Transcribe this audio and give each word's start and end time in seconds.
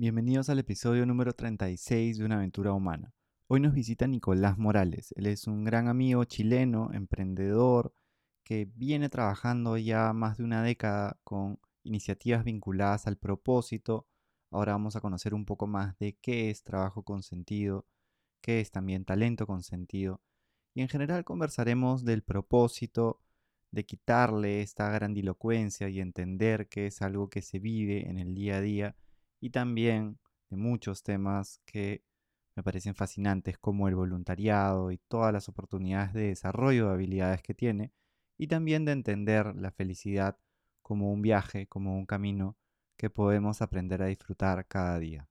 Bienvenidos 0.00 0.48
al 0.48 0.58
episodio 0.58 1.04
número 1.04 1.34
36 1.34 2.16
de 2.16 2.24
Una 2.24 2.36
aventura 2.36 2.72
humana. 2.72 3.12
Hoy 3.48 3.60
nos 3.60 3.74
visita 3.74 4.06
Nicolás 4.06 4.56
Morales. 4.56 5.12
Él 5.14 5.26
es 5.26 5.46
un 5.46 5.62
gran 5.62 5.88
amigo 5.88 6.24
chileno, 6.24 6.88
emprendedor, 6.94 7.92
que 8.42 8.66
viene 8.76 9.10
trabajando 9.10 9.76
ya 9.76 10.14
más 10.14 10.38
de 10.38 10.44
una 10.44 10.62
década 10.62 11.18
con 11.22 11.58
iniciativas 11.82 12.44
vinculadas 12.44 13.06
al 13.06 13.18
propósito. 13.18 14.06
Ahora 14.50 14.72
vamos 14.72 14.96
a 14.96 15.02
conocer 15.02 15.34
un 15.34 15.44
poco 15.44 15.66
más 15.66 15.98
de 15.98 16.16
qué 16.22 16.48
es 16.48 16.64
trabajo 16.64 17.02
con 17.02 17.22
sentido, 17.22 17.86
qué 18.40 18.60
es 18.60 18.70
también 18.70 19.04
talento 19.04 19.46
con 19.46 19.62
sentido. 19.62 20.22
Y 20.72 20.80
en 20.80 20.88
general 20.88 21.24
conversaremos 21.24 22.06
del 22.06 22.22
propósito, 22.22 23.20
de 23.70 23.84
quitarle 23.84 24.62
esta 24.62 24.88
grandilocuencia 24.92 25.90
y 25.90 26.00
entender 26.00 26.70
que 26.70 26.86
es 26.86 27.02
algo 27.02 27.28
que 27.28 27.42
se 27.42 27.58
vive 27.58 28.08
en 28.08 28.16
el 28.16 28.34
día 28.34 28.56
a 28.56 28.60
día 28.62 28.96
y 29.40 29.50
también 29.50 30.18
de 30.50 30.56
muchos 30.56 31.02
temas 31.02 31.60
que 31.64 32.04
me 32.54 32.62
parecen 32.62 32.94
fascinantes 32.94 33.58
como 33.58 33.88
el 33.88 33.94
voluntariado 33.94 34.90
y 34.90 34.98
todas 34.98 35.32
las 35.32 35.48
oportunidades 35.48 36.12
de 36.12 36.28
desarrollo 36.28 36.88
de 36.88 36.94
habilidades 36.94 37.42
que 37.42 37.54
tiene 37.54 37.92
y 38.36 38.48
también 38.48 38.84
de 38.84 38.92
entender 38.92 39.54
la 39.56 39.70
felicidad 39.70 40.38
como 40.82 41.12
un 41.12 41.22
viaje, 41.22 41.66
como 41.66 41.96
un 41.96 42.06
camino 42.06 42.56
que 42.96 43.10
podemos 43.10 43.62
aprender 43.62 44.02
a 44.02 44.06
disfrutar 44.06 44.66
cada 44.66 44.98
día. 44.98 45.28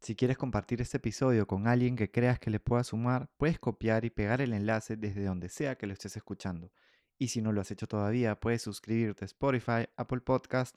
Si 0.00 0.14
quieres 0.14 0.38
compartir 0.38 0.80
este 0.80 0.98
episodio 0.98 1.46
con 1.46 1.66
alguien 1.66 1.96
que 1.96 2.10
creas 2.10 2.38
que 2.38 2.50
le 2.50 2.60
pueda 2.60 2.84
sumar, 2.84 3.28
puedes 3.36 3.58
copiar 3.58 4.04
y 4.04 4.10
pegar 4.10 4.40
el 4.40 4.52
enlace 4.52 4.96
desde 4.96 5.24
donde 5.24 5.48
sea 5.48 5.76
que 5.76 5.86
lo 5.86 5.92
estés 5.92 6.16
escuchando. 6.16 6.70
Y 7.18 7.28
si 7.28 7.40
no 7.40 7.50
lo 7.52 7.60
has 7.60 7.70
hecho 7.70 7.86
todavía, 7.86 8.38
puedes 8.38 8.62
suscribirte 8.62 9.24
a 9.24 9.26
Spotify, 9.26 9.88
Apple 9.96 10.20
Podcast 10.20 10.76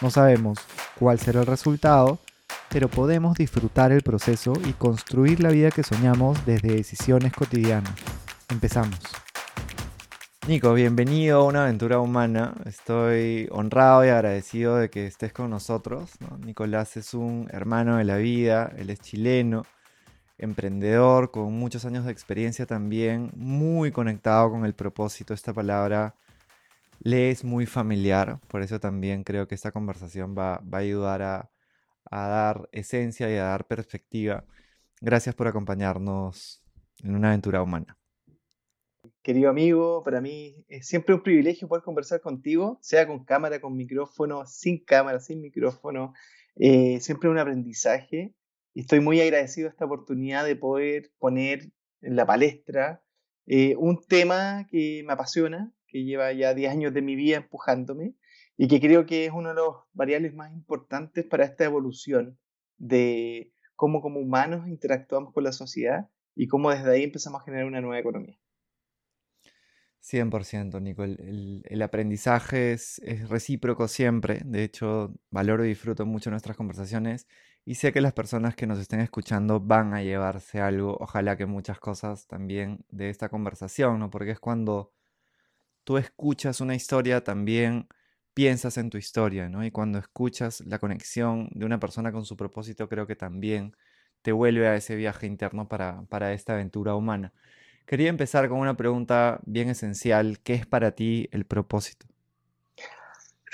no 0.00 0.10
sabemos 0.10 0.58
cuál 0.98 1.18
será 1.18 1.40
el 1.40 1.46
resultado, 1.46 2.18
pero 2.68 2.88
podemos 2.88 3.36
disfrutar 3.36 3.92
el 3.92 4.02
proceso 4.02 4.52
y 4.64 4.72
construir 4.72 5.40
la 5.40 5.50
vida 5.50 5.70
que 5.70 5.82
soñamos 5.82 6.44
desde 6.44 6.74
decisiones 6.74 7.32
cotidianas. 7.32 7.94
Empezamos. 8.48 8.98
Nico, 10.46 10.74
bienvenido 10.74 11.40
a 11.40 11.44
una 11.44 11.62
aventura 11.62 12.00
humana. 12.00 12.52
Estoy 12.66 13.48
honrado 13.50 14.04
y 14.04 14.08
agradecido 14.08 14.76
de 14.76 14.90
que 14.90 15.06
estés 15.06 15.32
con 15.32 15.48
nosotros. 15.48 16.10
Nicolás 16.44 16.98
es 16.98 17.14
un 17.14 17.48
hermano 17.50 17.96
de 17.96 18.04
la 18.04 18.18
vida, 18.18 18.70
él 18.76 18.90
es 18.90 19.00
chileno, 19.00 19.64
emprendedor, 20.36 21.30
con 21.30 21.52
muchos 21.54 21.86
años 21.86 22.04
de 22.04 22.12
experiencia 22.12 22.66
también, 22.66 23.30
muy 23.36 23.90
conectado 23.90 24.50
con 24.50 24.66
el 24.66 24.74
propósito. 24.74 25.32
Esta 25.32 25.54
palabra 25.54 26.14
le 27.04 27.30
es 27.30 27.44
muy 27.44 27.66
familiar, 27.66 28.40
por 28.48 28.62
eso 28.62 28.80
también 28.80 29.24
creo 29.24 29.46
que 29.46 29.54
esta 29.54 29.72
conversación 29.72 30.34
va, 30.36 30.54
a 30.54 30.76
ayudar 30.76 31.22
a, 31.22 31.50
dar 32.10 32.68
esencia 32.72 33.30
y 33.30 33.36
a 33.36 33.44
dar 33.44 33.66
perspectiva. 33.66 34.44
Gracias 35.02 35.34
por 35.34 35.46
acompañarnos 35.46 36.64
en 37.02 37.14
una 37.14 37.28
aventura 37.28 37.62
humana. 37.62 37.98
Querido 39.22 39.50
amigo, 39.50 40.02
para 40.02 40.22
mí 40.22 40.64
es 40.68 40.86
siempre 40.86 41.14
un 41.14 41.22
privilegio 41.22 41.68
poder 41.68 41.84
conversar 41.84 42.22
contigo, 42.22 42.78
sea 42.80 43.06
con 43.06 43.24
cámara, 43.24 43.60
con 43.60 43.76
micrófono, 43.76 44.46
sin 44.46 44.82
cámara, 44.82 45.20
sin 45.20 45.42
micrófono. 45.42 46.14
Eh, 46.56 47.00
siempre 47.00 47.28
un 47.28 47.38
aprendizaje 47.38 48.34
y 48.72 48.80
estoy 48.80 49.00
muy 49.00 49.20
agradecido 49.20 49.68
a 49.68 49.70
esta 49.70 49.84
oportunidad 49.84 50.46
de 50.46 50.56
poder 50.56 51.10
poner 51.18 51.70
en 52.00 52.16
la 52.16 52.24
palestra 52.24 53.02
eh, 53.46 53.76
un 53.76 54.02
tema 54.06 54.66
que 54.70 55.02
me 55.06 55.12
apasiona, 55.12 55.70
que 55.94 56.02
lleva 56.02 56.32
ya 56.32 56.54
10 56.54 56.72
años 56.72 56.92
de 56.92 57.02
mi 57.02 57.14
vida 57.14 57.36
empujándome 57.36 58.16
y 58.56 58.66
que 58.66 58.80
creo 58.80 59.06
que 59.06 59.26
es 59.26 59.32
uno 59.32 59.50
de 59.50 59.54
los 59.54 59.76
variables 59.92 60.34
más 60.34 60.52
importantes 60.52 61.24
para 61.24 61.44
esta 61.44 61.64
evolución 61.64 62.36
de 62.78 63.52
cómo 63.76 64.02
como 64.02 64.18
humanos 64.18 64.66
interactuamos 64.66 65.32
con 65.32 65.44
la 65.44 65.52
sociedad 65.52 66.08
y 66.34 66.48
cómo 66.48 66.72
desde 66.72 66.90
ahí 66.90 67.04
empezamos 67.04 67.40
a 67.40 67.44
generar 67.44 67.66
una 67.66 67.80
nueva 67.80 68.00
economía. 68.00 68.36
100%, 70.02 70.82
Nico. 70.82 71.04
El, 71.04 71.80
aprendizaje 71.80 72.72
es, 72.72 72.98
es, 73.04 73.28
recíproco 73.28 73.86
siempre. 73.86 74.40
De 74.44 74.64
hecho, 74.64 75.14
valoro 75.30 75.64
y 75.64 75.68
disfruto 75.68 76.04
mucho 76.06 76.28
nuestras 76.28 76.56
conversaciones 76.56 77.28
y 77.64 77.76
sé 77.76 77.92
que 77.92 78.00
las 78.00 78.14
personas 78.14 78.56
que 78.56 78.66
nos 78.66 78.80
estén 78.80 78.98
escuchando 78.98 79.60
van 79.60 79.94
a 79.94 80.02
llevarse 80.02 80.60
algo, 80.60 80.96
ojalá 80.98 81.36
que 81.36 81.46
muchas 81.46 81.78
cosas 81.78 82.26
también 82.26 82.84
de 82.90 83.10
esta 83.10 83.28
conversación, 83.28 84.00
¿no? 84.00 84.10
Porque 84.10 84.32
es 84.32 84.40
cuando 84.40 84.92
tú 85.84 85.98
escuchas 85.98 86.60
una 86.60 86.74
historia, 86.74 87.22
también 87.22 87.88
piensas 88.34 88.78
en 88.78 88.90
tu 88.90 88.98
historia, 88.98 89.48
¿no? 89.48 89.64
Y 89.64 89.70
cuando 89.70 89.98
escuchas 89.98 90.60
la 90.66 90.78
conexión 90.78 91.48
de 91.52 91.64
una 91.66 91.78
persona 91.78 92.12
con 92.12 92.24
su 92.24 92.36
propósito, 92.36 92.88
creo 92.88 93.06
que 93.06 93.16
también 93.16 93.76
te 94.22 94.32
vuelve 94.32 94.66
a 94.66 94.74
ese 94.74 94.96
viaje 94.96 95.26
interno 95.26 95.68
para, 95.68 96.02
para 96.08 96.32
esta 96.32 96.54
aventura 96.54 96.94
humana. 96.96 97.32
Quería 97.86 98.08
empezar 98.08 98.48
con 98.48 98.58
una 98.58 98.76
pregunta 98.76 99.40
bien 99.44 99.68
esencial. 99.68 100.38
¿Qué 100.42 100.54
es 100.54 100.66
para 100.66 100.92
ti 100.92 101.28
el 101.32 101.44
propósito? 101.44 102.06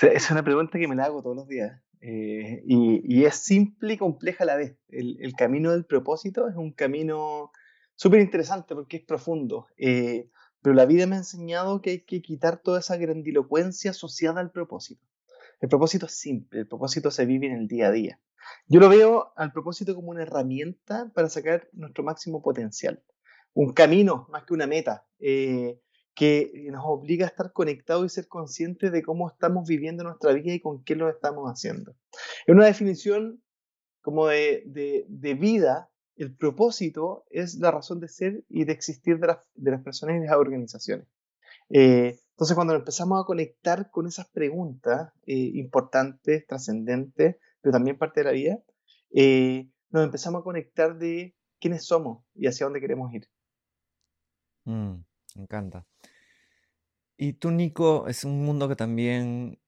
Es 0.01 0.31
una 0.31 0.43
pregunta 0.43 0.79
que 0.79 0.87
me 0.87 0.95
la 0.95 1.05
hago 1.05 1.21
todos 1.21 1.35
los 1.35 1.47
días. 1.47 1.79
Eh, 1.99 2.63
y, 2.65 3.25
es 3.25 3.35
simple 3.35 3.93
y 3.93 3.97
compleja 3.97 4.43
a 4.45 4.47
la 4.47 4.55
vez. 4.55 4.75
El, 4.89 5.33
camino 5.37 5.71
del 5.71 5.85
propósito 5.85 6.47
es 6.47 6.55
un 6.55 6.71
camino 6.71 7.51
súper 7.95 8.21
interesante 8.21 8.73
porque 8.73 8.97
es 8.97 9.03
profundo. 9.03 9.67
Eh, 9.77 10.29
pero 10.61 10.75
la 10.75 10.85
vida 10.85 11.07
me 11.07 11.15
ha 11.15 11.19
enseñado 11.19 11.81
que 11.81 11.89
hay 11.91 12.01
que 12.01 12.21
quitar 12.21 12.61
toda 12.61 12.79
esa 12.79 12.97
grandilocuencia 12.97 13.91
asociada 13.91 14.41
al 14.41 14.51
propósito. 14.51 15.05
El 15.59 15.69
propósito 15.69 16.07
es 16.07 16.13
simple, 16.13 16.61
el 16.61 16.67
propósito 16.67 17.11
se 17.11 17.25
vive 17.25 17.47
en 17.47 17.53
el 17.53 17.67
día 17.67 17.87
a 17.87 17.91
día. 17.91 18.19
Yo 18.67 18.79
lo 18.79 18.89
veo 18.89 19.33
al 19.35 19.51
propósito 19.51 19.95
como 19.95 20.09
una 20.09 20.23
herramienta 20.23 21.11
para 21.13 21.29
sacar 21.29 21.69
nuestro 21.73 22.03
máximo 22.03 22.41
potencial. 22.41 23.03
Un 23.53 23.73
camino 23.73 24.27
más 24.31 24.43
que 24.45 24.53
una 24.53 24.67
meta, 24.67 25.05
eh, 25.19 25.79
que 26.15 26.51
nos 26.71 26.83
obliga 26.85 27.25
a 27.25 27.29
estar 27.29 27.53
conectados 27.53 28.05
y 28.05 28.09
ser 28.09 28.27
conscientes 28.27 28.91
de 28.91 29.01
cómo 29.01 29.29
estamos 29.29 29.67
viviendo 29.67 30.03
nuestra 30.03 30.33
vida 30.33 30.53
y 30.53 30.61
con 30.61 30.83
qué 30.83 30.95
lo 30.95 31.09
estamos 31.09 31.49
haciendo. 31.49 31.95
Es 32.45 32.53
una 32.53 32.65
definición 32.65 33.41
como 34.01 34.27
de, 34.27 35.05
vida 35.39 35.90
el 36.23 36.35
propósito 36.35 37.25
es 37.29 37.55
la 37.55 37.71
razón 37.71 37.99
de 37.99 38.07
ser 38.07 38.43
y 38.49 38.65
de 38.65 38.73
existir 38.73 39.19
de, 39.19 39.27
las 39.27 39.81
personas 39.81 40.17
y 40.17 40.19
de 40.19 40.27
las 40.27 40.35
organizaciones. 40.35 41.07
Eh, 41.69 42.19
entonces, 42.31 42.55
cuando 42.55 42.75
empezamos 42.75 43.21
a 43.21 43.25
conectar 43.25 43.91
con 43.91 44.07
esas 44.07 44.27
preguntas 44.29 45.11
eh, 45.25 45.51
importantes, 45.55 46.45
trascendentes, 46.47 47.37
pero 47.61 47.73
también 47.73 47.97
parte 47.97 48.21
de 48.21 48.23
la 48.25 48.31
vida, 48.31 48.59
eh, 49.11 49.69
nos 49.89 50.03
empezamos 50.03 50.41
a 50.41 50.43
conectar 50.43 50.97
de 50.97 51.35
quiénes 51.59 51.85
somos 51.85 52.23
y 52.33 52.47
hacia 52.47 52.65
dónde 52.65 52.81
queremos 52.81 53.13
ir. 53.13 53.27
Mm, 54.65 55.03
me 55.35 55.41
encanta. 55.41 55.85
Y 57.17 57.33
tú, 57.33 57.51
Nico, 57.51 58.07
es 58.07 58.23
un 58.23 58.43
mundo 58.43 58.67
que 58.67 58.75
también 58.75 59.59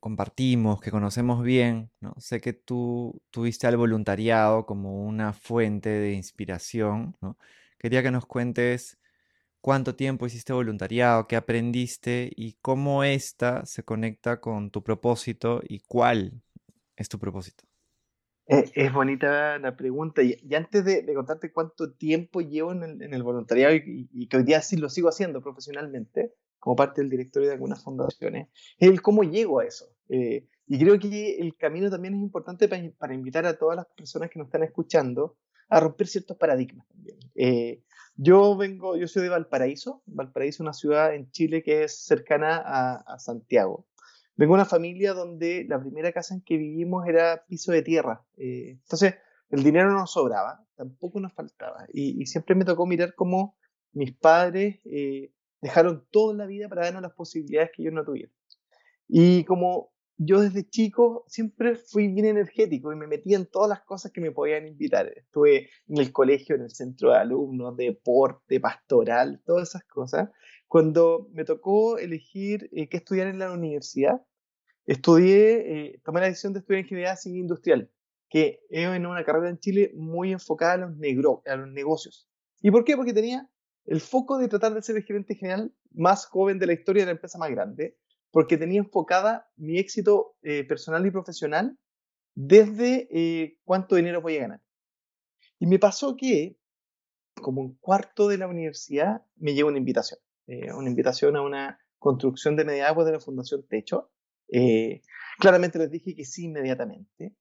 compartimos, 0.00 0.80
que 0.80 0.90
conocemos 0.90 1.42
bien, 1.42 1.90
¿no? 2.00 2.14
Sé 2.18 2.40
que 2.40 2.52
tú 2.52 3.22
tuviste 3.30 3.66
al 3.66 3.76
voluntariado 3.76 4.66
como 4.66 5.04
una 5.04 5.32
fuente 5.32 5.88
de 5.88 6.12
inspiración, 6.12 7.16
¿no? 7.20 7.38
Quería 7.78 8.02
que 8.02 8.10
nos 8.10 8.26
cuentes 8.26 8.98
cuánto 9.60 9.96
tiempo 9.96 10.26
hiciste 10.26 10.52
voluntariado, 10.52 11.26
qué 11.26 11.36
aprendiste 11.36 12.30
y 12.36 12.54
cómo 12.62 13.04
esta 13.04 13.66
se 13.66 13.82
conecta 13.84 14.40
con 14.40 14.70
tu 14.70 14.82
propósito 14.82 15.60
y 15.68 15.80
cuál 15.80 16.40
es 16.96 17.08
tu 17.08 17.18
propósito. 17.18 17.64
Eh, 18.48 18.70
es 18.74 18.92
bonita 18.92 19.58
la 19.58 19.76
pregunta. 19.76 20.22
Y, 20.22 20.38
antes 20.54 20.84
de, 20.84 21.04
contarte 21.14 21.52
cuánto 21.52 21.92
tiempo 21.92 22.40
llevo 22.40 22.72
en 22.72 23.02
el, 23.02 23.22
voluntariado 23.22 23.74
y, 23.74 24.08
y, 24.12 24.28
que 24.28 24.36
hoy 24.36 24.44
día 24.44 24.62
sí 24.62 24.76
lo 24.76 24.88
sigo 24.88 25.08
haciendo 25.08 25.42
profesionalmente, 25.42 26.32
como 26.58 26.76
parte 26.76 27.00
del 27.00 27.10
directorio 27.10 27.48
de 27.48 27.54
algunas 27.54 27.82
fundaciones, 27.82 28.48
es 28.78 28.88
el 28.88 29.02
cómo 29.02 29.22
llego 29.22 29.60
a 29.60 29.64
eso. 29.64 29.86
Eh, 30.08 30.46
y 30.66 30.78
creo 30.78 30.98
que 30.98 31.38
el 31.38 31.56
camino 31.56 31.90
también 31.90 32.14
es 32.14 32.20
importante 32.20 32.68
para, 32.68 33.14
invitar 33.14 33.46
a 33.46 33.56
todas 33.56 33.76
las 33.76 33.86
personas 33.96 34.30
que 34.30 34.38
nos 34.38 34.48
están 34.48 34.64
escuchando 34.64 35.36
a 35.68 35.80
romper 35.80 36.06
ciertos 36.08 36.36
paradigmas 36.36 36.86
también. 36.88 37.18
Eh, 37.34 37.82
yo 38.16 38.56
vengo, 38.56 38.96
yo 38.96 39.06
soy 39.06 39.24
de 39.24 39.28
Valparaíso. 39.28 40.02
Valparaíso 40.06 40.56
es 40.56 40.60
una 40.60 40.72
ciudad 40.72 41.14
en 41.14 41.30
Chile 41.30 41.62
que 41.62 41.84
es 41.84 42.04
cercana 42.04 42.62
a, 42.64 43.18
Santiago. 43.18 43.86
vengo 44.36 44.54
de 44.54 44.62
una 44.62 44.64
familia 44.64 45.12
donde 45.12 45.66
la 45.68 45.78
primera 45.78 46.12
casa 46.12 46.34
en 46.34 46.40
que 46.40 46.56
vivimos 46.56 47.06
era 47.06 47.44
piso 47.46 47.72
de 47.72 47.82
tierra. 47.82 48.24
Eh, 48.36 48.78
entonces, 48.82 49.14
el 49.50 49.62
dinero 49.62 49.92
no 49.92 50.06
sobraba, 50.06 50.64
tampoco 50.76 51.20
nos 51.20 51.32
faltaba. 51.32 51.86
Y, 51.92 52.24
siempre 52.26 52.54
me 52.54 52.64
tocó 52.64 52.86
mirar 52.86 53.14
cómo 53.14 53.56
mis 53.92 54.12
padres 54.12 54.80
eh, 54.84 55.30
dejaron 55.60 56.06
toda 56.10 56.34
la 56.34 56.46
vida 56.46 56.68
para 56.68 56.84
darnos 56.84 57.02
las 57.02 57.12
posibilidades 57.12 57.70
que 57.74 57.82
ellos 57.82 57.94
no 57.94 58.04
tuvieron. 58.04 58.32
Y 59.08 59.44
como 59.44 59.92
yo 60.18 60.40
desde 60.40 60.68
chico 60.68 61.24
siempre 61.28 61.76
fui 61.76 62.08
bien 62.08 62.26
energético 62.26 62.92
y 62.92 62.96
me 62.96 63.06
metí 63.06 63.34
en 63.34 63.46
todas 63.46 63.68
las 63.68 63.82
cosas 63.82 64.12
que 64.12 64.20
me 64.20 64.32
podían 64.32 64.66
invitar. 64.66 65.12
Estuve 65.14 65.68
en 65.88 65.98
el 65.98 66.12
colegio, 66.12 66.56
en 66.56 66.62
el 66.62 66.70
centro 66.70 67.10
de 67.10 67.18
alumnos, 67.18 67.76
deporte, 67.76 68.58
pastoral, 68.60 69.42
todas 69.44 69.68
esas 69.70 69.84
cosas. 69.84 70.30
Cuando 70.68 71.28
me 71.32 71.44
tocó 71.44 71.98
elegir 71.98 72.68
eh, 72.72 72.88
qué 72.88 72.96
estudiar 72.96 73.28
en 73.28 73.38
la 73.38 73.52
universidad, 73.52 74.22
estudié, 74.86 75.88
eh, 75.88 76.00
tomé 76.04 76.20
la 76.20 76.26
decisión 76.26 76.52
de 76.52 76.60
estudiar 76.60 76.82
ingeniería 76.82 77.16
civil 77.16 77.42
industrial, 77.42 77.90
que 78.28 78.60
es 78.70 78.88
una 78.88 79.24
carrera 79.24 79.50
en 79.50 79.58
Chile 79.58 79.92
muy 79.94 80.32
enfocada 80.32 80.72
a 80.72 80.76
los, 80.78 80.96
negro, 80.96 81.42
a 81.46 81.56
los 81.56 81.68
negocios. 81.68 82.28
¿Y 82.62 82.70
por 82.70 82.84
qué? 82.84 82.96
Porque 82.96 83.12
tenía 83.12 83.48
el 83.86 84.00
foco 84.00 84.38
de 84.38 84.48
tratar 84.48 84.74
de 84.74 84.82
ser 84.82 84.96
el 84.96 85.04
gerente 85.04 85.34
general 85.34 85.72
más 85.92 86.26
joven 86.26 86.58
de 86.58 86.66
la 86.66 86.72
historia 86.72 87.02
de 87.02 87.06
la 87.06 87.12
empresa 87.12 87.38
más 87.38 87.50
grande 87.50 87.96
porque 88.30 88.58
tenía 88.58 88.80
enfocada 88.80 89.50
mi 89.56 89.78
éxito 89.78 90.36
eh, 90.42 90.64
personal 90.64 91.06
y 91.06 91.10
profesional 91.10 91.78
desde 92.34 93.08
eh, 93.10 93.58
cuánto 93.64 93.96
dinero 93.96 94.20
voy 94.20 94.36
a 94.36 94.40
ganar. 94.40 94.62
Y 95.58 95.66
me 95.66 95.78
pasó 95.78 96.16
que, 96.16 96.58
como 97.40 97.62
un 97.62 97.78
cuarto 97.78 98.28
de 98.28 98.36
la 98.36 98.46
universidad, 98.46 99.24
me 99.36 99.54
llegó 99.54 99.68
una 99.68 99.78
invitación. 99.78 100.20
Eh, 100.48 100.70
una 100.72 100.90
invitación 100.90 101.34
a 101.36 101.40
una 101.40 101.80
construcción 101.98 102.56
de 102.56 102.66
media 102.66 102.88
agua 102.88 103.06
de 103.06 103.12
la 103.12 103.20
Fundación 103.20 103.66
Techo. 103.66 104.10
claramente 105.38 105.78
les 105.78 105.90
dije 105.90 106.14
que 106.14 106.24
sí 106.26 106.44
inmediatamente. 106.44 107.34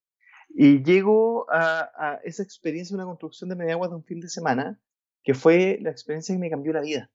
Y 0.48 0.82
llego 0.82 1.46
a, 1.52 1.92
a 1.98 2.22
esa 2.24 2.44
experiencia 2.44 2.96
de 2.96 3.04
una 3.04 3.10
construcción 3.10 3.50
de 3.50 3.58
media 3.58 3.74
agua 3.74 3.90
de 3.90 3.96
un 3.96 4.06
fin 4.06 4.22
de 4.22 4.30
semana, 4.30 4.80
que 5.26 5.34
fue 5.34 5.78
la 5.82 5.92
experiencia 5.92 6.34
que 6.34 6.40
me 6.40 6.50
cambió 6.50 6.72
la 6.72 6.82
vida. 6.82 7.12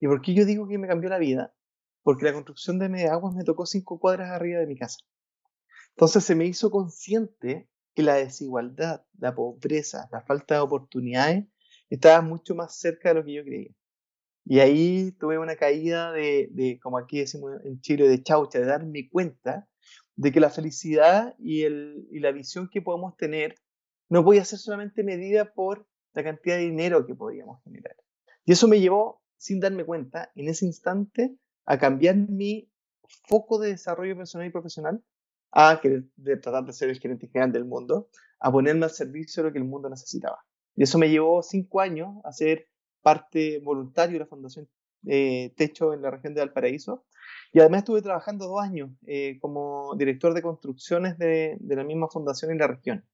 ¿Y 0.00 0.06
por 0.06 0.22
qué 0.22 0.32
yo 0.32 0.46
digo 0.46 0.66
que 0.66 0.78
me 0.78 0.88
cambió 0.88 1.10
la 1.10 1.18
vida? 1.18 1.52
porque 2.02 2.24
la 2.24 2.32
construcción 2.32 2.78
de 2.78 2.88
media 2.88 3.12
aguas 3.12 3.34
me 3.34 3.44
tocó 3.44 3.66
cinco 3.66 3.98
cuadras 3.98 4.30
arriba 4.30 4.60
de 4.60 4.66
mi 4.66 4.76
casa. 4.76 4.98
Entonces 5.90 6.24
se 6.24 6.34
me 6.34 6.46
hizo 6.46 6.70
consciente 6.70 7.68
que 7.94 8.02
la 8.02 8.14
desigualdad, 8.14 9.04
la 9.18 9.34
pobreza, 9.34 10.08
la 10.12 10.22
falta 10.22 10.54
de 10.54 10.60
oportunidades 10.60 11.46
estaba 11.90 12.22
mucho 12.22 12.54
más 12.54 12.78
cerca 12.78 13.10
de 13.10 13.14
lo 13.16 13.24
que 13.24 13.34
yo 13.34 13.44
creía. 13.44 13.74
Y 14.44 14.60
ahí 14.60 15.12
tuve 15.12 15.38
una 15.38 15.56
caída 15.56 16.12
de, 16.12 16.48
de 16.52 16.78
como 16.80 16.98
aquí 16.98 17.18
decimos 17.18 17.52
en 17.64 17.80
Chile, 17.80 18.08
de 18.08 18.22
chaucha, 18.22 18.58
de 18.58 18.66
darme 18.66 19.08
cuenta 19.10 19.68
de 20.16 20.32
que 20.32 20.40
la 20.40 20.50
felicidad 20.50 21.34
y, 21.38 21.62
el, 21.62 22.08
y 22.10 22.20
la 22.20 22.32
visión 22.32 22.68
que 22.70 22.80
podemos 22.80 23.16
tener 23.16 23.56
no 24.08 24.24
podía 24.24 24.44
ser 24.44 24.58
solamente 24.58 25.04
medida 25.04 25.52
por 25.52 25.86
la 26.12 26.24
cantidad 26.24 26.56
de 26.56 26.62
dinero 26.62 27.06
que 27.06 27.14
podíamos 27.14 27.62
generar. 27.62 27.96
Y 28.44 28.52
eso 28.52 28.68
me 28.68 28.80
llevó, 28.80 29.22
sin 29.36 29.60
darme 29.60 29.84
cuenta, 29.84 30.30
en 30.34 30.48
ese 30.48 30.66
instante, 30.66 31.36
a 31.64 31.78
cambiar 31.78 32.16
mi 32.16 32.70
foco 33.28 33.58
de 33.58 33.70
desarrollo 33.70 34.16
personal 34.16 34.46
y 34.46 34.50
profesional 34.50 35.02
a 35.52 35.80
querer 35.80 36.04
de 36.16 36.36
tratar 36.36 36.64
de 36.64 36.72
ser 36.72 36.90
el 36.90 37.00
gerente 37.00 37.26
general 37.26 37.52
del 37.52 37.64
mundo, 37.64 38.08
a 38.38 38.52
ponerme 38.52 38.84
al 38.84 38.90
servicio 38.90 39.42
de 39.42 39.48
lo 39.48 39.52
que 39.52 39.58
el 39.58 39.64
mundo 39.64 39.88
necesitaba. 39.88 40.44
Y 40.76 40.84
eso 40.84 40.98
me 40.98 41.10
llevó 41.10 41.42
cinco 41.42 41.80
años 41.80 42.16
a 42.24 42.32
ser 42.32 42.66
parte 43.02 43.60
voluntario 43.60 44.14
de 44.14 44.20
la 44.20 44.26
Fundación 44.26 44.68
eh, 45.06 45.52
Techo 45.56 45.92
en 45.92 46.02
la 46.02 46.10
región 46.10 46.34
de 46.34 46.40
Valparaíso. 46.40 47.04
Y 47.52 47.60
además 47.60 47.78
estuve 47.78 48.02
trabajando 48.02 48.46
dos 48.46 48.60
años 48.60 48.90
eh, 49.06 49.38
como 49.40 49.94
director 49.96 50.34
de 50.34 50.42
construcciones 50.42 51.18
de, 51.18 51.56
de, 51.58 51.76
la 51.76 51.84
misma 51.84 52.08
fundación 52.08 52.52
en 52.52 52.58
la 52.58 52.68
región. 52.68 53.04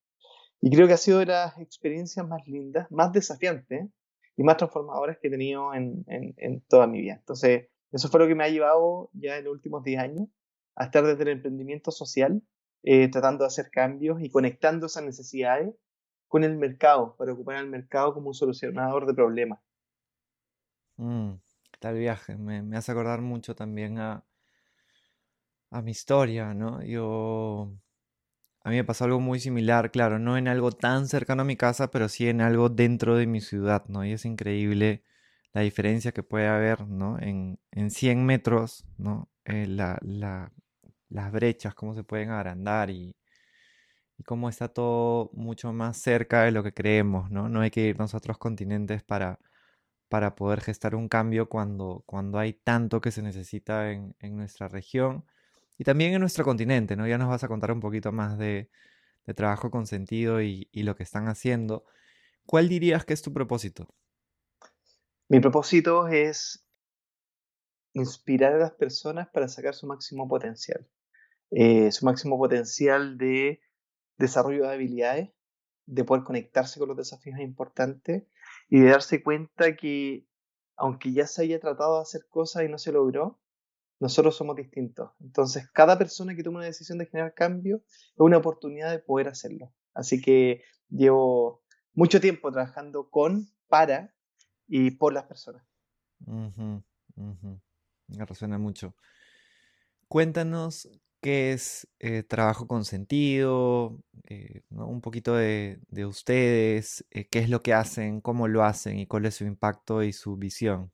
Y 0.61 0.71
creo 0.71 0.87
que 0.87 0.95
ha 0.95 0.99
sido 0.99 1.19
de 1.19 1.27
las 1.27 1.59
experiencias 1.59 2.27
más 2.27 2.47
lindas, 2.47 2.91
más 2.91 3.13
desafiantes 3.13 3.89
y 4.37 4.43
más 4.43 4.57
transformadoras 4.57 5.19
que 5.19 5.29
he 5.29 5.31
tenido 5.31 5.75
en, 5.75 6.05
en, 6.07 6.61
toda 6.63 6.87
mi 6.87 7.01
vida. 7.01 7.15
Entonces, 7.15 7.69
eso 7.93 8.09
fue 8.09 8.21
lo 8.21 8.27
que 8.27 8.35
me 8.35 8.45
ha 8.45 8.49
llevado 8.49 9.11
ya 9.13 9.37
en 9.37 9.45
los 9.45 9.53
últimos 9.53 9.85
10 9.85 10.01
años 10.01 10.29
a 10.75 10.85
estar 10.85 11.05
desde 11.05 11.23
el 11.23 11.29
emprendimiento 11.29 11.91
social, 11.91 12.43
eh, 12.83 13.09
tratando 13.09 13.45
de 13.45 13.49
hacer 13.49 13.71
cambios 13.71 14.21
y 14.21 14.31
conectando 14.31 14.87
esas 14.87 15.05
necesidades 15.05 15.75
con 16.29 16.45
el 16.45 16.57
mercado, 16.57 17.17
para 17.17 17.33
ocupar 17.33 17.57
el 17.57 17.71
mercado 17.71 18.13
como 18.13 18.29
un 18.29 18.35
solucionador 18.35 19.07
de 19.07 19.15
problemas. 19.15 19.61
Mm, 20.97 21.35
tal 21.79 21.99
viaje, 21.99 22.37
me, 22.37 22.63
me, 22.63 22.77
hace 22.77 22.93
acordar 22.93 23.21
mucho 23.21 23.55
también 23.55 23.99
a, 23.99 24.25
a 25.71 25.83
mi 25.83 25.93
historia, 25.93 26.53
¿no? 26.55 26.83
Yo, 26.83 27.73
a 28.67 28.71
mí 28.71 28.77
me 28.77 28.85
pasó 28.85 29.05
algo 29.05 29.21
muy 29.21 29.39
similar, 29.39 29.93
claro, 29.93 30.19
no 30.19 30.37
en 30.37 30.49
algo 30.49 30.73
tan 30.73 31.07
cercano 31.07 31.43
a 31.43 31.45
mi 31.45 31.57
casa, 31.57 31.93
pero 31.93 32.09
sí 32.09 32.29
en 32.29 32.41
algo 32.41 32.69
dentro 32.69 33.15
de 33.15 33.29
mi 33.29 33.41
ciudad, 33.41 33.85
¿no? 33.87 34.05
Y 34.05 34.11
es 34.11 34.25
increíble 34.25 35.05
la 35.53 35.61
diferencia 35.61 36.11
que 36.11 36.25
puede 36.25 36.49
haber 36.49 36.85
¿no? 36.89 37.17
en, 37.21 37.61
en 37.71 37.93
100 37.93 38.27
metros, 38.27 38.85
¿no? 38.99 39.31
Eh, 39.45 39.69
la, 39.69 40.01
la, 40.03 40.53
las 41.09 41.31
brechas, 41.31 41.77
cómo 41.77 41.95
se 41.95 42.03
pueden 42.03 42.31
agrandar 42.31 42.91
y, 42.91 43.15
y, 44.19 44.25
cómo 44.25 44.49
está 44.49 44.67
todo 44.67 45.31
mucho 45.33 45.73
más 45.73 45.99
cerca 45.99 46.43
de 46.43 46.51
lo 46.51 46.65
que 46.65 46.75
creemos. 46.75 47.31
No, 47.31 47.49
no 47.49 47.61
hay 47.61 47.71
que 47.71 47.83
irnos 47.83 48.15
a 48.15 48.17
otros 48.19 48.37
continentes 48.37 49.05
para, 49.05 49.39
para 50.09 50.35
poder 50.35 50.61
gestar 50.61 50.97
un 50.97 51.09
cambio 51.09 51.49
cuando, 51.49 52.03
cuando 52.05 52.41
hay 52.41 52.55
tanto 52.55 53.01
que 53.01 53.13
se 53.13 53.23
necesita 53.23 53.93
en, 53.93 54.17
en, 54.19 54.37
nuestra 54.37 54.67
región 54.67 55.25
y 55.79 55.85
también 55.85 56.15
en 56.15 56.21
nuestro 56.21 56.45
continente. 56.45 56.97
¿no? 56.97 57.07
Ya 57.07 57.19
nos 57.19 57.29
vas 57.29 57.45
a 57.45 57.49
contar 57.49 57.73
un 57.73 57.81
poquito 57.81 58.13
más 58.13 58.39
de, 58.39 58.71
trabajo 59.35 59.71
con 59.71 59.87
sentido 59.87 60.41
y, 60.41 60.69
y 60.73 60.85
lo 60.85 60.95
que 60.95 61.03
están 61.03 61.29
haciendo. 61.29 61.85
¿Cuál 62.47 62.69
dirías 62.69 63.05
que 63.05 63.13
es 63.13 63.23
tu 63.23 63.33
propósito? 63.33 63.89
Mi 65.29 65.41
propósito 65.41 66.07
es 66.07 66.65
inspirar 67.93 68.53
a 68.53 68.59
las 68.59 68.73
personas 68.73 69.29
para 69.29 69.49
sacar 69.49 69.75
su 69.75 69.87
máximo 69.87 70.29
potencial. 70.29 70.87
Eh, 71.51 71.93
su 71.93 72.05
máximo 72.05 72.39
potencial 72.39 73.19
de 73.19 73.61
desarrollo 74.19 74.65
de 74.65 74.75
habilidades, 74.75 75.31
de 75.87 76.05
poder 76.05 76.25
conectarse 76.25 76.81
con 76.81 76.89
los 76.89 76.97
desafíos 76.97 77.39
importantes 77.39 78.25
y 78.69 78.81
de 78.81 78.91
darse 78.91 79.23
cuenta 79.23 79.77
que 79.77 80.27
aunque 80.77 81.13
ya 81.13 81.27
se 81.27 81.43
haya 81.43 81.61
tratado 81.61 81.97
de 81.97 82.03
hacer 82.03 82.27
cosas 82.29 82.65
y 82.65 82.69
no 82.69 82.79
se 82.79 82.93
logró, 82.93 83.39
nosotros 83.99 84.37
somos 84.37 84.57
distintos. 84.57 85.11
Entonces, 85.21 85.69
cada 85.71 85.97
persona 85.99 86.35
que 86.35 86.43
toma 86.43 86.59
una 86.59 86.67
decisión 86.67 86.99
de 86.99 87.07
generar 87.07 87.35
cambio 87.35 87.83
es 87.87 88.19
una 88.19 88.39
oportunidad 88.39 88.91
de 88.91 88.99
poder 88.99 89.29
hacerlo. 89.29 89.73
Así 89.95 90.21
que 90.21 90.63
llevo 90.89 91.63
mucho 91.95 92.21
tiempo 92.21 92.53
trabajando 92.53 93.09
con, 93.11 93.49
para 93.69 94.15
y 94.69 94.91
por 94.93 95.13
las 95.13 95.25
personas. 95.25 95.65
Me 96.27 96.83
resuena 98.25 98.59
mucho. 98.59 98.95
Cuéntanos 100.09 100.89
qué 101.21 101.53
es 101.53 101.89
eh, 101.99 102.23
trabajo 102.23 102.69
con 102.69 102.85
sentido, 102.85 103.99
eh, 104.29 104.63
un 104.71 105.01
poquito 105.01 105.35
de, 105.35 105.81
ustedes, 106.07 107.05
eh, 107.11 107.27
qué 107.29 107.41
es 107.41 107.51
lo 107.51 107.63
que 107.63 107.75
hacen, 107.75 108.21
cómo 108.21 108.47
lo 108.47 108.63
hacen 108.63 108.99
y 108.99 109.07
cuál 109.07 109.27
es 109.27 109.37
su 109.37 109.45
impacto 109.45 110.03
y 110.03 110.13
su 110.13 110.37
visión. 110.37 110.93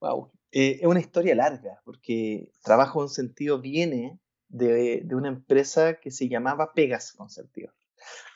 Wow, 0.00 0.32
es 0.50 0.84
una 0.86 1.00
historia 1.00 1.34
larga 1.34 1.80
porque 1.84 2.50
trabajo 2.62 3.00
con 3.00 3.08
sentido 3.08 3.60
viene 3.60 4.18
de, 4.48 5.02
de 5.04 5.14
una 5.14 5.28
empresa 5.28 5.94
que 6.00 6.10
se 6.10 6.28
llamaba 6.28 6.72
Pegas 6.72 7.12
con 7.12 7.30
sentido. 7.30 7.72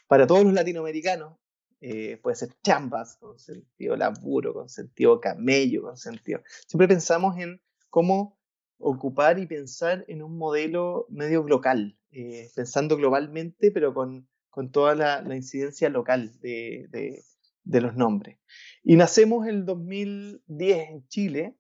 Para 0.06 0.26
todos 0.26 0.44
los 0.44 0.52
latinoamericanos, 0.52 1.38
eh, 1.82 2.18
puede 2.22 2.36
ser 2.36 2.50
chambas 2.62 3.16
con 3.16 3.38
sentido 3.38 3.96
laburo, 3.96 4.52
con 4.52 4.68
sentido 4.68 5.20
camello, 5.20 5.82
con 5.82 5.96
sentido. 5.96 6.42
Siempre 6.66 6.88
pensamos 6.88 7.38
en 7.38 7.60
cómo 7.88 8.38
ocupar 8.78 9.38
y 9.38 9.46
pensar 9.46 10.04
en 10.08 10.22
un 10.22 10.36
modelo 10.36 11.06
medio 11.08 11.42
local, 11.44 11.98
eh, 12.10 12.50
pensando 12.54 12.96
globalmente, 12.96 13.70
pero 13.70 13.94
con, 13.94 14.28
con 14.50 14.70
toda 14.70 14.94
la, 14.94 15.22
la, 15.22 15.36
incidencia 15.36 15.88
local 15.88 16.38
de, 16.40 16.86
de, 16.90 17.22
de, 17.64 17.80
los 17.80 17.96
nombres. 17.96 18.38
Y 18.82 18.96
nacemos 18.96 19.46
en 19.46 19.54
el 19.54 19.64
2010 19.64 20.90
en 20.90 21.08
Chile 21.08 21.56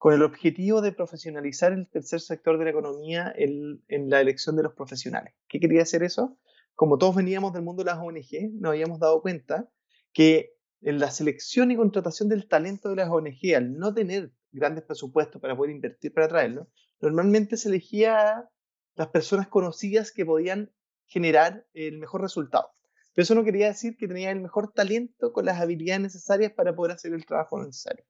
con 0.00 0.14
el 0.14 0.22
objetivo 0.22 0.80
de 0.80 0.92
profesionalizar 0.92 1.72
el 1.72 1.86
tercer 1.86 2.20
sector 2.20 2.58
de 2.58 2.64
la 2.64 2.70
economía 2.70 3.32
en, 3.36 3.84
en 3.88 4.08
la 4.08 4.20
elección 4.20 4.56
de 4.56 4.62
los 4.62 4.72
profesionales. 4.72 5.34
¿Qué 5.46 5.60
quería 5.60 5.82
hacer 5.82 6.02
eso? 6.02 6.38
como 6.80 6.96
todos 6.96 7.14
veníamos 7.14 7.52
del 7.52 7.60
mundo 7.60 7.84
de 7.84 7.90
las 7.90 7.98
ONG, 7.98 8.54
nos 8.54 8.70
habíamos 8.70 8.98
dado 8.98 9.20
cuenta 9.20 9.68
que 10.14 10.54
en 10.80 10.98
la 10.98 11.10
selección 11.10 11.70
y 11.70 11.76
contratación 11.76 12.30
del 12.30 12.48
talento 12.48 12.88
de 12.88 12.96
las 12.96 13.10
ONG, 13.10 13.54
al 13.54 13.76
no 13.76 13.92
tener 13.92 14.32
grandes 14.50 14.84
presupuestos 14.84 15.42
para 15.42 15.54
poder 15.54 15.72
invertir 15.72 16.14
para 16.14 16.28
traerlo, 16.28 16.70
normalmente 17.02 17.58
se 17.58 17.68
elegía 17.68 18.30
a 18.30 18.50
las 18.94 19.08
personas 19.08 19.46
conocidas 19.48 20.10
que 20.10 20.24
podían 20.24 20.72
generar 21.04 21.66
el 21.74 21.98
mejor 21.98 22.22
resultado. 22.22 22.70
Pero 23.14 23.24
eso 23.24 23.34
no 23.34 23.44
quería 23.44 23.66
decir 23.66 23.98
que 23.98 24.08
tenía 24.08 24.30
el 24.30 24.40
mejor 24.40 24.72
talento 24.72 25.34
con 25.34 25.44
las 25.44 25.60
habilidades 25.60 26.00
necesarias 26.00 26.52
para 26.52 26.74
poder 26.74 26.92
hacer 26.92 27.12
el 27.12 27.26
trabajo 27.26 27.62
necesario. 27.62 28.06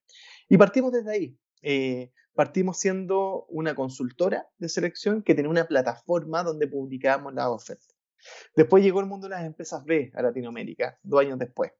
Y 0.49 0.57
partimos 0.57 0.93
desde 0.93 1.11
ahí. 1.11 1.39
Eh, 1.63 2.13
partimos 2.35 2.79
siendo 2.79 3.45
una 3.49 3.75
consultora 3.75 4.49
de 4.59 4.69
selección 4.69 5.23
que 5.23 5.35
tenía 5.35 5.51
una 5.51 5.67
plataforma 5.67 6.43
donde 6.43 6.67
publicábamos 6.67 7.35
las 7.35 7.47
ofertas. 7.47 7.97
Después 8.55 8.83
llegó 8.83 9.01
el 9.01 9.07
mundo 9.07 9.29
de 9.29 9.37
las 9.37 9.45
empresas 9.45 9.85
B 9.85 10.13
a 10.15 10.23
Latinoamérica, 10.23 10.99
dos 11.03 11.21
años 11.21 11.39
después. 11.39 11.73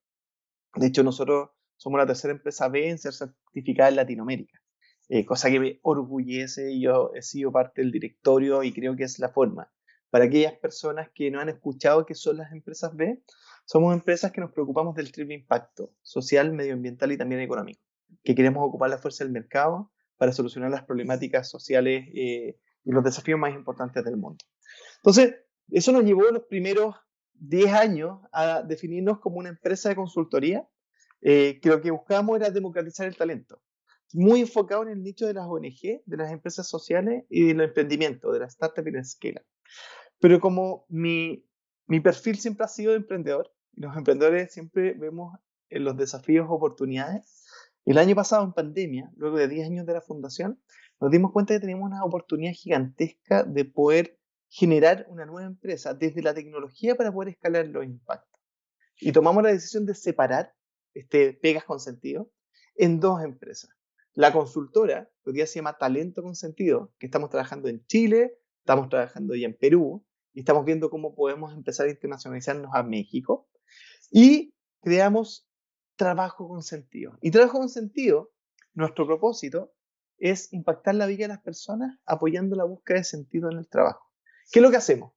De 0.75 0.87
hecho, 0.87 1.03
nosotros 1.03 1.51
somos 1.77 1.99
la 1.99 2.07
tercera 2.07 2.33
empresa 2.33 2.69
B 2.69 2.89
en 2.89 2.99
ser 2.99 3.13
certificada 3.13 3.89
en 3.89 3.97
Latinoamérica, 3.97 4.61
eh, 5.09 5.25
cosa 5.25 5.51
que 5.51 5.61
me 5.61 5.81
orgullece 5.83 6.73
y 6.73 6.83
yo 6.83 7.13
he 7.15 7.23
sido 7.23 7.51
parte 7.51 7.81
del 7.81 7.91
directorio 7.91 8.63
y 8.63 8.73
creo 8.73 8.95
que 8.97 9.05
es 9.05 9.19
la 9.19 9.31
forma. 9.31 9.73
Para 10.11 10.25
aquellas 10.25 10.55
personas 10.55 11.09
que 11.15 11.31
no 11.31 11.41
han 11.41 11.49
escuchado 11.49 12.05
qué 12.05 12.15
son 12.15 12.37
las 12.37 12.53
empresas 12.53 12.95
B, 12.95 13.23
somos 13.65 13.95
empresas 13.95 14.33
que 14.33 14.41
nos 14.41 14.53
preocupamos 14.53 14.95
del 14.95 15.13
triple 15.13 15.35
impacto 15.35 15.93
social, 16.03 16.53
medioambiental 16.53 17.13
y 17.13 17.17
también 17.17 17.41
económico, 17.41 17.81
que 18.23 18.35
queremos 18.35 18.67
ocupar 18.67 18.91
la 18.91 18.99
fuerza 18.99 19.25
del 19.25 19.33
mercado 19.33 19.91
para 20.17 20.33
solucionar 20.33 20.71
las 20.71 20.85
problemáticas 20.85 21.49
sociales 21.49 22.07
eh, 22.15 22.59
y 22.85 22.93
los 22.93 23.05
desafíos 23.05 23.39
más 23.39 23.55
importantes 23.55 24.05
del 24.05 24.17
mundo. 24.17 24.45
Entonces, 24.97 25.35
eso 25.71 25.93
nos 25.93 26.05
llevó 26.05 26.31
los 26.31 26.45
primeros 26.45 26.95
10 27.35 27.73
años 27.73 28.21
a 28.33 28.63
definirnos 28.63 29.21
como 29.21 29.39
una 29.39 29.49
empresa 29.49 29.89
de 29.89 29.97
consultoría, 29.97 30.69
eh, 31.23 31.59
que 31.61 31.69
lo 31.69 31.81
que 31.81 31.91
buscábamos 31.91 32.37
era 32.37 32.51
democratizar 32.51 33.07
el 33.07 33.17
talento, 33.17 33.63
muy 34.13 34.41
enfocado 34.41 34.83
en 34.83 34.91
el 34.91 35.03
nicho 35.03 35.27
de 35.27 35.35
las 35.35 35.47
ONG, 35.47 36.03
de 36.05 36.17
las 36.17 36.33
empresas 36.33 36.69
sociales 36.69 37.25
y 37.29 37.49
del 37.49 37.61
emprendimiento, 37.61 38.33
de 38.33 38.41
la 38.41 38.47
startup 38.47 38.87
y 38.87 38.93
la 38.93 39.01
esquela. 39.01 39.43
Pero 40.19 40.41
como 40.41 40.85
mi, 40.89 41.47
mi 41.87 42.01
perfil 42.01 42.39
siempre 42.39 42.65
ha 42.65 42.69
sido 42.69 42.93
de 42.93 42.99
emprendedor, 42.99 43.53
los 43.75 43.97
emprendedores 43.97 44.53
siempre 44.53 44.93
vemos 44.93 45.39
en 45.71 45.85
los 45.85 45.97
desafíos 45.97 46.47
oportunidades, 46.51 47.40
el 47.85 47.99
año 47.99 48.15
pasado 48.15 48.45
en 48.45 48.53
pandemia, 48.53 49.11
luego 49.17 49.39
de 49.39 49.49
10 49.49 49.69
años 49.69 49.87
de 49.87 49.95
la 49.95 50.01
fundación, 50.01 50.61
nos 51.01 51.11
dimos 51.11 51.33
cuenta 51.33 51.55
que 51.55 51.61
teníamos 51.61 51.87
una 51.87 52.05
oportunidad 52.05 52.53
gigantesca 52.53 53.43
de 53.43 53.65
poder 53.65 54.19
generar 54.49 55.07
una 55.09 55.25
nueva 55.25 55.47
empresa 55.47 55.95
desde 55.95 56.23
la 56.23 56.35
tecnología 56.35 56.95
para 56.95 57.13
poder 57.13 57.31
escalar 57.31 57.67
los 57.69 57.85
impactos. 57.85 58.41
Y 59.01 59.13
tomamos 59.13 59.43
la 59.43 59.51
decisión 59.51 59.87
de 59.87 59.95
separar 59.95 60.53
este 60.93 61.33
Pegas 61.33 61.65
con 61.65 61.81
Sentido 61.81 62.31
en 62.75 63.01
dos 63.01 63.23
empresas. 63.23 63.71
La 64.15 64.33
consultora, 64.33 65.09
que 65.23 65.31
hoy 65.31 65.37
día 65.37 65.47
se 65.47 65.57
llama 65.57 65.79
Talento 65.79 66.23
con 66.23 66.35
Sentido, 66.35 66.93
que 66.99 67.07
estamos 67.07 67.31
trabajando 67.31 67.69
en 67.69 67.87
Chile, 67.87 68.39
estamos 68.59 68.89
trabajando 68.89 69.35
ya 69.35 69.47
en 69.47 69.57
Perú, 69.57 70.05
y 70.33 70.41
estamos 70.41 70.65
viendo 70.65 70.91
cómo 70.91 71.15
podemos 71.15 71.55
empezar 71.55 71.87
a 71.87 71.91
internacionalizarnos 71.91 72.71
a 72.75 72.83
México. 72.83 73.49
Y 74.11 74.55
creamos 74.83 75.49
Trabajo 76.01 76.49
con 76.49 76.63
Sentido. 76.63 77.19
Y 77.21 77.31
Trabajo 77.31 77.59
con 77.59 77.69
Sentido, 77.69 78.33
nuestro 78.73 79.07
propósito 79.07 79.75
es 80.17 80.51
impactar 80.51 80.95
la 80.95 81.05
vida 81.05 81.25
de 81.25 81.35
las 81.35 81.43
personas 81.43 81.99
apoyando 82.07 82.57
la 82.57 82.65
búsqueda 82.65 83.01
de 83.01 83.05
sentido 83.05 83.51
en 83.51 83.59
el 83.59 83.69
trabajo. 83.69 84.11
¿Qué 84.51 84.61
es 84.61 84.63
lo 84.63 84.71
que 84.71 84.79
hacemos? 84.79 85.13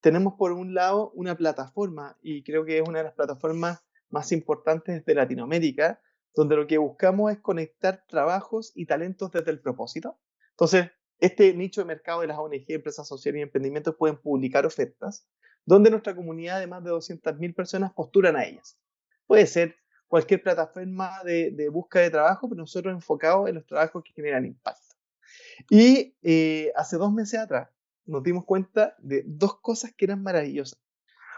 Tenemos 0.00 0.34
por 0.34 0.50
un 0.50 0.74
lado 0.74 1.12
una 1.12 1.36
plataforma, 1.36 2.18
y 2.20 2.42
creo 2.42 2.64
que 2.64 2.78
es 2.78 2.88
una 2.88 2.98
de 2.98 3.04
las 3.04 3.12
plataformas 3.14 3.84
más 4.08 4.32
importantes 4.32 5.04
de 5.04 5.14
Latinoamérica, 5.14 6.02
donde 6.34 6.56
lo 6.56 6.66
que 6.66 6.78
buscamos 6.78 7.30
es 7.30 7.38
conectar 7.38 8.04
trabajos 8.08 8.72
y 8.74 8.86
talentos 8.86 9.30
desde 9.30 9.52
el 9.52 9.60
propósito. 9.60 10.18
Entonces, 10.50 10.90
este 11.20 11.54
nicho 11.54 11.80
de 11.80 11.84
mercado 11.84 12.22
de 12.22 12.26
las 12.26 12.38
ONG, 12.38 12.64
empresas 12.70 13.06
sociales 13.06 13.38
y 13.38 13.42
emprendimientos 13.42 13.94
pueden 13.94 14.16
publicar 14.16 14.66
ofertas 14.66 15.28
donde 15.64 15.90
nuestra 15.90 16.16
comunidad 16.16 16.58
de 16.58 16.66
más 16.66 16.82
de 16.82 16.90
200.000 16.90 17.54
personas 17.54 17.92
postulan 17.92 18.34
a 18.34 18.44
ellas. 18.44 18.80
Puede 19.24 19.46
ser 19.46 19.76
cualquier 20.08 20.42
plataforma 20.42 21.22
de, 21.24 21.50
de, 21.52 21.68
búsqueda 21.68 22.02
de 22.04 22.10
trabajo, 22.10 22.48
pero 22.48 22.62
nosotros 22.62 22.92
enfocados 22.92 23.48
en 23.48 23.56
los 23.56 23.66
trabajos 23.66 24.02
que 24.02 24.12
generan 24.12 24.46
impacto. 24.46 24.96
Y 25.70 26.16
eh, 26.22 26.72
hace 26.74 26.96
dos 26.96 27.12
meses 27.12 27.40
atrás 27.40 27.68
nos 28.06 28.22
dimos 28.22 28.44
cuenta 28.44 28.96
de 28.98 29.22
dos 29.26 29.60
cosas 29.60 29.92
que 29.94 30.06
eran 30.06 30.22
maravillosas. 30.22 30.80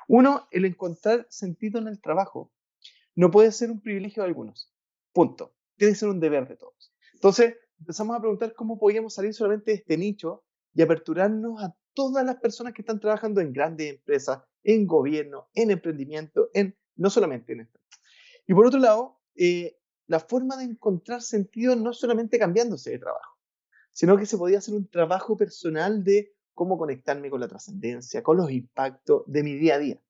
Uno, 0.06 0.48
el 0.50 0.64
encontrar 0.64 1.26
sentido 1.28 1.80
en 1.80 1.88
el 1.88 2.00
trabajo. 2.00 2.52
No 3.14 3.30
puede 3.30 3.52
ser 3.52 3.70
un 3.70 3.80
privilegio 3.80 4.22
de 4.22 4.28
algunos. 4.28 4.72
Punto. 5.12 5.54
Tiene 5.76 5.92
que 5.92 5.98
ser 5.98 6.08
un 6.08 6.20
deber 6.20 6.46
de 6.48 6.56
todos. 6.56 6.92
Entonces, 7.14 7.56
empezamos 7.78 8.16
a 8.16 8.20
preguntar 8.20 8.54
cómo 8.54 8.78
podíamos 8.78 9.14
salir 9.14 9.34
solamente 9.34 9.72
de 9.72 9.76
este 9.78 9.96
nicho 9.96 10.44
y 10.74 10.82
aperturarnos 10.82 11.62
a 11.62 11.74
todas 11.94 12.24
las 12.24 12.36
personas 12.36 12.72
que 12.72 12.82
están 12.82 13.00
trabajando 13.00 13.40
en 13.40 13.52
grandes 13.52 13.90
empresas, 13.90 14.40
en 14.62 14.86
gobierno, 14.86 15.48
en 15.54 15.70
emprendimiento, 15.70 16.50
en 16.54 16.76
no 16.96 17.10
solamente 17.10 17.52
en 17.52 17.60
esto. 17.60 17.80
Y 18.50 18.52
por 18.52 18.66
otro 18.66 18.80
lado, 18.80 19.20
eh, 19.36 19.78
la 20.08 20.18
forma 20.18 20.56
de 20.56 20.64
encontrar 20.64 21.22
sentido 21.22 21.76
no 21.76 21.92
solamente 21.92 22.36
cambiándose 22.36 22.90
de 22.90 22.98
trabajo, 22.98 23.38
sino 23.92 24.16
que 24.16 24.26
se 24.26 24.36
podía 24.36 24.58
hacer 24.58 24.74
un 24.74 24.90
trabajo 24.90 25.36
personal 25.36 26.02
de 26.02 26.34
cómo 26.52 26.76
conectarme 26.76 27.30
con 27.30 27.38
la 27.38 27.46
trascendencia, 27.46 28.24
con 28.24 28.38
los 28.38 28.50
impactos 28.50 29.22
de 29.28 29.44
mi 29.44 29.54
día 29.54 29.76
a 29.76 29.78
día. 29.78 30.00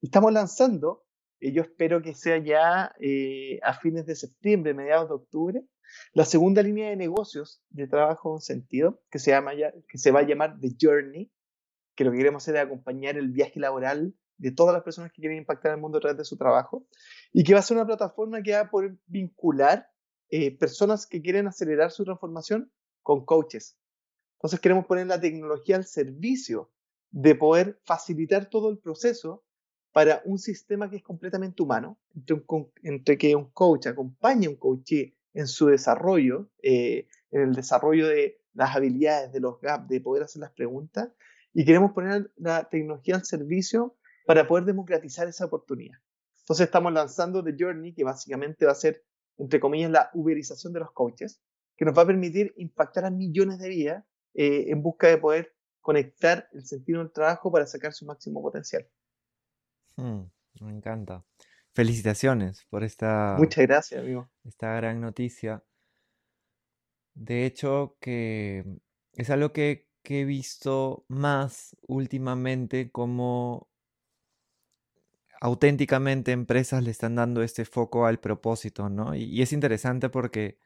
Estamos 0.00 0.32
lanzando, 0.32 1.06
y 1.40 1.50
yo 1.50 1.62
espero 1.62 2.02
que 2.02 2.14
sea 2.14 2.38
ya 2.38 2.94
eh, 3.00 3.58
a 3.64 3.74
fines 3.74 4.06
de 4.06 4.14
septiembre, 4.14 4.72
mediados 4.72 5.08
de 5.08 5.14
octubre, 5.16 5.66
la 6.12 6.24
segunda 6.24 6.62
línea 6.62 6.90
de 6.90 6.94
negocios 6.94 7.64
de 7.70 7.88
trabajo 7.88 8.36
en 8.36 8.42
sentido, 8.42 9.02
que 9.10 9.18
se, 9.18 9.32
llama 9.32 9.54
ya, 9.54 9.74
que 9.88 9.98
se 9.98 10.12
va 10.12 10.20
a 10.20 10.22
llamar 10.24 10.60
The 10.60 10.76
Journey, 10.80 11.32
que 11.96 12.04
lo 12.04 12.12
que 12.12 12.18
queremos 12.18 12.44
hacer 12.44 12.54
es 12.54 12.62
acompañar 12.62 13.16
el 13.16 13.30
viaje 13.30 13.58
laboral 13.58 14.14
de 14.38 14.52
todas 14.52 14.74
las 14.74 14.82
personas 14.82 15.12
que 15.12 15.20
quieren 15.20 15.38
impactar 15.38 15.72
el 15.72 15.80
mundo 15.80 15.98
a 15.98 16.00
través 16.00 16.18
de 16.18 16.24
su 16.24 16.36
trabajo, 16.36 16.86
y 17.32 17.44
que 17.44 17.54
va 17.54 17.60
a 17.60 17.62
ser 17.62 17.76
una 17.76 17.86
plataforma 17.86 18.42
que 18.42 18.52
va 18.52 18.60
a 18.60 18.70
poder 18.70 18.96
vincular 19.06 19.88
eh, 20.28 20.56
personas 20.56 21.06
que 21.06 21.22
quieren 21.22 21.46
acelerar 21.46 21.90
su 21.90 22.04
transformación 22.04 22.70
con 23.02 23.24
coaches, 23.24 23.76
entonces 24.36 24.60
queremos 24.60 24.86
poner 24.86 25.06
la 25.06 25.20
tecnología 25.20 25.76
al 25.76 25.84
servicio 25.84 26.70
de 27.10 27.34
poder 27.34 27.80
facilitar 27.84 28.50
todo 28.50 28.70
el 28.70 28.78
proceso 28.78 29.44
para 29.92 30.20
un 30.26 30.38
sistema 30.38 30.90
que 30.90 30.96
es 30.96 31.02
completamente 31.02 31.62
humano, 31.62 31.98
entre, 32.82 33.16
que 33.16 33.34
un 33.34 33.50
coach 33.50 33.86
acompañe 33.86 34.46
a 34.46 34.50
un 34.50 34.56
coach 34.56 34.92
en 35.32 35.46
su 35.46 35.66
desarrollo, 35.66 36.50
eh, 36.62 37.08
en 37.30 37.40
el 37.40 37.54
desarrollo 37.54 38.06
de 38.06 38.38
las 38.52 38.76
habilidades, 38.76 39.32
de 39.32 39.40
los 39.40 39.58
gaps, 39.60 39.88
de 39.88 40.00
poder 40.00 40.24
hacer 40.24 40.40
las 40.40 40.52
preguntas, 40.52 41.10
y 41.54 41.64
queremos 41.64 41.92
poner 41.92 42.30
la 42.36 42.68
tecnología 42.68 43.14
al 43.14 43.24
servicio 43.24 43.96
para 44.26 44.46
poder 44.46 44.64
democratizar 44.64 45.26
esa 45.28 45.46
oportunidad. 45.46 45.98
Entonces 46.40 46.66
estamos 46.66 46.92
lanzando 46.92 47.42
The 47.42 47.54
Journey, 47.58 47.94
que 47.94 48.04
básicamente 48.04 48.66
va 48.66 48.72
a 48.72 48.76
ser, 48.76 49.04
entre 49.38 49.60
comillas, 49.60 49.90
la 49.90 50.10
uberización 50.14 50.72
de 50.72 50.80
los 50.80 50.92
coaches, 50.92 51.40
que 51.76 51.84
nos 51.84 51.96
va 51.96 52.02
a 52.02 52.06
permitir 52.06 52.52
impactar 52.56 53.04
a 53.04 53.10
millones 53.10 53.58
de 53.58 53.68
vidas 53.68 54.04
eh, 54.34 54.66
en 54.68 54.82
busca 54.82 55.08
de 55.08 55.18
poder 55.18 55.54
conectar 55.80 56.48
el 56.52 56.66
sentido 56.66 56.98
del 56.98 57.12
trabajo 57.12 57.50
para 57.50 57.66
sacar 57.66 57.92
su 57.92 58.04
máximo 58.04 58.42
potencial. 58.42 58.86
Hmm, 59.96 60.22
me 60.60 60.72
encanta. 60.72 61.24
Felicitaciones 61.74 62.66
por 62.70 62.84
esta. 62.84 63.36
Muchas 63.38 63.66
gracias, 63.66 64.00
amigo. 64.00 64.28
Esta 64.44 64.74
gran 64.76 65.00
noticia. 65.00 65.62
De 67.14 67.46
hecho, 67.46 67.96
que 68.00 68.64
es 69.12 69.30
algo 69.30 69.52
que, 69.52 69.88
que 70.02 70.22
he 70.22 70.24
visto 70.24 71.04
más 71.08 71.76
últimamente 71.86 72.90
como 72.90 73.68
auténticamente 75.46 76.32
empresas 76.32 76.82
le 76.82 76.90
están 76.90 77.14
dando 77.14 77.42
este 77.42 77.64
foco 77.64 78.06
al 78.06 78.18
propósito, 78.20 78.88
¿no? 78.88 79.14
y 79.14 79.42
es 79.42 79.52
interesante 79.52 80.08
porque 80.08 80.58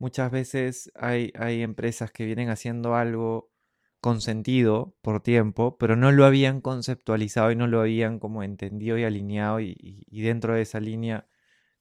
Muchas 0.00 0.30
veces 0.30 0.90
hay, 0.94 1.30
hay 1.38 1.62
empresas 1.62 2.10
que 2.10 2.24
vienen 2.24 2.48
haciendo 2.48 2.94
algo 2.94 3.50
con 4.00 4.22
sentido 4.22 4.96
por 5.02 5.22
tiempo, 5.22 5.76
pero 5.76 5.94
no 5.94 6.10
lo 6.10 6.24
habían 6.24 6.62
conceptualizado 6.62 7.50
y 7.52 7.56
no 7.56 7.66
lo 7.66 7.80
habían 7.80 8.18
como 8.18 8.42
entendido 8.42 8.96
y 8.96 9.04
alineado 9.04 9.60
y, 9.60 10.06
dentro 10.10 10.54
de 10.54 10.62
esa 10.62 10.80
línea 10.80 11.26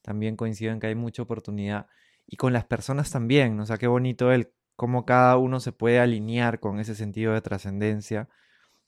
también 0.01 0.35
coincido 0.35 0.73
en 0.73 0.81
que 0.81 0.87
hay 0.87 0.95
mucha 0.95 1.21
oportunidad 1.23 1.87
y 2.27 2.35
con 2.35 2.51
las 2.51 2.65
personas 2.65 3.09
también, 3.09 3.57
o 3.61 3.65
sea, 3.65 3.77
qué 3.77 3.87
bonito 3.87 4.33
el 4.33 4.51
cómo 4.75 5.05
cada 5.05 5.37
uno 5.37 5.61
se 5.61 5.71
puede 5.71 5.99
alinear 5.99 6.59
con 6.59 6.79
ese 6.81 6.95
sentido 6.95 7.33
de 7.33 7.41
trascendencia 7.41 8.27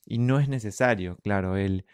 y 0.05 0.17
no 0.17 0.41
es 0.41 0.49
necesario, 0.49 1.17
claro, 1.23 1.55
el, 1.55 1.85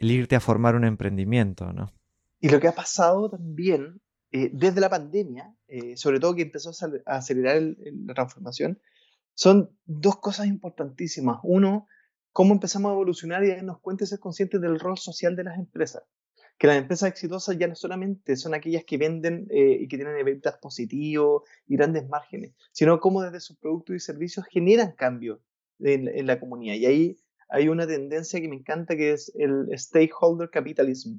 el 0.00 0.10
irte 0.10 0.34
a 0.34 0.40
formar 0.40 0.76
un 0.76 0.84
emprendimiento, 0.84 1.74
¿no? 1.74 1.92
Y 2.40 2.48
lo 2.48 2.58
que 2.58 2.68
ha 2.68 2.74
pasado 2.74 3.28
también 3.28 4.00
eh, 4.32 4.50
desde 4.50 4.80
la 4.80 4.88
pandemia, 4.88 5.54
eh, 5.68 5.94
sobre 5.98 6.18
todo 6.18 6.34
que 6.34 6.42
empezó 6.42 6.70
a 7.04 7.16
acelerar 7.16 7.60
la 7.60 8.14
transformación, 8.14 8.80
son 9.34 9.76
dos 9.84 10.16
cosas 10.16 10.46
importantísimas. 10.46 11.40
Uno, 11.42 11.86
cómo 12.32 12.54
empezamos 12.54 12.88
a 12.88 12.94
evolucionar 12.94 13.44
y 13.44 13.48
darnos 13.48 13.80
cuenta 13.80 14.04
y 14.04 14.06
ser 14.06 14.20
conscientes 14.20 14.62
del 14.62 14.80
rol 14.80 14.96
social 14.96 15.36
de 15.36 15.44
las 15.44 15.58
empresas. 15.58 16.02
Que 16.56 16.66
las 16.66 16.78
empresas 16.78 17.10
exitosas 17.10 17.58
ya 17.58 17.68
no 17.68 17.74
solamente 17.74 18.36
son 18.36 18.54
aquellas 18.54 18.84
que 18.84 18.96
venden 18.96 19.48
eh, 19.50 19.78
y 19.80 19.88
que 19.88 19.98
tienen 19.98 20.24
ventas 20.24 20.56
positivos 20.62 21.42
y 21.66 21.76
grandes 21.76 22.08
márgenes, 22.08 22.54
sino 22.72 23.00
cómo 23.00 23.20
desde 23.20 23.40
sus 23.40 23.58
productos 23.58 23.96
y 23.96 24.00
servicios 24.00 24.46
generan 24.46 24.92
cambio 24.92 25.42
en, 25.78 26.08
en 26.08 26.26
la 26.26 26.40
comunidad. 26.40 26.76
Y 26.76 26.86
ahí 26.86 27.16
hay 27.50 27.68
una 27.68 27.86
tendencia 27.86 28.40
que 28.40 28.48
me 28.48 28.56
encanta 28.56 28.96
que 28.96 29.12
es 29.12 29.32
el 29.34 29.66
stakeholder 29.76 30.50
capitalism, 30.50 31.18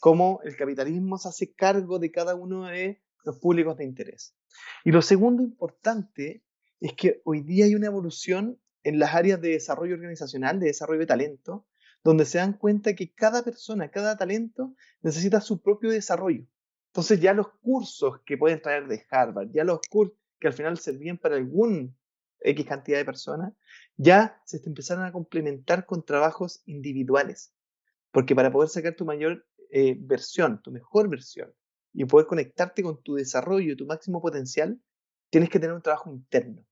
cómo 0.00 0.40
el 0.44 0.56
capitalismo 0.56 1.18
se 1.18 1.28
hace 1.28 1.52
cargo 1.54 1.98
de 1.98 2.10
cada 2.10 2.34
uno 2.34 2.66
de 2.66 3.02
los 3.24 3.38
públicos 3.38 3.76
de 3.76 3.84
interés. 3.84 4.34
Y 4.84 4.90
lo 4.90 5.02
segundo 5.02 5.42
importante 5.42 6.42
es 6.80 6.94
que 6.94 7.20
hoy 7.24 7.42
día 7.42 7.66
hay 7.66 7.74
una 7.74 7.86
evolución 7.86 8.58
en 8.82 8.98
las 8.98 9.14
áreas 9.14 9.40
de 9.40 9.50
desarrollo 9.50 9.94
organizacional, 9.94 10.58
de 10.58 10.66
desarrollo 10.68 11.00
de 11.00 11.06
talento, 11.06 11.66
donde 12.02 12.24
se 12.24 12.38
dan 12.38 12.54
cuenta 12.54 12.94
que 12.94 13.12
cada 13.12 13.42
persona, 13.42 13.90
cada 13.90 14.16
talento 14.16 14.74
necesita 15.02 15.42
su 15.42 15.60
propio 15.60 15.90
desarrollo. 15.90 16.46
Entonces 16.86 17.20
ya 17.20 17.34
los 17.34 17.48
cursos 17.60 18.20
que 18.24 18.38
pueden 18.38 18.62
traer 18.62 18.88
de 18.88 19.04
Harvard, 19.10 19.50
ya 19.52 19.64
los 19.64 19.80
cursos 19.90 20.16
que 20.38 20.48
al 20.48 20.54
final 20.54 20.78
servían 20.78 21.18
para 21.18 21.36
algún 21.36 21.94
X 22.40 22.66
cantidad 22.66 22.98
de 22.98 23.04
personas, 23.04 23.52
ya 23.96 24.40
se 24.44 24.60
empezaron 24.66 25.04
a 25.04 25.12
complementar 25.12 25.86
con 25.86 26.04
trabajos 26.04 26.62
individuales. 26.66 27.52
Porque 28.10 28.34
para 28.34 28.50
poder 28.50 28.68
sacar 28.68 28.94
tu 28.94 29.04
mayor 29.04 29.46
eh, 29.70 29.96
versión, 29.98 30.60
tu 30.62 30.72
mejor 30.72 31.08
versión, 31.08 31.52
y 31.92 32.04
poder 32.04 32.26
conectarte 32.26 32.82
con 32.82 33.02
tu 33.02 33.14
desarrollo, 33.14 33.76
tu 33.76 33.86
máximo 33.86 34.20
potencial, 34.20 34.80
tienes 35.28 35.50
que 35.50 35.58
tener 35.58 35.74
un 35.74 35.82
trabajo 35.82 36.10
interno. 36.10 36.64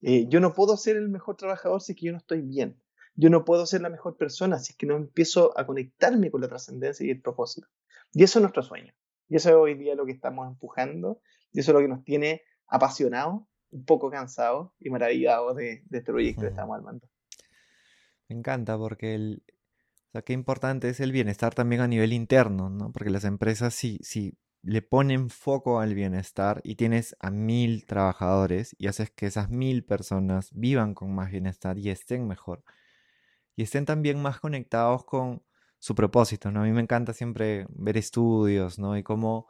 Eh, 0.00 0.26
yo 0.28 0.40
no 0.40 0.54
puedo 0.54 0.76
ser 0.76 0.96
el 0.96 1.08
mejor 1.08 1.36
trabajador 1.36 1.80
si 1.80 1.92
es 1.92 1.98
que 1.98 2.06
yo 2.06 2.12
no 2.12 2.18
estoy 2.18 2.42
bien. 2.42 2.80
Yo 3.14 3.30
no 3.30 3.44
puedo 3.44 3.66
ser 3.66 3.82
la 3.82 3.90
mejor 3.90 4.16
persona 4.16 4.58
si 4.58 4.72
es 4.72 4.76
que 4.76 4.86
no 4.86 4.96
empiezo 4.96 5.56
a 5.58 5.66
conectarme 5.66 6.30
con 6.30 6.40
la 6.40 6.48
trascendencia 6.48 7.06
y 7.06 7.10
el 7.10 7.20
propósito. 7.20 7.68
Y 8.12 8.22
eso 8.22 8.38
es 8.38 8.42
nuestro 8.42 8.62
sueño. 8.62 8.92
Y 9.28 9.36
eso 9.36 9.50
es 9.50 9.54
hoy 9.54 9.74
día 9.74 9.94
lo 9.94 10.06
que 10.06 10.12
estamos 10.12 10.48
empujando. 10.48 11.20
Y 11.52 11.60
eso 11.60 11.70
es 11.70 11.74
lo 11.74 11.80
que 11.80 11.88
nos 11.88 12.04
tiene 12.04 12.42
apasionados, 12.66 13.42
un 13.72 13.84
poco 13.84 14.10
cansados 14.10 14.70
y 14.78 14.90
maravillados 14.90 15.56
de, 15.56 15.82
este 15.90 16.12
proyecto 16.12 16.42
que 16.42 16.48
estamos 16.48 16.76
armando. 16.76 17.08
Me 18.28 18.36
encanta 18.36 18.78
porque 18.78 19.14
el, 19.14 19.42
o 20.08 20.10
sea, 20.12 20.22
qué 20.22 20.34
importante 20.34 20.88
es 20.88 21.00
el 21.00 21.10
bienestar 21.10 21.54
también 21.54 21.80
a 21.80 21.88
nivel 21.88 22.12
interno, 22.12 22.70
¿no? 22.70 22.92
Porque 22.92 23.10
las 23.10 23.24
empresas 23.24 23.74
sí, 23.74 23.98
sí 24.02 24.38
le 24.62 24.80
ponen 24.80 25.28
foco 25.28 25.80
al 25.80 25.94
bienestar 25.94 26.60
y 26.64 26.76
tienes 26.76 27.16
a 27.18 27.30
mil 27.30 27.84
trabajadores 27.84 28.76
y 28.78 28.86
haces 28.86 29.10
que 29.10 29.26
esas 29.26 29.50
mil 29.50 29.84
personas 29.84 30.50
vivan 30.52 30.94
con 30.94 31.12
más 31.14 31.30
bienestar 31.30 31.78
y 31.78 31.90
estén 31.90 32.28
mejor. 32.28 32.62
Y 33.56 33.62
estén 33.64 33.84
también 33.84 34.22
más 34.22 34.38
conectados 34.38 35.04
con 35.04 35.42
su 35.78 35.94
propósito, 35.94 36.50
¿no? 36.52 36.60
A 36.60 36.64
mí 36.64 36.72
me 36.72 36.80
encanta 36.80 37.12
siempre 37.12 37.66
ver 37.70 37.96
estudios, 37.96 38.78
¿no? 38.78 38.96
Y 38.96 39.02
cómo 39.02 39.48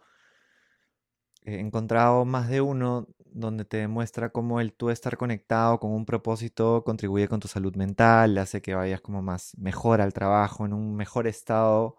he 1.45 1.59
encontrado 1.59 2.25
más 2.25 2.49
de 2.49 2.61
uno 2.61 3.09
donde 3.35 3.65
te 3.65 3.79
demuestra 3.79 4.31
cómo 4.31 4.61
el 4.61 4.73
tú 4.75 4.91
estar 4.91 5.17
conectado 5.17 5.81
con 5.81 5.93
un 5.93 6.05
propósito 6.05 6.85
contribuye 6.85 7.29
con 7.29 7.41
tu 7.41 7.49
salud 7.49 7.75
mental, 7.77 8.39
hace 8.39 8.63
que 8.63 8.75
vayas 8.75 9.01
como 9.01 9.23
más 9.23 9.57
mejor 9.59 10.01
al 10.01 10.13
trabajo, 10.13 10.67
en 10.67 10.73
un 10.75 10.95
mejor 10.97 11.27
estado 11.27 11.97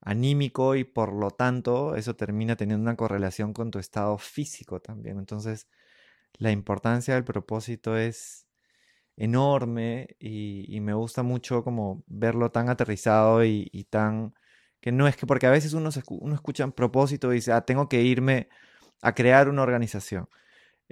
anímico 0.00 0.76
y 0.76 0.84
por 0.84 1.12
lo 1.12 1.30
tanto 1.30 1.96
eso 1.96 2.16
termina 2.16 2.56
teniendo 2.56 2.82
una 2.82 2.96
correlación 2.96 3.52
con 3.52 3.70
tu 3.70 3.78
estado 3.78 4.18
físico 4.18 4.80
también. 4.80 5.18
Entonces, 5.18 5.68
la 6.38 6.52
importancia 6.52 7.14
del 7.14 7.24
propósito 7.24 7.96
es 7.96 8.46
enorme 9.16 10.16
y, 10.20 10.80
me 10.80 10.94
gusta 10.94 11.22
mucho 11.22 11.64
como 11.64 12.04
verlo 12.06 12.50
tan 12.50 12.68
aterrizado 12.70 13.44
y, 13.44 13.86
tan... 13.90 14.34
que 14.80 14.92
no 14.92 15.08
es 15.08 15.16
que 15.16 15.26
porque 15.26 15.46
a 15.46 15.50
veces 15.50 15.72
uno, 15.74 15.90
uno 16.08 16.34
escucha 16.34 16.64
un 16.64 16.72
propósito 16.72 17.32
y 17.32 17.36
dice, 17.36 17.52
ah, 17.52 17.62
tengo 17.62 17.88
que 17.88 18.02
irme 18.02 18.48
a 19.02 19.14
crear 19.14 19.48
una 19.48 19.62
organización. 19.62 20.28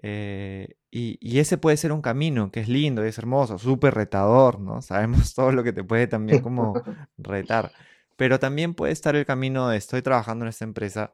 Eh, 0.02 0.76
y, 0.90 1.18
y, 1.20 1.38
ese 1.38 1.58
puede 1.58 1.76
ser 1.78 1.92
un 1.92 2.02
camino 2.02 2.50
que 2.50 2.60
es 2.60 2.68
lindo 2.68 3.04
y 3.04 3.08
es 3.08 3.18
hermoso, 3.18 3.58
súper 3.58 3.94
retador, 3.94 4.60
¿no? 4.60 4.82
Sabemos 4.82 5.34
todo 5.34 5.52
lo 5.52 5.64
que 5.64 5.72
te 5.72 5.84
puede 5.84 6.06
también 6.06 6.42
como 6.42 6.74
retar. 7.18 7.72
Pero 8.16 8.38
también 8.38 8.74
puede 8.74 8.92
estar 8.92 9.16
el 9.16 9.26
camino 9.26 9.68
de 9.68 9.76
estoy 9.78 10.02
trabajando 10.02 10.44
en 10.44 10.50
esta 10.50 10.64
empresa, 10.64 11.12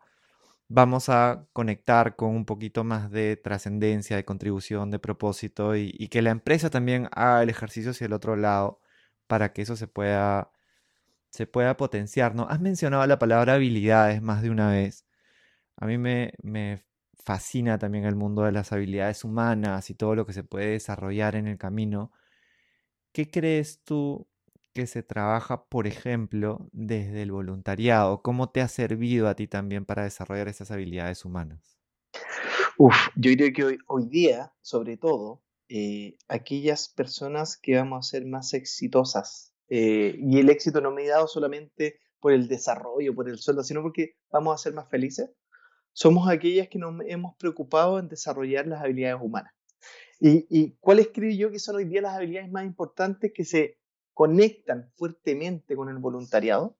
vamos 0.75 1.09
a 1.11 1.47
conectar 1.53 2.17
con 2.17 2.31
un 2.31 2.47
poquito 2.47 2.85
más 2.85 3.11
de 3.11 3.37
trascendencia, 3.37 4.17
de 4.17 4.25
contribución, 4.25 4.91
de 4.91 4.99
propósito 4.99 5.77
y, 5.77 6.09
que 6.09 6.23
la 6.23 6.31
empresa 6.31 6.71
también 6.71 7.09
haga 7.13 7.43
el 7.43 7.51
ejercicio 7.51 7.91
hacia 7.93 8.07
el 8.07 8.13
otro 8.15 8.37
lado 8.37 8.81
para 9.27 9.53
que 9.53 9.63
eso 9.63 9.77
se 9.77 9.87
pueda, 9.89 10.51
se 11.31 11.47
pueda 11.47 11.77
potenciar, 11.77 12.35
¿no? 12.35 12.49
Has 12.49 12.61
mencionado 12.61 13.07
la 13.07 13.19
palabra 13.19 13.55
habilidades 13.55 14.23
más 14.23 14.43
de 14.43 14.51
una 14.51 14.71
vez. 14.71 15.07
A 15.77 15.87
mí 15.87 15.99
me, 15.99 16.33
fascina 17.25 17.79
también 17.79 18.05
el 18.05 18.17
mundo 18.17 18.43
de 18.43 18.53
las 18.53 18.73
habilidades 18.73 19.25
humanas 19.25 19.91
y 19.91 19.95
todo 19.95 20.15
lo 20.15 20.27
que 20.27 20.33
se 20.33 20.45
puede 20.45 20.67
desarrollar 20.67 21.37
en 21.37 21.47
el 21.47 21.59
camino. 21.59 22.13
¿Qué 23.13 23.31
crees 23.31 23.83
tú 23.85 24.29
que 24.73 24.87
se 24.87 25.03
trabaja, 25.03 25.65
por 25.67 25.87
ejemplo, 25.87 26.69
desde 26.73 27.23
el 27.23 27.33
voluntariado? 27.33 28.23
¿Cómo 28.23 28.51
te 28.51 28.61
ha 28.61 28.69
servido 28.69 29.29
a 29.29 29.37
ti 29.37 29.47
también 29.47 29.85
para 29.85 30.05
desarrollar 30.05 30.49
esas 30.49 30.71
habilidades 30.71 31.25
humanas? 31.25 31.79
Uf, 32.79 32.97
yo 33.17 33.33
creo 33.35 33.53
que 33.53 33.79
hoy, 33.87 34.07
día, 34.09 34.53
sobre 34.61 34.97
todo, 34.97 35.43
eh, 35.69 36.17
aquellas 36.29 36.89
personas 36.89 37.57
que 37.57 37.77
vamos 37.77 38.07
a 38.07 38.11
ser 38.11 38.27
más 38.27 38.55
exitosas, 38.55 39.53
eh, 39.69 40.17
y 40.19 40.39
el 40.39 40.51
éxito 40.51 40.81
no 40.81 40.91
me 40.91 41.07
dado 41.07 41.29
solamente 41.29 42.01
por 42.21 42.33
el 42.33 42.49
desarrollo, 42.49 43.15
por 43.15 43.29
el 43.29 43.39
sueldo, 43.39 43.63
sino 43.63 43.83
porque 43.83 44.17
vamos 44.31 44.55
a 44.55 44.63
ser 44.63 44.75
más 44.75 44.89
felices, 44.89 45.31
somos 45.93 46.29
aquellas 46.29 46.69
que 46.69 46.79
nos 46.79 46.95
hemos 47.07 47.37
preocupado 47.37 47.99
en 47.99 48.09
desarrollar 48.09 48.67
las 48.67 48.83
habilidades 48.83 49.23
humanas. 49.23 49.53
¿Y, 50.21 50.47
y 50.49 50.77
cuáles 50.81 51.09
creo 51.13 51.33
yo 51.33 51.51
que 51.51 51.59
son 51.59 51.77
hoy 51.77 51.85
día 51.85 52.01
las 52.01 52.17
habilidades 52.17 52.51
más 52.51 52.65
importantes 52.65 53.33
que 53.35 53.45
se 53.45 53.79
conectan 54.15 54.91
fuertemente 54.95 55.77
con 55.77 55.89
el 55.89 55.99
voluntariado. 55.99 56.77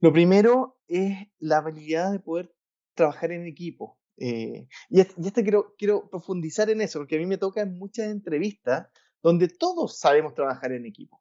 Lo 0.00 0.12
primero 0.12 0.78
es 0.86 1.16
la 1.38 1.58
habilidad 1.58 2.12
de 2.12 2.20
poder 2.20 2.54
trabajar 2.94 3.32
en 3.32 3.46
equipo. 3.46 3.98
Eh, 4.16 4.66
y, 4.88 5.00
este 5.00 5.42
quiero, 5.42 5.74
quiero 5.76 6.08
profundizar 6.08 6.70
en 6.70 6.80
eso, 6.80 6.98
porque 7.00 7.16
a 7.16 7.18
mí 7.18 7.26
me 7.26 7.38
toca 7.38 7.60
en 7.60 7.78
muchas 7.78 8.06
entrevistas 8.06 8.88
donde 9.22 9.48
todos 9.48 9.98
sabemos 9.98 10.34
trabajar 10.34 10.72
en 10.72 10.86
equipo. 10.86 11.20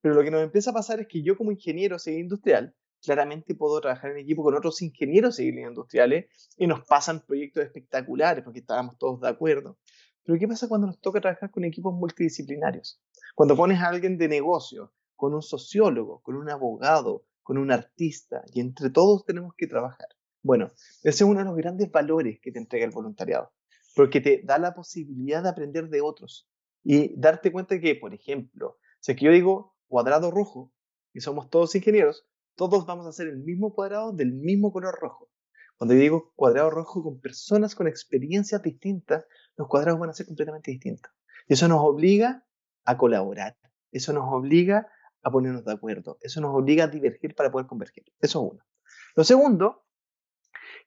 Pero 0.00 0.14
lo 0.14 0.22
que 0.22 0.30
nos 0.30 0.42
empieza 0.42 0.70
a 0.70 0.74
pasar 0.74 1.00
es 1.00 1.06
que 1.06 1.22
yo 1.22 1.36
como 1.36 1.52
ingeniero 1.52 1.98
civil 1.98 2.20
industrial, 2.20 2.74
claramente 3.02 3.54
puedo 3.54 3.80
trabajar 3.80 4.12
en 4.12 4.18
equipo 4.18 4.42
con 4.42 4.54
otros 4.54 4.80
ingenieros 4.82 5.36
civiles 5.36 5.68
industriales 5.68 6.26
y 6.56 6.66
nos 6.66 6.84
pasan 6.84 7.20
proyectos 7.20 7.64
espectaculares 7.64 8.44
porque 8.44 8.60
estábamos 8.60 8.96
todos 8.98 9.20
de 9.20 9.28
acuerdo. 9.28 9.78
Pero 10.24 10.38
¿qué 10.38 10.46
pasa 10.46 10.68
cuando 10.68 10.86
nos 10.86 11.00
toca 11.00 11.20
trabajar 11.20 11.50
con 11.50 11.64
equipos 11.64 11.92
multidisciplinarios? 11.94 13.00
Cuando 13.34 13.56
pones 13.56 13.80
a 13.80 13.88
alguien 13.88 14.18
de 14.18 14.28
negocio, 14.28 14.92
con 15.16 15.34
un 15.34 15.42
sociólogo, 15.42 16.20
con 16.22 16.36
un 16.36 16.48
abogado, 16.48 17.24
con 17.42 17.58
un 17.58 17.72
artista, 17.72 18.42
y 18.52 18.60
entre 18.60 18.90
todos 18.90 19.24
tenemos 19.24 19.54
que 19.56 19.66
trabajar. 19.66 20.08
Bueno, 20.42 20.66
ese 21.02 21.08
es 21.08 21.22
uno 21.22 21.40
de 21.40 21.44
los 21.44 21.56
grandes 21.56 21.90
valores 21.90 22.40
que 22.40 22.52
te 22.52 22.58
entrega 22.58 22.84
el 22.84 22.90
voluntariado, 22.90 23.52
porque 23.94 24.20
te 24.20 24.42
da 24.44 24.58
la 24.58 24.74
posibilidad 24.74 25.42
de 25.42 25.48
aprender 25.48 25.88
de 25.88 26.00
otros 26.00 26.48
y 26.82 27.18
darte 27.20 27.52
cuenta 27.52 27.80
que, 27.80 27.94
por 27.94 28.14
ejemplo, 28.14 28.78
si 29.00 29.12
es 29.12 29.18
que 29.18 29.26
yo 29.26 29.32
digo 29.32 29.76
cuadrado 29.86 30.30
rojo 30.30 30.72
y 31.12 31.20
somos 31.20 31.50
todos 31.50 31.74
ingenieros, 31.74 32.26
todos 32.54 32.86
vamos 32.86 33.06
a 33.06 33.10
hacer 33.10 33.28
el 33.28 33.38
mismo 33.38 33.74
cuadrado 33.74 34.12
del 34.12 34.32
mismo 34.32 34.72
color 34.72 34.98
rojo. 35.00 35.30
Cuando 35.76 35.94
digo 35.94 36.32
cuadrado 36.36 36.70
rojo 36.70 37.02
con 37.02 37.20
personas 37.20 37.74
con 37.74 37.88
experiencias 37.88 38.62
distintas, 38.62 39.26
los 39.56 39.68
cuadrados 39.68 39.98
van 39.98 40.10
a 40.10 40.14
ser 40.14 40.26
completamente 40.26 40.70
distintos. 40.70 41.12
Y 41.48 41.54
eso 41.54 41.66
nos 41.68 41.80
obliga 41.80 42.46
a 42.84 42.96
colaborar, 42.96 43.56
eso 43.90 44.12
nos 44.12 44.32
obliga 44.32 44.88
a 45.22 45.30
ponernos 45.30 45.64
de 45.64 45.72
acuerdo, 45.72 46.18
eso 46.20 46.40
nos 46.40 46.54
obliga 46.54 46.84
a 46.84 46.88
divergir 46.88 47.34
para 47.34 47.50
poder 47.50 47.66
converger. 47.66 48.04
Eso 48.20 48.44
es 48.44 48.52
uno. 48.52 48.64
Lo 49.16 49.24
segundo, 49.24 49.84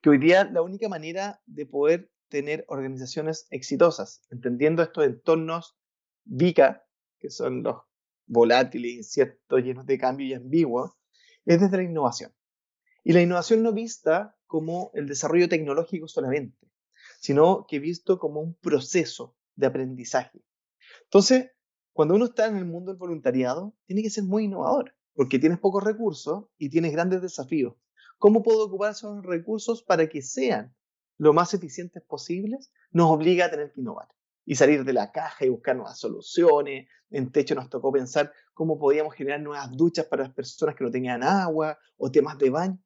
que 0.01 0.09
hoy 0.09 0.17
día 0.17 0.45
la 0.45 0.61
única 0.61 0.89
manera 0.89 1.41
de 1.45 1.65
poder 1.65 2.11
tener 2.29 2.65
organizaciones 2.67 3.47
exitosas, 3.49 4.25
entendiendo 4.29 4.81
estos 4.81 5.05
entornos 5.05 5.77
VICA, 6.25 6.85
que 7.19 7.29
son 7.29 7.63
los 7.63 7.81
volátiles, 8.27 8.93
inciertos, 8.93 9.61
llenos 9.61 9.85
de 9.85 9.97
cambio 9.97 10.27
y 10.27 10.33
ambiguos, 10.33 10.91
es 11.45 11.61
desde 11.61 11.77
la 11.77 11.83
innovación. 11.83 12.33
Y 13.03 13.13
la 13.13 13.21
innovación 13.21 13.63
no 13.63 13.71
vista 13.71 14.35
como 14.47 14.91
el 14.93 15.07
desarrollo 15.07 15.47
tecnológico 15.47 16.07
solamente, 16.07 16.67
sino 17.19 17.65
que 17.67 17.79
visto 17.79 18.19
como 18.19 18.41
un 18.41 18.55
proceso 18.55 19.35
de 19.55 19.67
aprendizaje. 19.67 20.43
Entonces, 21.03 21.51
cuando 21.93 22.15
uno 22.15 22.25
está 22.25 22.47
en 22.47 22.57
el 22.57 22.65
mundo 22.65 22.91
del 22.91 22.97
voluntariado, 22.97 23.75
tiene 23.85 24.01
que 24.01 24.09
ser 24.09 24.23
muy 24.23 24.45
innovador, 24.45 24.95
porque 25.13 25.39
tienes 25.39 25.59
pocos 25.59 25.83
recursos 25.83 26.45
y 26.57 26.69
tienes 26.69 26.91
grandes 26.91 27.21
desafíos. 27.21 27.75
¿Cómo 28.17 28.43
puedo 28.43 28.65
ocupar 28.65 28.91
esos 28.91 29.23
recursos 29.23 29.83
para 29.83 30.09
que 30.09 30.21
sean 30.21 30.75
lo 31.17 31.33
más 31.33 31.53
eficientes 31.53 32.01
posibles? 32.03 32.71
Nos 32.91 33.11
obliga 33.11 33.45
a 33.45 33.51
tener 33.51 33.71
que 33.71 33.81
innovar 33.81 34.07
y 34.45 34.55
salir 34.55 34.83
de 34.83 34.93
la 34.93 35.11
caja 35.11 35.45
y 35.45 35.49
buscar 35.49 35.75
nuevas 35.75 35.99
soluciones. 35.99 36.87
En 37.09 37.31
techo 37.31 37.55
nos 37.55 37.69
tocó 37.69 37.91
pensar 37.91 38.31
cómo 38.53 38.77
podíamos 38.77 39.15
generar 39.15 39.41
nuevas 39.41 39.71
duchas 39.71 40.05
para 40.05 40.23
las 40.23 40.33
personas 40.33 40.75
que 40.75 40.83
no 40.83 40.91
tenían 40.91 41.23
agua 41.23 41.77
o 41.97 42.11
temas 42.11 42.37
de 42.37 42.49
baño. 42.49 42.79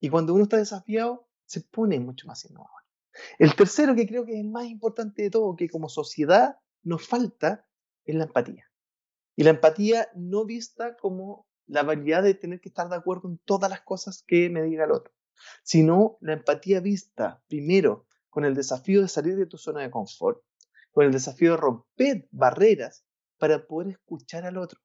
Y 0.00 0.08
cuando 0.08 0.34
uno 0.34 0.44
está 0.44 0.58
desafiado, 0.58 1.28
se 1.46 1.62
pone 1.62 1.98
mucho 1.98 2.26
más 2.26 2.44
innovador. 2.44 2.82
El 3.38 3.54
tercero, 3.54 3.94
que 3.94 4.06
creo 4.06 4.26
que 4.26 4.34
es 4.34 4.40
el 4.40 4.50
más 4.50 4.66
importante 4.66 5.22
de 5.22 5.30
todo, 5.30 5.56
que 5.56 5.68
como 5.68 5.88
sociedad 5.88 6.58
nos 6.82 7.06
falta, 7.06 7.66
es 8.04 8.14
la 8.14 8.24
empatía. 8.24 8.70
Y 9.34 9.44
la 9.44 9.50
empatía 9.50 10.08
no 10.14 10.44
vista 10.44 10.96
como 10.96 11.46
la 11.66 11.80
habilidad 11.80 12.22
de 12.22 12.34
tener 12.34 12.60
que 12.60 12.68
estar 12.68 12.88
de 12.88 12.96
acuerdo 12.96 13.28
en 13.28 13.38
todas 13.38 13.70
las 13.70 13.80
cosas 13.82 14.22
que 14.26 14.48
me 14.50 14.62
diga 14.62 14.84
el 14.84 14.92
otro, 14.92 15.12
sino 15.62 16.16
la 16.20 16.34
empatía 16.34 16.80
vista 16.80 17.42
primero 17.48 18.06
con 18.30 18.44
el 18.44 18.54
desafío 18.54 19.02
de 19.02 19.08
salir 19.08 19.36
de 19.36 19.46
tu 19.46 19.58
zona 19.58 19.80
de 19.80 19.90
confort, 19.90 20.42
con 20.96 21.04
el 21.04 21.12
desafío 21.12 21.50
de 21.50 21.56
romper 21.58 22.26
barreras 22.30 23.04
para 23.36 23.66
poder 23.66 23.88
escuchar 23.88 24.46
al 24.46 24.56
otro. 24.56 24.80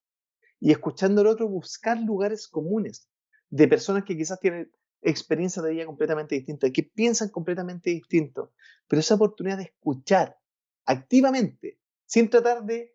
Y 0.60 0.70
escuchando 0.70 1.22
al 1.22 1.26
otro, 1.26 1.48
buscar 1.48 1.98
lugares 1.98 2.48
comunes 2.48 3.08
de 3.48 3.66
personas 3.66 4.04
que 4.04 4.14
quizás 4.14 4.38
tienen 4.38 4.70
experiencias 5.00 5.64
de 5.64 5.70
vida 5.70 5.86
completamente 5.86 6.34
distintas, 6.34 6.70
que 6.70 6.82
piensan 6.82 7.30
completamente 7.30 7.88
distinto. 7.88 8.52
Pero 8.88 9.00
esa 9.00 9.14
oportunidad 9.14 9.56
de 9.56 9.62
escuchar 9.62 10.36
activamente, 10.84 11.78
sin 12.04 12.28
tratar 12.28 12.66
de 12.66 12.94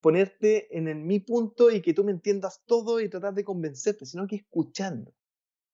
ponerte 0.00 0.78
en 0.78 0.86
el 0.86 0.98
mi 0.98 1.18
punto 1.18 1.68
y 1.68 1.82
que 1.82 1.94
tú 1.94 2.04
me 2.04 2.12
entiendas 2.12 2.62
todo 2.64 3.00
y 3.00 3.10
tratar 3.10 3.34
de 3.34 3.42
convencerte, 3.42 4.06
sino 4.06 4.28
que 4.28 4.36
escuchando. 4.36 5.12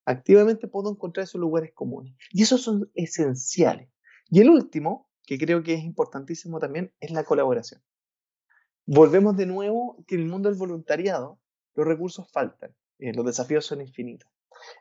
Activamente 0.06 0.68
puedo 0.68 0.90
encontrar 0.90 1.24
esos 1.24 1.38
lugares 1.38 1.72
comunes. 1.74 2.14
Y 2.30 2.44
esos 2.44 2.62
son 2.62 2.90
esenciales. 2.94 3.90
Y 4.30 4.40
el 4.40 4.48
último, 4.48 5.07
que 5.28 5.36
creo 5.36 5.62
que 5.62 5.74
es 5.74 5.84
importantísimo 5.84 6.58
también, 6.58 6.90
es 7.00 7.10
la 7.10 7.22
colaboración. 7.22 7.82
Volvemos 8.86 9.36
de 9.36 9.44
nuevo 9.44 10.02
que 10.06 10.14
en 10.14 10.22
el 10.22 10.28
mundo 10.28 10.48
del 10.48 10.56
voluntariado 10.56 11.38
los 11.74 11.86
recursos 11.86 12.32
faltan, 12.32 12.74
eh, 12.98 13.12
los 13.12 13.26
desafíos 13.26 13.66
son 13.66 13.82
infinitos. 13.82 14.30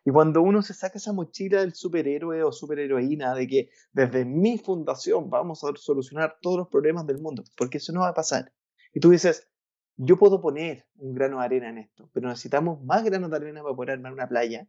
Y 0.06 0.12
cuando 0.12 0.42
uno 0.42 0.62
se 0.62 0.74
saca 0.74 1.00
esa 1.00 1.12
mochila 1.12 1.60
del 1.60 1.74
superhéroe 1.74 2.44
o 2.44 2.54
superheroína 2.54 3.36
de 3.36 3.46
que 3.46 3.70
desde 3.92 4.24
mi 4.24 4.58
fundación 4.58 5.30
vamos 5.30 5.66
a 5.66 5.72
solucionar 5.76 6.38
todos 6.42 6.60
los 6.60 6.70
problemas 6.70 7.06
del 7.06 7.20
mundo, 7.20 7.44
porque 7.58 7.80
eso 7.80 7.92
no 7.92 8.00
va 8.00 8.08
a 8.08 8.14
pasar. 8.14 8.54
Y 8.94 9.02
tú 9.02 9.10
dices, 9.10 9.50
yo 9.98 10.18
puedo 10.18 10.40
poner 10.40 10.86
un 10.96 11.14
grano 11.14 11.40
de 11.40 11.46
arena 11.46 11.70
en 11.72 11.80
esto, 11.80 12.10
pero 12.14 12.30
necesitamos 12.30 12.82
más 12.86 13.04
granos 13.04 13.30
de 13.32 13.36
arena 13.36 13.64
para 13.64 13.76
poder 13.76 13.92
armar 13.92 14.14
una 14.14 14.30
playa. 14.30 14.66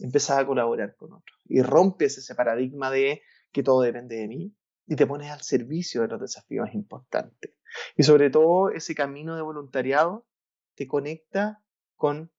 Empiezas 0.00 0.38
a 0.38 0.44
colaborar 0.44 0.96
con 0.96 1.12
otros 1.12 1.38
y 1.44 1.62
rompes 1.62 2.18
ese 2.18 2.34
paradigma 2.34 2.90
de 2.90 3.22
que 3.52 3.62
todo 3.62 3.82
depende 3.82 4.16
de 4.16 4.26
mí 4.26 4.56
y 4.90 4.96
te 4.96 5.06
pones 5.06 5.30
al 5.30 5.40
servicio 5.40 6.02
de 6.02 6.08
los 6.08 6.20
desafíos 6.20 6.74
importantes. 6.74 7.52
Y 7.96 8.02
sobre 8.02 8.28
todo 8.28 8.70
ese 8.70 8.92
camino 8.96 9.36
de 9.36 9.42
voluntariado 9.42 10.26
te 10.74 10.88
conecta 10.88 11.62
con 11.94 12.32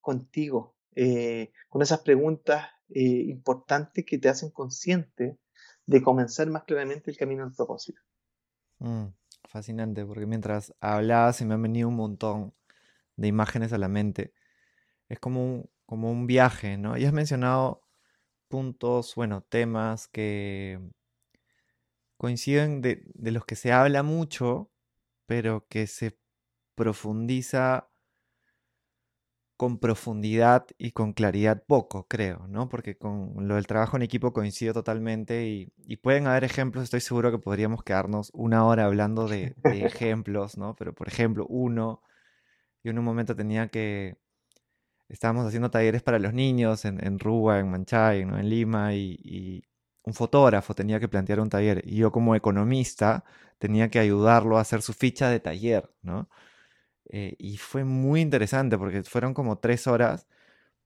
contigo, 0.00 0.74
eh, 0.94 1.52
con 1.68 1.82
esas 1.82 2.00
preguntas 2.00 2.66
eh, 2.88 3.02
importantes 3.02 4.06
que 4.06 4.16
te 4.16 4.30
hacen 4.30 4.50
consciente 4.50 5.38
de 5.84 6.02
comenzar 6.02 6.48
más 6.48 6.64
claramente 6.64 7.10
el 7.10 7.18
camino 7.18 7.44
al 7.44 7.52
propósito. 7.52 8.00
Mm, 8.78 9.08
fascinante, 9.46 10.06
porque 10.06 10.24
mientras 10.24 10.74
hablabas 10.80 11.36
se 11.36 11.44
me 11.44 11.52
han 11.52 11.62
venido 11.62 11.88
un 11.88 11.96
montón 11.96 12.54
de 13.16 13.28
imágenes 13.28 13.74
a 13.74 13.78
la 13.78 13.88
mente. 13.88 14.32
Es 15.10 15.20
como 15.20 15.44
un, 15.44 15.70
como 15.84 16.10
un 16.10 16.26
viaje, 16.26 16.78
¿no? 16.78 16.96
Y 16.96 17.04
has 17.04 17.12
mencionado 17.12 17.82
puntos, 18.48 19.14
bueno, 19.14 19.42
temas 19.42 20.08
que 20.08 20.80
coinciden 22.18 22.82
de, 22.82 23.02
de 23.14 23.32
los 23.32 23.46
que 23.46 23.56
se 23.56 23.72
habla 23.72 24.02
mucho, 24.02 24.70
pero 25.26 25.66
que 25.68 25.86
se 25.86 26.18
profundiza 26.74 27.88
con 29.58 29.78
profundidad 29.78 30.66
y 30.78 30.92
con 30.92 31.12
claridad 31.12 31.64
poco, 31.66 32.06
creo, 32.06 32.46
¿no? 32.46 32.68
Porque 32.68 32.96
con 32.96 33.48
lo 33.48 33.56
del 33.56 33.66
trabajo 33.66 33.96
en 33.96 34.04
equipo 34.04 34.32
coincido 34.32 34.72
totalmente 34.72 35.48
y, 35.48 35.96
pueden 35.96 36.28
haber 36.28 36.44
ejemplos, 36.44 36.84
estoy 36.84 37.00
seguro 37.00 37.32
que 37.32 37.38
podríamos 37.38 37.82
quedarnos 37.82 38.30
una 38.34 38.64
hora 38.64 38.84
hablando 38.84 39.26
de, 39.26 39.56
ejemplos, 39.64 40.56
¿no? 40.56 40.76
Pero 40.76 40.94
por 40.94 41.08
ejemplo, 41.08 41.44
uno, 41.48 42.02
yo 42.84 42.92
en 42.92 43.00
un 43.00 43.04
momento 43.04 43.34
tenía 43.34 43.66
que, 43.66 44.16
estábamos 45.08 45.44
haciendo 45.44 45.72
talleres 45.72 46.04
para 46.04 46.20
los 46.20 46.32
niños 46.32 46.84
en, 46.84 47.04
en 47.04 47.18
Rúa, 47.18 47.58
en 47.58 47.68
Manchay, 47.68 48.24
¿no? 48.26 48.38
en 48.38 48.48
Lima, 48.48 48.94
y, 48.94 49.64
un 50.08 50.14
fotógrafo 50.14 50.74
tenía 50.74 51.00
que 51.00 51.08
plantear 51.08 51.40
un 51.40 51.50
taller, 51.50 51.82
y 51.86 51.96
yo 51.96 52.12
como 52.12 52.34
economista 52.34 53.24
tenía 53.58 53.90
que 53.90 53.98
ayudarlo 54.00 54.58
a 54.58 54.62
hacer 54.62 54.82
su 54.82 54.94
ficha 54.94 55.30
de 55.30 55.40
taller, 55.40 55.90
¿no? 56.02 56.28
Eh, 57.10 57.36
y 57.38 57.56
fue 57.58 57.84
muy 57.84 58.20
interesante 58.20 58.78
porque 58.78 59.02
fueron 59.04 59.34
como 59.34 59.58
tres 59.58 59.86
horas 59.86 60.26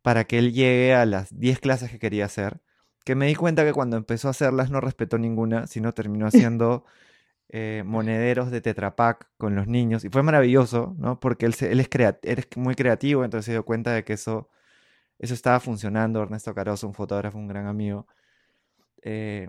para 0.02 0.24
que 0.24 0.38
él 0.38 0.52
llegue 0.52 0.94
a 0.94 1.06
las 1.06 1.38
10 1.38 1.60
clases 1.60 1.90
que 1.90 1.98
quería 1.98 2.26
hacer. 2.26 2.60
Que 3.04 3.14
me 3.16 3.26
di 3.26 3.34
cuenta 3.34 3.64
que 3.64 3.72
cuando 3.72 3.96
empezó 3.96 4.28
a 4.28 4.32
hacerlas 4.32 4.70
no 4.70 4.80
respetó 4.80 5.18
ninguna, 5.18 5.66
sino 5.66 5.92
terminó 5.94 6.26
haciendo 6.28 6.84
eh, 7.48 7.82
monederos 7.86 8.50
de 8.50 8.60
Tetra 8.60 8.94
con 9.38 9.56
los 9.56 9.66
niños. 9.68 10.04
Y 10.04 10.10
fue 10.10 10.22
maravilloso, 10.22 10.94
¿no? 10.98 11.20
Porque 11.20 11.46
él, 11.46 11.54
él, 11.60 11.80
es, 11.80 12.46
muy 12.56 12.74
creativo, 12.74 13.24
entonces 13.24 13.46
se 13.46 13.52
dio 13.52 13.64
cuenta 13.64 13.92
de 13.92 14.04
que 14.04 14.14
eso, 14.14 14.50
eso 15.18 15.34
estaba 15.34 15.60
funcionando. 15.60 16.22
Ernesto 16.22 16.54
Caroso, 16.54 16.86
un 16.88 16.94
fotógrafo, 16.94 17.38
un 17.38 17.48
gran 17.48 17.66
amigo. 17.66 18.06
Eh, 19.02 19.48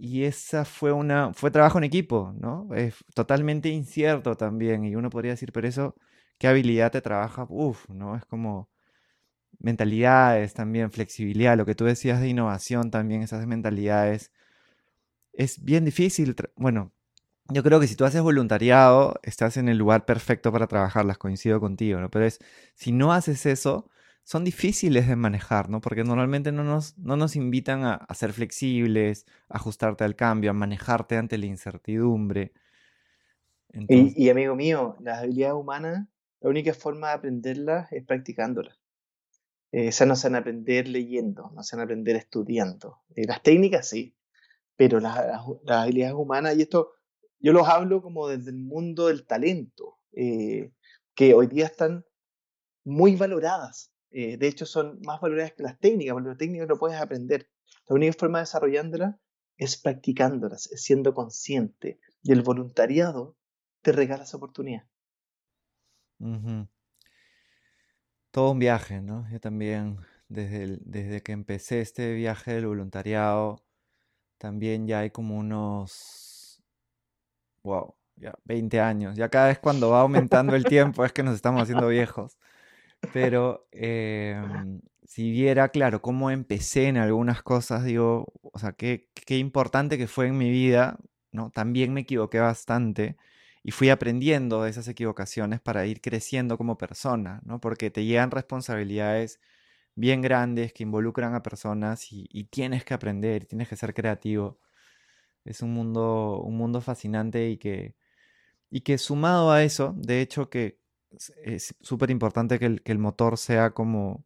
y 0.00 0.24
esa 0.24 0.64
fue 0.64 0.92
una, 0.92 1.32
fue 1.34 1.50
trabajo 1.50 1.78
en 1.78 1.84
equipo, 1.84 2.34
¿no? 2.38 2.68
Es 2.74 2.96
totalmente 3.14 3.68
incierto 3.68 4.36
también. 4.36 4.84
Y 4.84 4.96
uno 4.96 5.10
podría 5.10 5.32
decir, 5.32 5.52
pero 5.52 5.68
eso, 5.68 5.94
¿qué 6.38 6.48
habilidad 6.48 6.92
te 6.92 7.00
trabaja? 7.00 7.46
Uf, 7.48 7.88
¿no? 7.90 8.16
Es 8.16 8.24
como 8.26 8.68
mentalidades 9.58 10.54
también, 10.54 10.90
flexibilidad, 10.92 11.56
lo 11.56 11.66
que 11.66 11.74
tú 11.74 11.84
decías 11.84 12.20
de 12.20 12.28
innovación 12.28 12.90
también, 12.90 13.22
esas 13.22 13.46
mentalidades. 13.46 14.32
Es 15.32 15.62
bien 15.64 15.84
difícil, 15.84 16.36
bueno, 16.56 16.92
yo 17.50 17.62
creo 17.62 17.80
que 17.80 17.88
si 17.88 17.96
tú 17.96 18.04
haces 18.04 18.22
voluntariado, 18.22 19.20
estás 19.22 19.56
en 19.56 19.68
el 19.68 19.78
lugar 19.78 20.06
perfecto 20.06 20.52
para 20.52 20.66
trabajarlas, 20.68 21.18
coincido 21.18 21.60
contigo, 21.60 22.00
¿no? 22.00 22.10
Pero 22.10 22.26
es, 22.26 22.38
si 22.74 22.92
no 22.92 23.12
haces 23.12 23.46
eso, 23.46 23.90
son 24.24 24.42
difíciles 24.42 25.06
de 25.06 25.16
manejar, 25.16 25.68
¿no? 25.68 25.82
Porque 25.82 26.02
normalmente 26.02 26.50
no 26.50 26.64
nos, 26.64 26.96
no 26.96 27.16
nos 27.16 27.36
invitan 27.36 27.84
a, 27.84 28.06
ser 28.14 28.32
flexibles, 28.32 29.26
a 29.50 29.58
ajustarte 29.58 30.02
al 30.02 30.16
cambio, 30.16 30.50
a 30.50 30.54
manejarte 30.54 31.18
ante 31.18 31.36
la 31.36 31.46
incertidumbre. 31.46 32.52
Y, 33.68 34.28
amigo 34.30 34.56
mío, 34.56 34.96
las 35.00 35.18
habilidades 35.18 35.56
humanas, 35.56 36.08
la 36.40 36.48
única 36.48 36.72
forma 36.72 37.08
de 37.08 37.14
aprenderlas 37.14 37.92
es 37.92 38.04
practicándolas. 38.04 38.78
Eh, 39.72 39.88
esas 39.88 40.08
no 40.08 40.16
se 40.16 40.28
van 40.28 40.36
a 40.36 40.38
aprender 40.38 40.88
leyendo, 40.88 41.50
no 41.54 41.62
se 41.62 41.76
van 41.76 41.82
a 41.82 41.84
aprender 41.84 42.16
estudiando. 42.16 43.02
Eh, 43.14 43.26
las 43.26 43.42
técnicas 43.42 43.88
sí, 43.88 44.16
pero 44.76 45.00
las, 45.00 45.18
habilidades 45.66 46.14
humanas, 46.14 46.56
y 46.56 46.62
esto 46.62 46.92
yo 47.40 47.52
los 47.52 47.68
hablo 47.68 48.00
como 48.00 48.28
desde 48.28 48.50
el 48.50 48.56
mundo 48.56 49.08
del 49.08 49.26
talento, 49.26 49.98
eh, 50.12 50.70
que 51.14 51.34
hoy 51.34 51.46
día 51.46 51.66
están 51.66 52.06
muy 52.84 53.16
valoradas. 53.16 53.93
Eh, 54.16 54.36
de 54.36 54.46
hecho, 54.46 54.64
son 54.64 55.00
más 55.02 55.20
valoradas 55.20 55.54
que 55.54 55.64
las 55.64 55.76
técnicas, 55.80 56.12
porque 56.12 56.28
las 56.28 56.38
técnicas 56.38 56.68
no 56.68 56.78
puedes 56.78 57.00
aprender. 57.00 57.48
La 57.88 57.96
única 57.96 58.12
forma 58.12 58.38
de 58.38 58.42
desarrollándolas 58.42 59.16
es 59.56 59.76
practicándolas, 59.76 60.70
es 60.70 60.82
siendo 60.84 61.12
consciente. 61.14 61.98
Y 62.22 62.30
el 62.30 62.42
voluntariado 62.42 63.36
te 63.82 63.90
regala 63.90 64.22
esa 64.22 64.36
oportunidad. 64.36 64.84
Todo 68.30 68.52
un 68.52 68.60
viaje, 68.60 69.02
¿no? 69.02 69.28
Yo 69.32 69.40
también, 69.40 69.98
desde, 70.28 70.78
desde 70.82 71.20
que 71.24 71.32
empecé 71.32 71.80
este 71.80 72.14
viaje 72.14 72.52
del 72.52 72.68
voluntariado, 72.68 73.64
también 74.38 74.86
ya 74.86 75.00
hay 75.00 75.10
como 75.10 75.36
unos, 75.36 76.62
wow, 77.64 77.96
ya 78.14 78.32
20 78.44 78.80
años. 78.80 79.16
Ya 79.16 79.28
cada 79.28 79.48
vez 79.48 79.58
cuando 79.58 79.90
va 79.90 80.02
aumentando 80.02 80.54
el 80.54 80.62
tiempo 80.64 81.04
es 81.04 81.12
que 81.12 81.24
nos 81.24 81.34
estamos 81.34 81.62
haciendo 81.62 81.88
viejos. 81.88 82.38
Pero 83.12 83.66
em, 83.72 84.80
si 85.06 85.30
viera, 85.30 85.68
claro, 85.68 86.02
cómo 86.02 86.30
empecé 86.30 86.88
en 86.88 86.96
algunas 86.96 87.42
cosas, 87.42 87.84
digo, 87.84 88.32
o 88.42 88.58
sea, 88.58 88.72
qué, 88.72 89.08
qué 89.26 89.38
importante 89.38 89.98
que 89.98 90.06
fue 90.06 90.28
en 90.28 90.38
mi 90.38 90.50
vida, 90.50 90.98
¿no? 91.32 91.50
También 91.50 91.92
me 91.92 92.02
equivoqué 92.02 92.40
bastante 92.40 93.16
y 93.62 93.70
fui 93.72 93.90
aprendiendo 93.90 94.62
de 94.62 94.70
esas 94.70 94.88
equivocaciones 94.88 95.60
para 95.60 95.86
ir 95.86 96.00
creciendo 96.00 96.58
como 96.58 96.78
persona, 96.78 97.40
¿no? 97.44 97.60
Porque 97.60 97.90
te 97.90 98.04
llegan 98.04 98.30
responsabilidades 98.30 99.40
bien 99.96 100.22
grandes 100.22 100.72
que 100.72 100.82
involucran 100.82 101.34
a 101.34 101.42
personas 101.42 102.12
y, 102.12 102.28
y 102.32 102.44
tienes 102.44 102.84
que 102.84 102.94
aprender, 102.94 103.46
tienes 103.46 103.68
que 103.68 103.76
ser 103.76 103.94
creativo. 103.94 104.58
Es 105.44 105.62
un 105.62 105.72
mundo, 105.74 106.40
un 106.44 106.56
mundo 106.56 106.80
fascinante 106.80 107.48
y 107.50 107.58
que, 107.58 107.96
y 108.70 108.82
que 108.82 108.98
sumado 108.98 109.52
a 109.52 109.62
eso, 109.64 109.94
de 109.96 110.20
hecho 110.20 110.50
que 110.50 110.80
es 111.44 111.74
súper 111.80 112.10
importante 112.10 112.58
que 112.58 112.80
el, 112.84 112.98
motor 112.98 113.38
sea 113.38 113.70
como, 113.70 114.24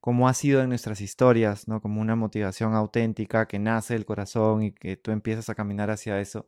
como 0.00 0.28
ha 0.28 0.34
sido 0.34 0.62
en 0.62 0.68
nuestras 0.70 1.00
historias, 1.00 1.68
¿no? 1.68 1.80
Como 1.80 2.00
una 2.00 2.16
motivación 2.16 2.74
auténtica 2.74 3.46
que 3.46 3.58
nace 3.58 3.94
del 3.94 4.06
corazón 4.06 4.62
y 4.62 4.72
que 4.72 4.96
tú 4.96 5.10
empiezas 5.10 5.48
a 5.50 5.54
caminar 5.54 5.90
hacia 5.90 6.20
eso. 6.20 6.46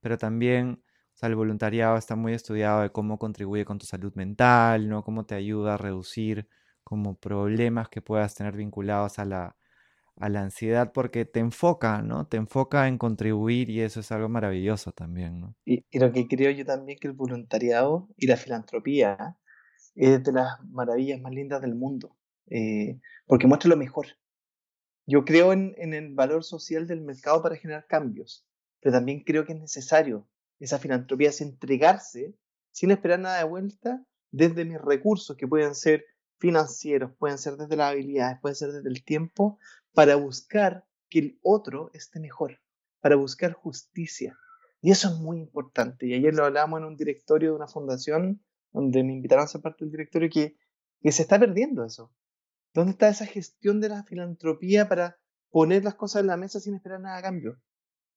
Pero 0.00 0.18
también, 0.18 0.82
o 1.14 1.16
sea, 1.18 1.28
el 1.28 1.36
voluntariado 1.36 1.96
está 1.96 2.16
muy 2.16 2.34
estudiado 2.34 2.82
de 2.82 2.90
cómo 2.90 3.18
contribuye 3.18 3.64
con 3.64 3.78
tu 3.78 3.86
salud 3.86 4.14
mental, 4.14 4.88
¿no? 4.88 5.04
Cómo 5.04 5.26
te 5.26 5.34
ayuda 5.34 5.74
a 5.74 5.76
reducir 5.78 6.48
como 6.84 7.16
problemas 7.16 7.88
que 7.88 8.02
puedas 8.02 8.34
tener 8.34 8.56
vinculados 8.56 9.18
a 9.18 9.24
la, 9.24 9.56
a 10.20 10.28
la 10.28 10.42
ansiedad 10.42 10.92
porque 10.92 11.24
te 11.24 11.40
enfoca, 11.40 12.02
¿no? 12.02 12.26
Te 12.26 12.36
enfoca 12.36 12.86
en 12.86 12.98
contribuir 12.98 13.70
y 13.70 13.80
eso 13.80 14.00
es 14.00 14.12
algo 14.12 14.28
maravilloso 14.28 14.92
también, 14.92 15.40
¿no? 15.40 15.56
Y, 15.64 15.84
lo 15.98 16.12
que 16.12 16.28
creo 16.28 16.50
yo 16.50 16.64
también 16.64 16.98
que 17.00 17.08
el 17.08 17.14
voluntariado 17.14 18.08
y 18.16 18.26
la 18.26 18.36
filantropía 18.36 19.38
es 19.94 20.22
de 20.22 20.32
las 20.32 20.60
maravillas 20.68 21.20
más 21.20 21.32
lindas 21.32 21.62
del 21.62 21.74
mundo, 21.74 22.16
eh, 22.50 23.00
porque 23.26 23.46
muestra 23.46 23.70
lo 23.70 23.76
mejor. 23.76 24.06
Yo 25.06 25.24
creo 25.24 25.54
en, 25.54 25.74
en 25.78 25.94
el 25.94 26.14
valor 26.14 26.44
social 26.44 26.86
del 26.86 27.00
mercado 27.00 27.42
para 27.42 27.56
generar 27.56 27.86
cambios, 27.86 28.46
pero 28.80 28.92
también 28.92 29.24
creo 29.24 29.46
que 29.46 29.54
es 29.54 29.58
necesario 29.58 30.28
esa 30.58 30.78
filantropía, 30.78 31.30
es 31.30 31.40
entregarse 31.40 32.34
sin 32.72 32.90
esperar 32.90 33.20
nada 33.20 33.38
de 33.38 33.44
vuelta 33.44 34.04
desde 34.30 34.66
mis 34.66 34.80
recursos, 34.80 35.36
que 35.36 35.48
pueden 35.48 35.74
ser 35.74 36.04
financieros, 36.38 37.12
pueden 37.18 37.38
ser 37.38 37.56
desde 37.56 37.76
las 37.76 37.92
habilidades, 37.92 38.38
pueden 38.40 38.56
ser 38.56 38.72
desde 38.72 38.88
el 38.88 39.04
tiempo, 39.04 39.58
para 39.92 40.16
buscar 40.16 40.86
que 41.08 41.18
el 41.18 41.38
otro 41.42 41.90
esté 41.94 42.20
mejor, 42.20 42.60
para 43.00 43.16
buscar 43.16 43.52
justicia. 43.52 44.38
Y 44.80 44.90
eso 44.90 45.08
es 45.08 45.16
muy 45.16 45.38
importante. 45.38 46.06
Y 46.06 46.14
ayer 46.14 46.34
lo 46.34 46.44
hablábamos 46.44 46.80
en 46.80 46.86
un 46.86 46.96
directorio 46.96 47.50
de 47.50 47.56
una 47.56 47.68
fundación 47.68 48.42
donde 48.72 49.02
me 49.02 49.12
invitaron 49.12 49.44
a 49.44 49.48
ser 49.48 49.60
parte 49.60 49.84
del 49.84 49.92
directorio 49.92 50.30
que, 50.32 50.56
que 51.00 51.12
se 51.12 51.22
está 51.22 51.38
perdiendo 51.38 51.84
eso. 51.84 52.12
¿Dónde 52.72 52.92
está 52.92 53.08
esa 53.08 53.26
gestión 53.26 53.80
de 53.80 53.88
la 53.88 54.04
filantropía 54.04 54.88
para 54.88 55.18
poner 55.50 55.84
las 55.84 55.96
cosas 55.96 56.20
en 56.20 56.28
la 56.28 56.36
mesa 56.36 56.60
sin 56.60 56.74
esperar 56.74 57.00
nada 57.00 57.18
a 57.18 57.22
cambio? 57.22 57.60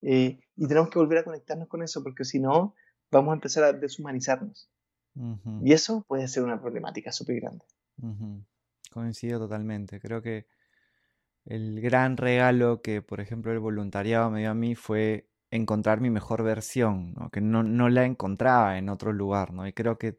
Eh, 0.01 0.39
y 0.55 0.67
tenemos 0.67 0.89
que 0.89 0.99
volver 0.99 1.19
a 1.19 1.23
conectarnos 1.23 1.67
con 1.67 1.81
eso, 1.81 2.03
porque 2.03 2.23
si 2.25 2.39
no, 2.39 2.75
vamos 3.09 3.31
a 3.31 3.36
empezar 3.36 3.63
a 3.63 3.73
deshumanizarnos. 3.73 4.69
Y 5.62 5.73
eso 5.73 6.03
puede 6.07 6.27
ser 6.27 6.43
una 6.43 6.59
problemática 6.59 7.12
súper 7.12 7.39
grande. 7.39 7.65
Coincido 8.91 9.39
totalmente. 9.39 9.99
Creo 9.99 10.23
que 10.23 10.47
el 11.45 11.82
gran 11.82 12.17
regalo 12.17 12.82
que, 12.82 13.01
por 13.01 13.19
ejemplo, 13.19 13.51
el 13.51 13.60
voluntariado 13.60 14.29
me 14.29 14.39
dio 14.41 14.51
a 14.51 14.53
mí 14.53 14.75
fue 14.75 15.29
encontrar 15.51 16.01
mi 16.01 16.10
mejor 16.10 16.43
versión, 16.43 17.15
que 17.32 17.41
no, 17.41 17.63
no, 17.63 17.89
la 17.89 18.06
encontraba 18.06 18.77
en 18.77 18.89
otro 18.89 19.13
lugar. 19.13 19.53
¿no? 19.53 19.67
Y 19.67 19.73
creo 19.73 19.97
que 19.97 20.17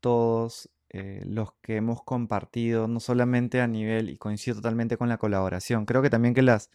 todos 0.00 0.70
eh, 0.88 1.22
los 1.26 1.52
que 1.62 1.76
hemos 1.76 2.02
compartido, 2.02 2.88
no 2.88 3.00
solamente 3.00 3.60
a 3.60 3.66
nivel, 3.66 4.10
y 4.10 4.16
coincido 4.16 4.56
totalmente 4.56 4.96
con 4.96 5.08
la 5.08 5.18
colaboración, 5.18 5.84
creo 5.84 6.02
que 6.02 6.10
también 6.10 6.34
que 6.34 6.42
las 6.42 6.70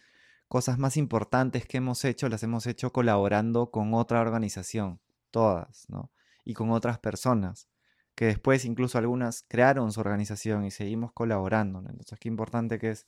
cosas 0.48 0.78
más 0.78 0.96
importantes 0.96 1.66
que 1.66 1.78
hemos 1.78 2.04
hecho 2.04 2.28
las 2.28 2.42
hemos 2.42 2.66
hecho 2.66 2.92
colaborando 2.92 3.70
con 3.70 3.94
otra 3.94 4.20
organización, 4.20 5.00
todas, 5.30 5.86
¿no? 5.88 6.10
Y 6.44 6.54
con 6.54 6.70
otras 6.70 6.98
personas, 6.98 7.68
que 8.14 8.26
después 8.26 8.64
incluso 8.64 8.98
algunas 8.98 9.44
crearon 9.46 9.92
su 9.92 10.00
organización 10.00 10.64
y 10.64 10.70
seguimos 10.70 11.12
colaborando, 11.12 11.80
Entonces, 11.80 12.18
qué 12.18 12.28
importante 12.28 12.78
que 12.78 12.90
es 12.90 13.06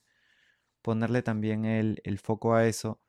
ponerle 0.82 1.22
también 1.22 1.64
el, 1.64 2.18
foco 2.22 2.54
a 2.54 2.66
eso. 2.66 3.00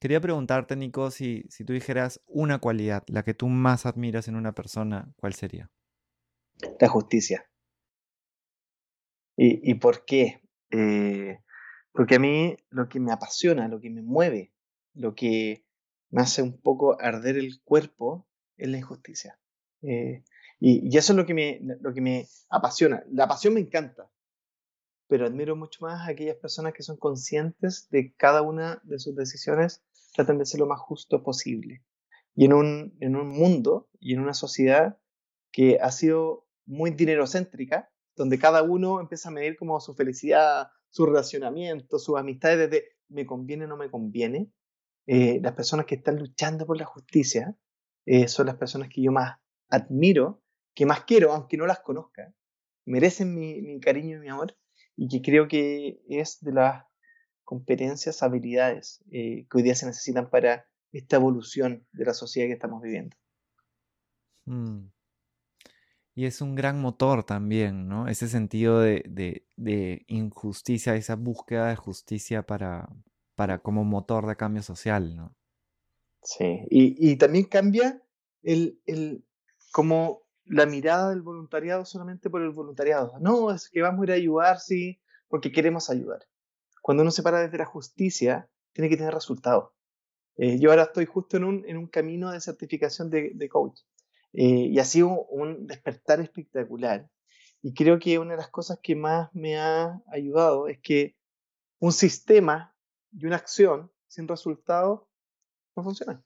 Quería 0.00 0.20
preguntarte, 0.20 0.76
Nico, 0.76 1.10
si, 1.10 1.44
si 1.48 1.64
tú 1.64 1.72
dijeras 1.72 2.22
una 2.26 2.58
cualidad, 2.58 3.04
la 3.06 3.22
que 3.22 3.34
tú 3.34 3.48
más 3.48 3.86
admiras 3.86 4.28
en 4.28 4.36
una 4.36 4.52
persona, 4.52 5.12
¿cuál 5.16 5.34
sería? 5.34 5.70
La 6.78 6.88
justicia. 6.88 7.50
¿Y, 9.42 9.74
por 9.74 10.04
qué? 10.04 10.42
Eh, 10.70 11.38
porque 11.92 12.16
a 12.16 12.18
mí 12.18 12.56
lo 12.68 12.90
que 12.90 13.00
me 13.00 13.10
apasiona, 13.10 13.68
lo 13.68 13.80
que 13.80 13.88
me 13.88 14.02
mueve, 14.02 14.52
lo 14.92 15.14
que 15.14 15.64
me 16.10 16.20
hace 16.20 16.42
un 16.42 16.60
poco 16.60 17.00
arder 17.00 17.38
el 17.38 17.62
cuerpo 17.62 18.28
es 18.58 18.68
la 18.68 18.76
injusticia. 18.76 19.38
Eh, 19.80 20.24
y, 20.58 20.94
eso 20.96 21.14
es 21.14 21.16
lo 21.16 21.24
que, 21.24 21.32
me, 21.32 21.58
lo 21.80 21.94
que 21.94 22.02
me 22.02 22.26
apasiona. 22.50 23.02
La 23.10 23.26
pasión 23.26 23.54
me 23.54 23.60
encanta, 23.60 24.10
pero 25.10 25.26
admiro 25.26 25.56
mucho 25.56 25.84
más 25.84 26.06
a 26.06 26.12
aquellas 26.12 26.36
personas 26.36 26.72
que 26.72 26.84
son 26.84 26.96
conscientes 26.96 27.88
de 27.90 28.14
cada 28.14 28.42
una 28.42 28.80
de 28.84 29.00
sus 29.00 29.16
decisiones, 29.16 29.82
tratan 30.14 30.38
de 30.38 30.46
ser 30.46 30.60
lo 30.60 30.68
más 30.68 30.78
justo 30.78 31.24
posible. 31.24 31.82
Y 32.36 32.44
en 32.44 32.52
un, 32.52 32.96
en 33.00 33.16
un 33.16 33.28
mundo 33.28 33.88
y 33.98 34.14
en 34.14 34.20
una 34.20 34.34
sociedad 34.34 35.00
que 35.50 35.80
ha 35.80 35.90
sido 35.90 36.46
muy 36.64 36.92
dinerocéntrica, 36.92 37.90
donde 38.14 38.38
cada 38.38 38.62
uno 38.62 39.00
empieza 39.00 39.30
a 39.30 39.32
medir 39.32 39.56
como 39.56 39.80
su 39.80 39.94
felicidad, 39.94 40.68
su 40.90 41.06
relacionamiento, 41.06 41.98
sus 41.98 42.16
amistades 42.16 42.70
desde 42.70 42.86
me 43.08 43.26
conviene 43.26 43.64
o 43.64 43.68
no 43.68 43.76
me 43.76 43.90
conviene. 43.90 44.52
Eh, 45.08 45.40
las 45.42 45.54
personas 45.54 45.86
que 45.86 45.96
están 45.96 46.20
luchando 46.20 46.66
por 46.66 46.76
la 46.76 46.84
justicia 46.84 47.56
eh, 48.06 48.28
son 48.28 48.46
las 48.46 48.54
personas 48.54 48.88
que 48.88 49.02
yo 49.02 49.10
más 49.10 49.40
admiro, 49.70 50.40
que 50.72 50.86
más 50.86 51.02
quiero, 51.02 51.32
aunque 51.32 51.56
no 51.56 51.66
las 51.66 51.80
conozca. 51.80 52.32
Merecen 52.86 53.34
mi, 53.34 53.60
mi 53.60 53.80
cariño 53.80 54.18
y 54.18 54.20
mi 54.20 54.28
amor 54.28 54.54
y 55.00 55.08
que 55.08 55.22
creo 55.22 55.48
que 55.48 56.02
es 56.10 56.40
de 56.42 56.52
las 56.52 56.84
competencias, 57.42 58.22
habilidades 58.22 59.02
eh, 59.10 59.46
que 59.50 59.56
hoy 59.56 59.62
día 59.62 59.74
se 59.74 59.86
necesitan 59.86 60.28
para 60.28 60.66
esta 60.92 61.16
evolución 61.16 61.86
de 61.92 62.04
la 62.04 62.12
sociedad 62.12 62.48
que 62.48 62.52
estamos 62.52 62.82
viviendo. 62.82 63.16
Mm. 64.44 64.88
Y 66.14 66.26
es 66.26 66.42
un 66.42 66.54
gran 66.54 66.82
motor 66.82 67.24
también, 67.24 67.88
¿no? 67.88 68.08
Ese 68.08 68.28
sentido 68.28 68.80
de, 68.80 69.02
de, 69.56 70.04
injusticia, 70.06 70.94
esa 70.94 71.16
búsqueda 71.16 71.70
de 71.70 71.76
justicia 71.76 72.42
para, 72.42 72.90
para 73.36 73.60
como 73.60 73.84
motor 73.84 74.26
de 74.26 74.36
cambio 74.36 74.62
social, 74.62 75.16
¿no? 75.16 75.34
Sí, 76.22 76.66
y, 76.68 77.10
y 77.10 77.16
también 77.16 77.46
cambia 77.46 78.02
el, 78.42 78.82
el, 78.84 79.24
como 79.72 80.24
la 80.50 80.66
mirada 80.66 81.10
del 81.10 81.22
voluntariado 81.22 81.84
solamente 81.84 82.28
por 82.28 82.42
el 82.42 82.50
voluntariado. 82.50 83.14
No, 83.20 83.52
es 83.52 83.70
que 83.70 83.82
vamos 83.82 84.00
a 84.00 84.04
ir 84.04 84.10
a 84.10 84.14
ayudar, 84.14 84.58
sí, 84.58 85.00
porque 85.28 85.52
queremos 85.52 85.90
ayudar. 85.90 86.26
Cuando 86.82 87.02
uno 87.02 87.12
se 87.12 87.22
para 87.22 87.40
desde 87.40 87.58
la 87.58 87.66
justicia, 87.66 88.50
tiene 88.72 88.88
que 88.88 88.96
tener 88.96 89.14
resultados. 89.14 89.70
Eh, 90.36 90.58
yo 90.58 90.70
ahora 90.70 90.84
estoy 90.84 91.06
justo 91.06 91.36
en 91.36 91.44
un, 91.44 91.64
en 91.68 91.76
un 91.76 91.86
camino 91.86 92.32
de 92.32 92.40
certificación 92.40 93.10
de, 93.10 93.30
de 93.34 93.48
coach 93.48 93.80
eh, 94.32 94.44
y 94.44 94.78
ha 94.80 94.84
sido 94.84 95.24
un 95.26 95.68
despertar 95.68 96.20
espectacular. 96.20 97.08
Y 97.62 97.72
creo 97.72 98.00
que 98.00 98.18
una 98.18 98.32
de 98.32 98.38
las 98.38 98.48
cosas 98.48 98.80
que 98.82 98.96
más 98.96 99.32
me 99.32 99.56
ha 99.56 100.02
ayudado 100.08 100.66
es 100.66 100.80
que 100.80 101.16
un 101.78 101.92
sistema 101.92 102.74
y 103.12 103.26
una 103.26 103.36
acción 103.36 103.92
sin 104.08 104.26
resultado 104.26 105.08
no 105.76 105.84
funciona. 105.84 106.24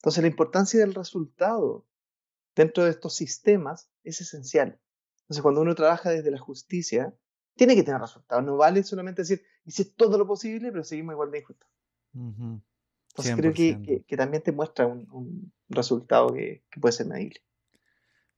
Entonces 0.00 0.22
la 0.22 0.28
importancia 0.28 0.80
del 0.80 0.94
resultado 0.94 1.87
dentro 2.58 2.84
de 2.84 2.90
estos 2.90 3.14
sistemas 3.14 3.88
es 4.02 4.20
esencial. 4.20 4.80
Entonces 5.22 5.42
cuando 5.42 5.60
uno 5.60 5.74
trabaja 5.76 6.10
desde 6.10 6.30
la 6.32 6.38
justicia, 6.38 7.14
tiene 7.54 7.76
que 7.76 7.84
tener 7.84 8.00
resultados. 8.00 8.44
No 8.44 8.56
vale 8.56 8.82
solamente 8.82 9.22
decir, 9.22 9.42
hice 9.64 9.84
todo 9.84 10.18
lo 10.18 10.26
posible, 10.26 10.70
pero 10.72 10.82
seguimos 10.82 11.12
igual 11.12 11.30
de 11.30 11.38
injustos. 11.38 11.68
Entonces 12.14 13.36
creo 13.36 13.52
que, 13.52 14.04
que, 14.04 14.16
también 14.16 14.42
te 14.42 14.50
muestra 14.50 14.86
un, 14.86 15.52
resultado 15.68 16.32
que, 16.32 16.64
que, 16.70 16.80
puede 16.80 16.92
ser 16.92 17.06
medible. 17.06 17.40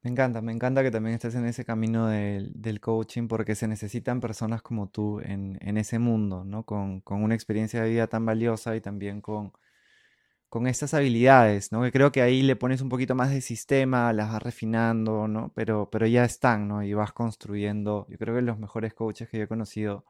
Me 0.02 0.11
encanta, 0.11 0.42
me 0.42 0.52
encanta 0.52 0.83
que 0.83 0.90
también 0.90 1.14
estés 1.14 1.35
en 1.35 1.46
ese 1.46 1.64
camino 1.64 2.09
del, 2.09 2.52
del 2.54 2.80
coaching 2.80 3.26
porque 3.28 3.54
se 3.54 3.68
necesitan 3.68 4.20
personas 4.20 4.61
como 4.61 4.88
tú 4.88 5.20
en, 5.20 5.59
en 5.61 5.78
ese 5.78 5.98
mundo, 5.98 6.44
¿no? 6.44 6.64
Con, 6.64 7.00
con, 7.00 7.22
una 7.22 7.35
experiencia 7.35 7.83
de 7.83 7.90
vida 7.90 8.06
tan 8.06 8.26
valiosa 8.26 8.76
y 8.76 8.80
también 8.80 9.20
con, 9.20 9.52
con 10.50 10.66
estas 10.66 10.94
habilidades, 10.94 11.72
¿no? 11.72 11.82
Que 11.82 11.92
creo 11.92 12.12
que 12.12 12.22
ahí 12.22 12.42
le 12.42 12.56
pones 12.56 12.82
un 12.82 12.88
poquito 12.90 13.14
más 13.14 13.30
de 13.30 13.40
sistema, 13.40 14.12
las 14.12 14.32
vas 14.32 14.42
refinando, 14.42 15.28
¿no? 15.28 15.52
Pero, 15.54 15.88
pero 15.90 16.06
ya 16.06 16.24
están, 16.24 16.68
¿no? 16.68 16.82
Y 16.82 16.92
vas 16.94 17.12
construyendo. 17.12 18.06
Yo 18.10 18.18
creo 18.18 18.34
que 18.34 18.42
los 18.42 18.58
mejores 18.58 18.92
coaches 18.94 19.28
que 19.28 19.38
yo 19.38 19.44
he 19.44 19.48
conocido 19.48 20.04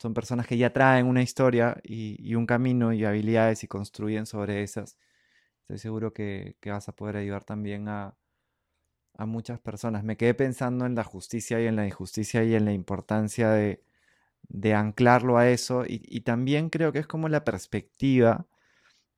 son 0.00 0.14
personas 0.14 0.46
que 0.46 0.56
ya 0.58 0.72
traen 0.72 1.06
una 1.06 1.22
historia 1.22 1.80
y, 1.84 2.34
un 2.34 2.46
camino 2.46 2.92
y 2.92 3.04
habilidades 3.04 3.64
y 3.64 3.68
construyen 3.68 4.26
sobre 4.26 4.62
esas. 4.62 4.98
Estoy 5.62 5.78
seguro 5.78 6.12
que, 6.14 6.56
vas 6.66 6.88
a 6.88 6.92
poder 6.96 7.16
ayudar 7.16 7.44
también 7.44 7.88
a, 7.88 8.16
muchas 9.18 9.60
personas. 9.60 10.02
Me 10.04 10.16
quedé 10.16 10.34
pensando 10.34 10.86
en 10.86 10.94
la 10.94 11.04
justicia 11.04 11.60
y 11.60 11.66
en 11.66 11.76
la 11.76 11.86
injusticia 11.86 12.42
y 12.44 12.54
en 12.54 12.64
la 12.64 12.72
importancia 12.72 13.50
de, 13.50 13.82
anclarlo 14.74 15.38
a 15.38 15.48
eso. 15.50 15.84
Y, 15.86 16.22
también 16.22 16.70
creo 16.70 16.92
que 16.92 17.00
es 17.00 17.06
como 17.06 17.28
la 17.28 17.44
perspectiva, 17.44 18.46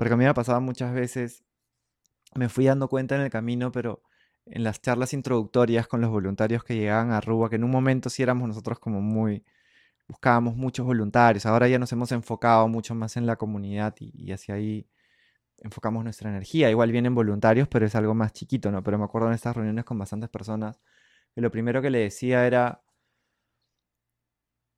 porque 0.03 0.15
a 0.15 0.17
mí 0.17 0.25
me 0.25 0.31
ha 0.31 0.35
pasado 0.35 0.61
muchas 0.61 0.93
veces, 0.93 1.45
me 2.35 2.49
fui 2.49 2.65
dando 2.65 2.89
cuenta 2.89 3.15
en 3.15 3.21
el 3.21 3.31
camino, 3.31 3.71
pero 3.71 4.03
en 4.47 4.65
las 4.65 4.83
charlas 4.83 5.13
introductorias 5.13 5.87
con 5.87 6.01
los 6.01 6.11
voluntarios 6.11 6.65
que 6.65 6.75
llegaban 6.75 7.13
a 7.13 7.21
Ruba, 7.21 7.49
que 7.49 7.55
en 7.55 7.63
un 7.63 7.71
momento 7.71 8.11
sí 8.11 8.21
éramos 8.21 8.49
nosotros 8.49 8.81
como 8.81 9.01
muy 9.01 9.45
buscábamos 10.09 10.57
muchos 10.57 10.85
voluntarios, 10.87 11.47
ahora 11.47 11.69
ya 11.69 11.79
nos 11.79 11.93
hemos 11.93 12.11
enfocado 12.11 12.67
mucho 12.67 12.97
más 12.97 13.17
en 13.17 13.27
la 13.27 13.37
comunidad 13.37 13.95
y, 14.01 14.33
hacia 14.33 14.57
ahí 14.57 14.89
enfocamos 15.59 16.03
nuestra 16.03 16.31
energía. 16.31 16.69
Igual 16.69 16.91
vienen 16.91 17.15
voluntarios, 17.15 17.69
pero 17.69 17.87
es 17.87 17.95
algo 17.95 18.13
más 18.13 18.33
chiquito, 18.33 18.73
¿no? 18.73 18.83
Pero 18.83 18.99
me 18.99 19.05
acuerdo 19.05 19.29
en 19.29 19.35
estas 19.35 19.55
reuniones 19.55 19.85
con 19.85 19.99
bastantes 19.99 20.31
personas 20.31 20.81
que 21.33 21.41
lo 21.43 21.53
primero 21.53 21.81
que 21.81 21.91
le 21.91 22.01
decía 22.01 22.45
era, 22.45 22.83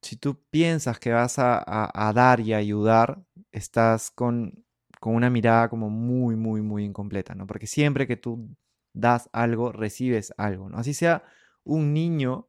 si 0.03 0.17
tú 0.17 0.43
piensas 0.51 0.99
que 0.99 1.13
vas 1.13 1.37
a, 1.39 2.13
dar 2.15 2.41
y 2.41 2.53
ayudar, 2.53 3.25
estás 3.53 4.11
con, 4.11 4.64
con, 5.05 5.15
una 5.15 5.31
mirada 5.31 5.69
como 5.69 5.91
muy, 5.91 6.37
muy, 6.37 6.63
muy 6.63 6.85
incompleta, 6.85 7.35
¿no? 7.35 7.47
Porque 7.47 7.67
siempre 7.67 8.07
que 8.07 8.17
tú 8.17 8.49
das 8.93 9.29
algo, 9.33 9.73
recibes 9.73 10.33
algo, 10.37 10.69
¿no? 10.69 10.79
Así 10.79 10.95
sea 10.95 11.25
un 11.65 11.93
niño 11.93 12.49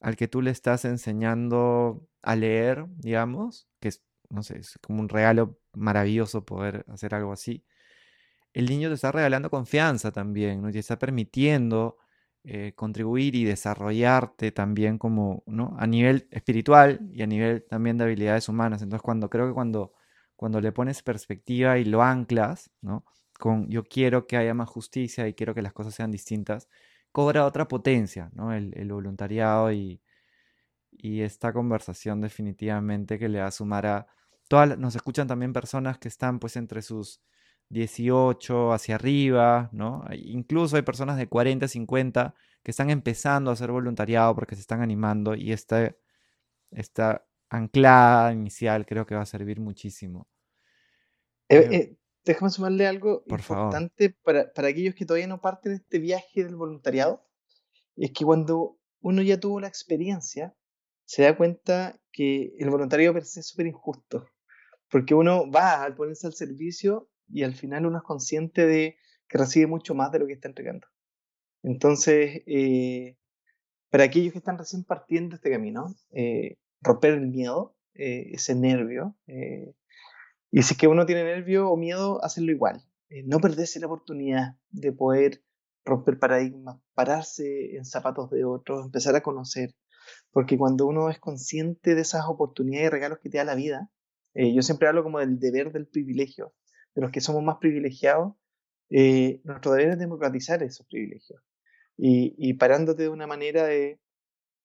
al 0.00 0.16
que 0.16 0.28
tú 0.28 0.42
le 0.42 0.50
estás 0.50 0.84
enseñando 0.84 2.06
a 2.22 2.36
leer, 2.36 2.86
digamos, 2.96 3.68
que 3.80 3.88
es, 3.88 4.04
no 4.30 4.42
sé, 4.42 4.58
es 4.58 4.78
como 4.80 5.00
un 5.00 5.08
regalo 5.08 5.58
maravilloso 5.74 6.44
poder 6.44 6.84
hacer 6.88 7.14
algo 7.14 7.32
así, 7.32 7.64
el 8.52 8.66
niño 8.66 8.88
te 8.88 8.94
está 8.94 9.12
regalando 9.12 9.50
confianza 9.50 10.12
también, 10.12 10.62
¿no? 10.62 10.68
Y 10.68 10.72
te 10.72 10.78
está 10.78 10.98
permitiendo 10.98 11.98
eh, 12.44 12.72
contribuir 12.74 13.34
y 13.34 13.44
desarrollarte 13.44 14.52
también 14.52 14.98
como, 14.98 15.42
¿no? 15.46 15.76
A 15.78 15.86
nivel 15.86 16.28
espiritual 16.30 17.00
y 17.12 17.22
a 17.22 17.26
nivel 17.26 17.64
también 17.68 17.98
de 17.98 18.04
habilidades 18.04 18.48
humanas. 18.48 18.82
Entonces, 18.82 19.02
cuando 19.02 19.30
creo 19.30 19.46
que 19.48 19.54
cuando, 19.54 19.92
cuando 20.42 20.60
le 20.60 20.72
pones 20.72 21.04
perspectiva 21.04 21.78
y 21.78 21.84
lo 21.84 22.02
anclas, 22.02 22.68
¿no? 22.80 23.04
Con 23.38 23.68
yo 23.70 23.84
quiero 23.84 24.26
que 24.26 24.36
haya 24.36 24.54
más 24.54 24.68
justicia 24.68 25.28
y 25.28 25.34
quiero 25.34 25.54
que 25.54 25.62
las 25.62 25.72
cosas 25.72 25.94
sean 25.94 26.10
distintas, 26.10 26.68
cobra 27.12 27.46
otra 27.46 27.68
potencia, 27.68 28.28
¿no? 28.34 28.52
El, 28.52 28.90
voluntariado 28.90 29.70
y, 29.70 30.02
y 30.90 31.20
esta 31.20 31.52
conversación 31.52 32.20
definitivamente 32.20 33.20
que 33.20 33.28
le 33.28 33.38
va 33.38 33.46
a 33.46 33.50
sumar 33.52 33.86
a 33.86 34.08
todas, 34.48 34.76
nos 34.78 34.96
escuchan 34.96 35.28
también 35.28 35.52
personas 35.52 35.98
que 35.98 36.08
están 36.08 36.40
pues 36.40 36.56
entre 36.56 36.82
sus 36.82 37.20
18 37.68 38.72
hacia 38.72 38.96
arriba, 38.96 39.70
¿no? 39.72 40.04
Incluso 40.12 40.74
hay 40.74 40.82
personas 40.82 41.18
de 41.18 41.28
40, 41.28 41.68
50 41.68 42.34
que 42.64 42.72
están 42.72 42.90
empezando 42.90 43.50
a 43.50 43.54
hacer 43.54 43.70
voluntariado 43.70 44.34
porque 44.34 44.56
se 44.56 44.62
están 44.62 44.82
animando 44.82 45.36
y 45.36 45.52
esta, 45.52 45.94
esta 46.72 47.24
anclada 47.48 48.32
inicial 48.32 48.86
creo 48.86 49.06
que 49.06 49.14
va 49.14 49.22
a 49.22 49.26
servir 49.26 49.60
muchísimo. 49.60 50.26
Eh, 51.52 51.68
eh, 51.70 51.96
déjame 52.24 52.50
sumarle 52.50 52.86
algo 52.86 53.24
importante 53.26 54.10
Para, 54.22 54.52
para 54.52 54.68
aquellos 54.68 54.94
que 54.94 55.04
todavía 55.04 55.26
no 55.26 55.40
parten 55.40 55.72
de 55.72 55.76
este 55.76 55.98
viaje 55.98 56.44
del 56.44 56.56
voluntariado. 56.56 57.26
Es 57.96 58.12
que 58.12 58.24
cuando 58.24 58.78
uno 59.00 59.22
ya 59.22 59.38
tuvo 59.38 59.60
la 59.60 59.68
experiencia, 59.68 60.54
se 61.04 61.22
da 61.22 61.36
cuenta 61.36 62.00
que 62.10 62.54
el 62.58 62.70
voluntariado 62.70 63.14
per 63.14 63.24
se 63.24 63.40
es 63.40 63.48
súper 63.48 63.66
injusto. 63.66 64.26
Porque 64.88 65.14
uno 65.14 65.50
va 65.50 65.82
al 65.82 65.94
ponerse 65.94 66.26
al 66.26 66.34
servicio 66.34 67.10
y 67.28 67.42
al 67.42 67.54
final 67.54 67.86
uno 67.86 67.98
es 67.98 68.04
consciente 68.04 68.66
de 68.66 68.96
que 69.28 69.38
recibe 69.38 69.66
mucho 69.66 69.94
más 69.94 70.12
de 70.12 70.18
lo 70.18 70.26
que 70.26 70.34
está 70.34 70.48
entregando. 70.48 70.86
Entonces, 71.62 72.42
eh, 72.46 73.16
para 73.90 74.04
aquellos 74.04 74.32
que 74.32 74.38
están 74.38 74.58
recién 74.58 74.84
partiendo 74.84 75.36
este 75.36 75.50
camino, 75.50 75.94
eh, 76.10 76.58
romper 76.80 77.14
el 77.14 77.28
miedo, 77.28 77.76
eh, 77.94 78.30
ese 78.32 78.54
nervio, 78.54 79.16
y 80.52 80.62
si 80.62 80.74
es 80.74 80.78
que 80.78 80.86
uno 80.86 81.06
tiene 81.06 81.24
nervio 81.24 81.68
o 81.68 81.76
miedo, 81.76 82.22
hacerlo 82.24 82.52
igual. 82.52 82.84
no 83.24 83.40
perderse 83.40 83.80
la 83.80 83.86
oportunidad 83.86 84.56
de 84.70 84.92
poder 84.92 85.42
romper 85.84 86.18
paradigmas, 86.18 86.80
pararse 86.94 87.76
en 87.76 87.84
zapatos 87.84 88.30
de 88.30 88.44
otros, 88.44 88.84
empezar 88.84 89.16
a 89.16 89.22
conocer. 89.22 89.74
Porque 90.30 90.56
cuando 90.56 90.86
uno 90.86 91.10
es 91.10 91.18
consciente 91.18 91.94
de 91.94 92.02
esas 92.02 92.26
oportunidades 92.26 92.86
y 92.86 92.90
regalos 92.90 93.18
que 93.18 93.28
te 93.28 93.38
da 93.38 93.44
la 93.44 93.54
vida, 93.54 93.90
yo 94.34 94.62
siempre 94.62 94.88
hablo 94.88 95.02
como 95.02 95.18
del 95.18 95.38
deber 95.38 95.72
del 95.72 95.86
privilegio 95.86 96.54
de 96.94 97.02
los 97.02 97.10
que 97.10 97.20
somos 97.20 97.42
más 97.42 97.56
privilegiados, 97.58 98.34
eh, 98.90 99.40
nuestro 99.44 99.72
deber 99.72 99.90
es 99.90 99.98
democratizar 99.98 100.62
esos 100.62 100.86
privilegios 100.86 101.42
y, 101.96 102.34
y, 102.36 102.54
parándote 102.54 103.04
de 103.04 103.08
una 103.08 103.26
manera 103.26 103.64
de 103.64 104.00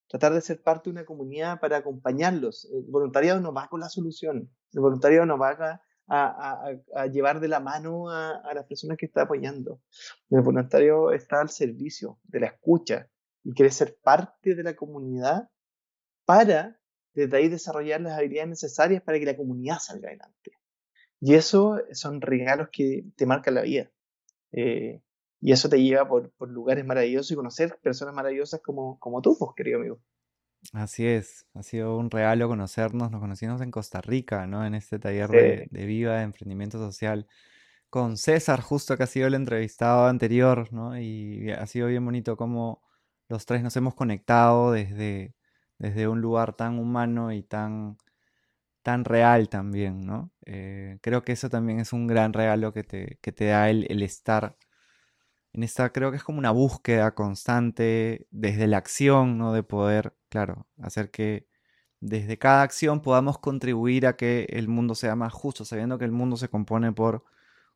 tratar 0.08 0.34
de 0.34 0.42
ser 0.42 0.62
parte 0.62 0.90
de 0.90 0.92
una 0.92 1.06
comunidad 1.06 1.60
para 1.60 1.78
acompañarlos. 1.78 2.70
El 2.72 2.84
voluntariado 2.90 3.40
no 3.40 3.54
va 3.54 3.68
con 3.68 3.80
la 3.80 3.90
solución, 3.90 4.50
el 4.74 4.80
voluntariado 4.80 5.26
no 5.26 5.38
va 5.38 5.82
a, 6.10 7.06
llevar 7.12 7.40
de 7.40 7.50
la 7.50 7.60
mano 7.60 8.10
a, 8.10 8.54
las 8.54 8.66
personas 8.66 8.98
que 8.98 9.06
está 9.06 9.24
apoyando. 9.24 9.82
El 10.30 10.42
voluntario 10.42 11.12
está 11.12 11.42
al 11.42 11.50
servicio 11.50 12.20
de 12.24 12.40
la 12.40 12.48
escucha 12.48 13.10
y 13.44 13.54
quiere 13.54 13.72
ser 13.72 13.98
parte 14.02 14.56
de 14.56 14.64
la 14.64 14.76
comunidad 14.76 15.50
para 16.26 16.80
desde 17.14 17.38
ahí 17.38 17.50
desarrollar 17.50 18.02
las 18.02 18.18
habilidades 18.18 18.50
necesarias 18.50 19.02
para 19.02 19.20
que 19.20 19.26
la 19.26 19.36
comunidad 19.36 19.80
salga 19.80 20.10
adelante. 20.10 20.52
Y 21.20 21.34
eso 21.34 21.82
son 21.92 22.22
regalos 22.22 22.70
que 22.72 23.06
te 23.16 23.26
marcan 23.26 23.56
la 23.56 23.64
vida. 23.64 23.92
Eh, 24.52 25.02
y 25.40 25.52
eso 25.52 25.70
te 25.70 25.82
lleva 25.82 26.08
por, 26.08 26.32
lugares 26.50 26.86
maravillosos 26.86 27.32
y 27.32 27.36
conocer 27.36 27.78
personas 27.82 28.14
maravillosas 28.14 28.62
como, 28.62 29.00
como 29.00 29.22
tú, 29.22 29.36
pues, 29.38 29.52
querido 29.56 29.80
amigo. 29.80 30.00
Así 30.74 31.06
es, 31.06 31.46
ha 31.54 31.64
sido 31.64 31.98
un 31.98 32.10
regalo 32.10 32.48
conocernos. 32.48 33.12
Nos 33.12 33.22
conocimos 33.22 33.62
en 33.62 33.72
Costa 33.72 34.02
Rica, 34.02 34.48
¿no? 34.48 34.66
En 34.66 34.74
este 34.74 35.00
taller 35.00 35.30
de, 35.30 35.68
de, 35.70 35.86
Viva, 35.86 36.16
de 36.16 36.24
Emprendimiento 36.24 36.78
Social, 36.80 37.28
con 37.90 38.18
César, 38.18 38.62
justo 38.62 38.98
que 38.98 39.04
ha 39.04 39.08
sido 39.08 39.28
el 39.28 39.36
entrevistado 39.36 40.08
anterior, 40.08 40.74
¿no? 40.74 41.00
Y 41.00 41.52
ha 41.52 41.66
sido 41.68 41.88
bien 41.88 42.04
bonito 42.04 42.36
cómo 42.36 42.82
los 43.30 43.46
tres 43.46 43.62
nos 43.62 43.76
hemos 43.78 43.94
conectado 43.96 44.72
desde, 44.72 45.36
desde 45.78 46.08
un 46.08 46.22
lugar 46.22 46.54
tan 46.56 46.80
humano 46.80 47.32
y 47.32 47.44
tan 47.44 47.98
tan 48.88 49.04
real 49.04 49.50
también, 49.50 50.06
¿no? 50.06 50.32
Eh, 50.46 50.98
creo 51.02 51.22
que 51.22 51.34
eso 51.34 51.50
también 51.50 51.82
es 51.82 51.92
un 51.92 52.08
gran 52.08 52.32
regalo 52.32 52.72
que 52.72 52.86
te, 52.86 53.18
te 53.22 53.46
da 53.46 53.70
el, 53.70 54.02
estar 54.02 54.56
creo 55.94 56.12
que 56.12 56.18
es 56.18 56.24
como 56.24 56.40
una 56.40 56.52
búsqueda 56.52 57.14
constante 57.16 58.28
desde 58.32 58.68
la 58.68 58.78
acción, 58.78 59.38
¿no? 59.38 59.54
De 59.54 59.64
poder, 59.64 60.16
claro, 60.30 60.68
hacer 60.82 61.12
que 61.12 61.48
desde 62.00 62.38
cada 62.38 62.64
acción 62.64 63.02
podamos 63.02 63.40
contribuir 63.40 64.08
a 64.08 64.16
que 64.18 64.46
el 64.50 64.68
mundo 64.68 64.96
sea 64.96 65.16
más 65.16 65.34
justo, 65.34 65.66
sabiendo 65.66 65.98
que 65.98 66.06
el 66.06 66.12
mundo 66.12 66.38
se 66.38 66.50
compone 66.50 66.92
por 66.94 67.24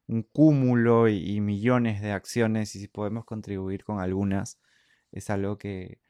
un 0.08 0.24
cúmulo 0.24 1.08
y 1.10 1.41
millones 1.41 2.02
de 2.02 2.12
acciones 2.12 2.76
y 2.76 2.80
si 2.82 2.88
podemos 2.88 3.26
contribuir 3.26 3.84
con 3.84 4.00
algunas, 4.00 4.60
es 5.12 5.30
algo 5.30 5.58
que, 5.58 6.02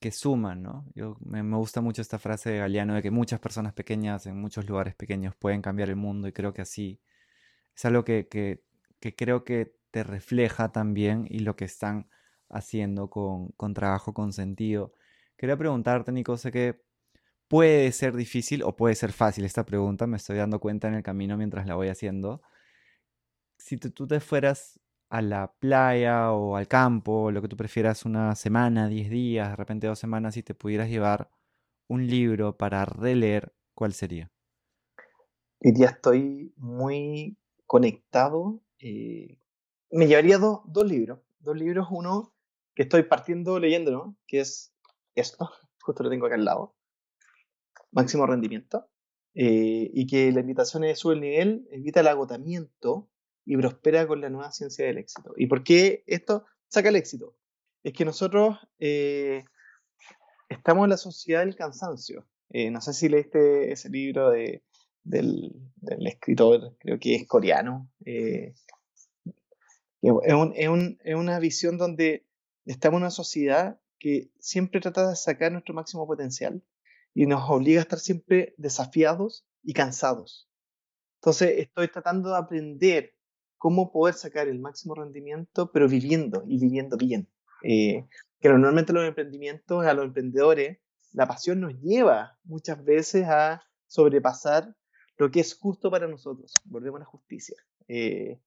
que 0.00 0.10
suman, 0.12 0.62
¿no? 0.62 0.86
Yo, 0.94 1.16
me, 1.20 1.42
gusta 1.56 1.82
mucho 1.82 2.02
esta 2.02 2.18
frase 2.18 2.50
de 2.50 2.58
Galeano 2.58 2.94
de 2.94 3.02
que 3.02 3.10
muchas 3.10 3.38
personas 3.38 3.74
pequeñas 3.74 4.26
en 4.26 4.40
muchos 4.40 4.66
lugares 4.66 4.94
pequeños 4.94 5.34
pueden 5.36 5.62
cambiar 5.62 5.90
el 5.90 5.96
mundo 5.96 6.26
y 6.26 6.32
creo 6.32 6.54
que 6.54 6.62
así 6.62 7.00
es 7.76 7.84
algo 7.84 8.04
que, 8.04 8.26
que, 8.28 8.62
creo 9.16 9.44
que 9.44 9.76
te 9.90 10.02
refleja 10.04 10.72
también 10.72 11.26
y 11.28 11.40
lo 11.40 11.56
que 11.56 11.64
están 11.64 12.08
haciendo 12.48 13.10
con, 13.10 13.48
con 13.52 13.74
trabajo 13.74 14.14
con 14.14 14.32
sentido. 14.32 14.94
Quería 15.36 15.56
preguntarte, 15.56 16.12
Nico, 16.12 16.36
sé 16.36 16.52
que 16.52 16.82
puede 17.48 17.90
ser 17.92 18.14
difícil 18.14 18.62
o 18.62 18.76
puede 18.76 18.94
ser 18.94 19.12
fácil 19.12 19.44
esta 19.44 19.66
pregunta, 19.66 20.06
me 20.06 20.16
estoy 20.16 20.36
dando 20.36 20.60
cuenta 20.60 20.88
en 20.88 20.94
el 20.94 21.02
camino 21.02 21.36
mientras 21.36 21.66
la 21.66 21.74
voy 21.74 21.88
haciendo. 21.88 22.42
Si 23.58 23.76
tú 23.76 24.06
te 24.06 24.20
fueras 24.20 24.80
a 25.08 25.20
la 25.20 25.52
playa 25.58 26.30
o 26.30 26.54
al 26.54 26.68
campo, 26.68 27.32
lo 27.32 27.42
que 27.42 27.48
tú 27.48 27.56
prefieras, 27.56 28.04
una 28.04 28.36
semana, 28.36 28.86
diez 28.88 29.10
días, 29.10 29.50
de 29.50 29.56
repente 29.56 29.88
dos 29.88 29.98
semanas, 29.98 30.36
y 30.36 30.44
te 30.44 30.54
pudieras 30.54 30.88
llevar 30.88 31.28
un 31.88 32.06
libro 32.06 32.56
para 32.56 32.84
releer, 32.84 33.52
¿cuál 33.74 33.92
sería? 33.92 34.30
Hoy 35.62 35.72
día 35.72 35.88
estoy 35.88 36.54
muy 36.56 37.36
conectado. 37.66 38.62
Eh, 38.78 39.39
me 39.90 40.06
llevaría 40.06 40.38
dos, 40.38 40.62
libros. 40.84 41.20
Dos 41.40 41.56
libros, 41.56 41.88
uno 41.90 42.34
que 42.74 42.82
estoy 42.82 43.02
partiendo 43.04 43.58
leyendo, 43.58 43.90
¿no? 43.90 44.16
que 44.26 44.40
es 44.40 44.72
esto, 45.14 45.50
justo 45.82 46.02
lo 46.02 46.10
tengo 46.10 46.26
acá 46.26 46.36
al 46.36 46.44
lado, 46.44 46.74
Máximo 47.92 48.26
Rendimiento, 48.26 48.88
eh, 49.34 49.90
y 49.92 50.06
que 50.06 50.30
la 50.32 50.40
invitación 50.40 50.84
es 50.84 50.98
sube 50.98 51.14
el 51.14 51.20
nivel, 51.20 51.68
evita 51.70 52.00
el 52.00 52.08
agotamiento 52.08 53.08
y 53.44 53.56
prospera 53.56 54.06
con 54.06 54.20
la 54.20 54.30
nueva 54.30 54.52
ciencia 54.52 54.84
del 54.86 54.98
éxito. 54.98 55.32
¿Y 55.36 55.46
por 55.46 55.64
qué 55.64 56.04
esto 56.06 56.46
saca 56.68 56.88
el 56.88 56.96
éxito? 56.96 57.36
Es 57.82 57.92
que 57.92 58.04
nosotros 58.04 58.58
eh, 58.78 59.44
estamos 60.48 60.84
en 60.84 60.90
la 60.90 60.96
sociedad 60.96 61.40
del 61.40 61.56
cansancio. 61.56 62.26
Eh, 62.50 62.70
no 62.70 62.80
sé 62.80 62.92
si 62.92 63.08
leíste 63.08 63.72
ese 63.72 63.88
libro 63.88 64.30
de, 64.30 64.62
del, 65.02 65.52
escritor, 66.06 66.76
creo 66.78 66.98
que 66.98 67.14
es 67.14 67.26
coreano. 67.26 67.90
Eh, 68.04 68.54
es, 70.02 71.14
una 71.14 71.38
visión 71.38 71.78
donde 71.78 72.26
estamos 72.64 72.98
en 72.98 73.02
una 73.02 73.10
sociedad 73.10 73.80
que 73.98 74.30
siempre 74.38 74.80
trata 74.80 75.10
de 75.10 75.16
sacar 75.16 75.52
nuestro 75.52 75.74
máximo 75.74 76.06
potencial 76.06 76.62
y 77.14 77.26
nos 77.26 77.48
obliga 77.50 77.80
a 77.80 77.82
estar 77.82 77.98
siempre 77.98 78.54
desafiados 78.56 79.46
y 79.62 79.74
cansados. 79.74 80.48
Entonces 81.16 81.54
estoy 81.58 81.88
tratando 81.88 82.30
de 82.30 82.38
aprender 82.38 83.14
cómo 83.58 83.92
poder 83.92 84.14
sacar 84.14 84.48
el 84.48 84.58
máximo 84.58 84.94
rendimiento, 84.94 85.70
pero 85.70 85.86
viviendo 85.86 86.44
y 86.46 86.58
viviendo 86.58 86.96
bien. 86.96 87.28
Eh, 87.62 88.06
que 88.40 88.48
normalmente 88.48 88.94
los 88.94 89.06
emprendimientos, 89.06 89.84
a 89.84 89.92
los 89.92 90.06
emprendedores, 90.06 90.78
la 91.12 91.26
pasión 91.26 91.60
nos 91.60 91.78
lleva 91.82 92.38
muchas 92.44 92.82
veces 92.82 93.26
a 93.26 93.62
sobrepasar 93.86 94.74
lo 95.18 95.30
que 95.30 95.40
es 95.40 95.54
justo 95.54 95.90
para 95.90 96.08
nosotros. 96.08 96.54
Volvemos 96.64 96.98
a 96.98 97.04
la 97.04 97.10
justicia. 97.10 97.56
Eh, 97.86 98.40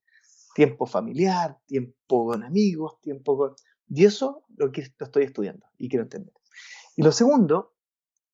tiempo 0.54 0.86
familiar, 0.86 1.58
tiempo 1.66 2.28
con 2.28 2.44
amigos, 2.44 3.00
tiempo 3.02 3.38
con... 3.38 3.56
Y 3.90 4.06
eso 4.06 4.46
lo 4.56 4.72
que 4.72 4.82
estoy 4.82 5.24
estudiando 5.24 5.66
y 5.78 5.90
quiero 5.90 6.04
entender. 6.04 6.34
Y 6.96 7.04
lo 7.04 7.12
segundo 7.12 7.74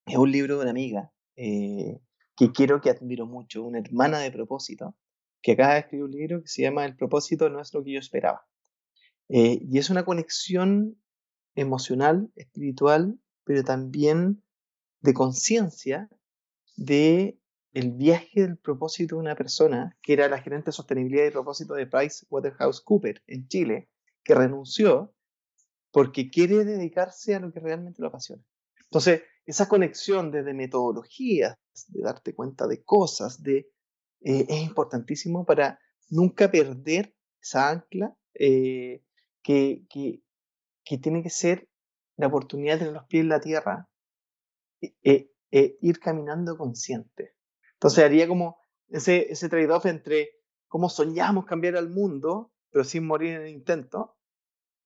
es 0.05 0.17
un 0.17 0.32
libro 0.32 0.55
de 0.55 0.61
una 0.61 0.72
amiga 0.72 1.11
eh, 1.36 1.99
que 2.36 2.51
quiero 2.51 2.82
que 2.82 2.89
admiro 2.89 3.26
mucho, 3.26 3.63
una 3.63 3.80
hermana 3.80 4.20
de 4.20 4.32
propósito, 4.32 4.95
que 5.41 5.53
acaba 5.53 5.74
de 5.74 5.80
escribir 5.80 6.05
un 6.05 6.11
libro 6.11 6.41
que 6.41 6.47
se 6.47 6.61
llama 6.61 6.86
El 6.86 6.95
propósito 6.95 7.49
no 7.49 7.61
es 7.61 7.74
lo 7.74 7.84
que 7.84 7.93
yo 7.93 7.99
esperaba. 7.99 8.45
Eh, 9.30 9.59
y 9.61 9.78
es 9.78 9.89
una 9.89 10.03
conexión 10.05 10.99
emocional, 11.55 12.32
espiritual, 12.36 13.20
pero 13.43 13.63
también 13.63 14.43
de 15.01 15.13
conciencia 15.13 16.09
de 16.76 17.39
el 17.74 17.91
viaje 17.91 18.41
del 18.41 18.57
propósito 18.57 19.15
de 19.15 19.22
una 19.22 19.36
persona 19.36 19.97
que 20.01 20.13
era 20.13 20.28
la 20.28 20.41
gerente 20.41 20.67
de 20.67 20.72
sostenibilidad 20.74 21.26
y 21.26 21.32
propósito 21.32 21.76
de 21.76 21.88
Price 21.88 22.26
Waterhouse 22.30 22.82
Cooper 22.82 23.22
en 23.28 23.47
Chile, 23.47 23.89
que 24.24 24.36
renunció 24.36 25.13
porque 25.91 26.30
quiere 26.30 26.65
dedicarse 26.65 27.36
a 27.36 27.39
lo 27.39 27.51
que 27.51 27.59
realmente 27.59 28.01
lo 28.01 28.07
apasiona. 28.07 28.43
Entonces, 28.84 29.24
esa 29.45 29.67
conexión 29.67 30.32
desde 30.32 30.53
metodologías, 30.53 31.57
de 31.88 32.01
darte 32.01 32.34
cuenta 32.34 32.67
de 32.67 32.84
cosas, 32.84 33.41
de, 33.41 33.72
eh, 34.22 34.45
es 34.47 34.61
importantísimo 34.61 35.45
para 35.45 35.80
nunca 36.09 36.49
perder 36.51 37.15
esa 37.41 37.70
ancla 37.70 38.15
eh, 38.34 39.03
que, 39.41 39.86
que, 39.89 40.22
que, 40.84 40.97
tiene 40.97 41.24
que 41.24 41.30
ser 41.30 41.70
la 42.17 42.28
oportunidad 42.28 42.74
de 42.74 42.80
tener 42.80 42.93
los 42.93 43.05
pies 43.05 43.22
en 43.22 43.30
la 43.30 43.39
tierra 43.39 43.89
e, 44.82 45.32
e 45.51 45.78
ir 45.82 45.99
caminando 45.99 46.57
consciente. 46.57 47.39
Entonces 47.80 48.03
haría 48.03 48.27
como 48.27 48.57
ese, 48.89 49.32
ese 49.32 49.47
trade-off 49.47 49.86
entre 49.86 50.32
cómo 50.67 50.89
soñamos 50.89 51.45
cambiar 51.45 51.77
al 51.77 51.89
mundo, 51.89 52.51
pero 52.71 52.84
sin 52.84 53.07
morir 53.07 53.36
en 53.36 53.41
el 53.43 53.47
intento, 53.47 54.17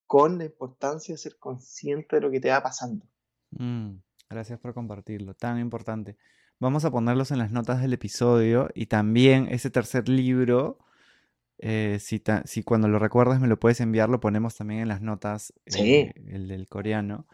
con 0.05 0.37
la 0.37 0.45
importancia 0.45 1.15
de 1.15 1.17
ser 1.17 1.39
consciente 1.39 2.17
de 2.17 2.21
lo 2.21 2.29
que 2.29 2.39
te 2.39 2.51
va 2.51 2.61
pasando. 2.61 3.07
Mm, 3.49 3.95
gracias 4.29 4.59
por 4.59 4.75
compartirlo, 4.75 5.33
tan 5.33 5.59
importante. 5.59 6.17
Vamos 6.59 6.85
a 6.85 6.91
ponerlos 6.91 7.31
en 7.31 7.39
las 7.39 7.49
notas 7.49 7.81
del 7.81 7.93
episodio 7.93 8.69
y 8.75 8.85
también 8.85 9.47
ese 9.49 9.71
tercer 9.71 10.07
libro, 10.07 10.77
eh, 11.57 11.97
si, 11.99 12.21
si, 12.45 12.61
cuando 12.61 12.87
lo 12.89 12.99
recuerdes 12.99 13.39
me 13.39 13.47
lo 13.47 13.59
puedes 13.59 13.81
enviar, 13.81 14.07
lo 14.07 14.19
ponemos 14.19 14.55
también 14.55 14.81
en 14.81 14.87
las 14.87 15.01
notas, 15.01 15.51
eh, 15.65 16.13
el 16.27 16.47
del 16.47 16.67
coreano. 16.67 17.25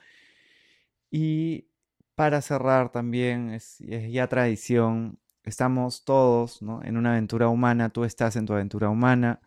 Y 1.12 1.68
para 2.16 2.42
cerrar 2.42 2.94
también, 2.94 3.50
es, 3.52 3.82
es 3.82 4.10
ya 4.10 4.28
tradición, 4.28 5.20
estamos 5.50 6.04
todos 6.06 6.62
en 6.62 6.98
una 6.98 7.12
aventura 7.12 7.50
humana, 7.50 7.90
tú 7.90 8.04
estás 8.06 8.36
en 8.36 8.46
tu 8.46 8.54
aventura 8.54 8.90
humana 8.90 9.42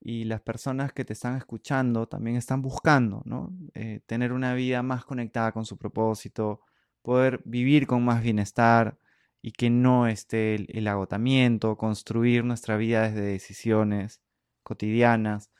y 0.00 0.24
las 0.24 0.40
personas 0.40 0.92
que 0.92 1.04
te 1.04 1.12
están 1.12 1.36
escuchando 1.36 2.06
también 2.06 2.36
están 2.36 2.62
buscando 2.62 3.22
¿no? 3.24 3.52
Eh, 3.74 4.00
tener 4.06 4.32
una 4.32 4.54
vida 4.54 4.82
más 4.82 5.04
conectada 5.04 5.52
con 5.52 5.64
su 5.66 5.76
propósito, 5.76 6.60
poder 7.02 7.42
vivir 7.44 7.86
con 7.86 8.04
más 8.04 8.22
bienestar 8.22 8.98
y 9.42 9.52
que 9.52 9.70
no 9.70 10.06
esté 10.08 10.54
el, 10.56 10.88
agotamiento, 10.88 11.76
construir 11.76 12.44
nuestra 12.44 12.76
vida 12.76 13.02
desde 13.02 13.22
decisiones 13.22 14.20
cotidianas. 14.62 15.50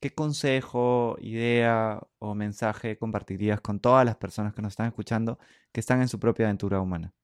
¿Qué 0.00 0.14
consejo, 0.14 1.16
idea 1.20 2.00
o 2.18 2.34
mensaje 2.34 2.98
compartirías 2.98 3.60
con 3.60 3.80
todas 3.80 4.04
las 4.04 4.16
personas 4.16 4.54
que 4.54 4.62
nos 4.62 4.72
están 4.72 4.88
escuchando 4.88 5.38
que 5.72 5.80
están 5.80 6.02
en 6.02 6.08
su 6.08 6.18
propia 6.18 6.46
aventura 6.46 6.80
humana? 6.80 7.14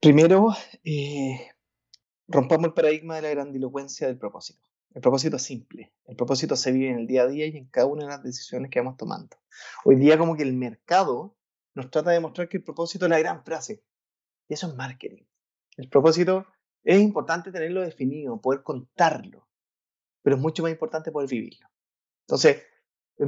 Primero, 0.00 0.48
eh, 0.84 1.50
rompamos 2.28 2.68
el 2.68 2.74
paradigma 2.74 3.16
de 3.16 3.22
la 3.22 3.30
grandilocuencia 3.30 4.06
del 4.06 4.18
propósito. 4.18 4.66
El 4.94 5.00
propósito 5.00 5.36
es 5.36 5.42
simple. 5.42 5.92
El 6.06 6.16
propósito 6.16 6.56
se 6.56 6.72
vive 6.72 6.90
en 6.90 6.98
el 6.98 7.06
día 7.06 7.22
a 7.22 7.26
día 7.26 7.46
y 7.46 7.56
en 7.56 7.66
cada 7.66 7.86
una 7.86 8.04
de 8.04 8.10
las 8.10 8.22
decisiones 8.22 8.70
que 8.70 8.80
vamos 8.80 8.96
tomando. 8.96 9.36
Hoy 9.84 9.96
día 9.96 10.18
como 10.18 10.36
que 10.36 10.42
el 10.42 10.54
mercado 10.54 11.36
nos 11.74 11.90
trata 11.90 12.10
de 12.10 12.20
mostrar 12.20 12.48
que 12.48 12.58
el 12.58 12.62
propósito 12.62 13.06
es 13.06 13.10
la 13.10 13.18
gran 13.18 13.44
frase. 13.44 13.82
Y 14.48 14.54
eso 14.54 14.68
es 14.68 14.74
marketing. 14.74 15.24
El 15.76 15.88
propósito 15.88 16.46
es 16.84 17.00
importante 17.00 17.50
tenerlo 17.50 17.82
definido, 17.82 18.40
poder 18.40 18.62
contarlo, 18.62 19.48
pero 20.22 20.36
es 20.36 20.42
mucho 20.42 20.62
más 20.62 20.72
importante 20.72 21.10
poder 21.10 21.28
vivirlo. 21.28 21.68
Entonces, 22.22 22.62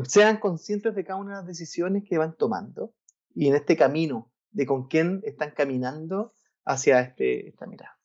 sean 0.05 0.39
conscientes 0.39 0.95
de 0.95 1.05
cada 1.05 1.19
una 1.19 1.31
de 1.31 1.37
las 1.39 1.47
decisiones 1.47 2.05
que 2.09 2.19
van 2.19 2.37
tomando 2.37 2.95
y 3.35 3.49
en 3.49 3.55
este 3.55 3.77
camino 3.77 4.33
de 4.51 4.65
con 4.65 4.87
quién 4.87 5.23
están 5.25 5.51
caminando 5.51 6.35
hacia 6.69 7.01
este, 7.01 7.49
esta 7.49 7.67
mirada. 7.67 7.99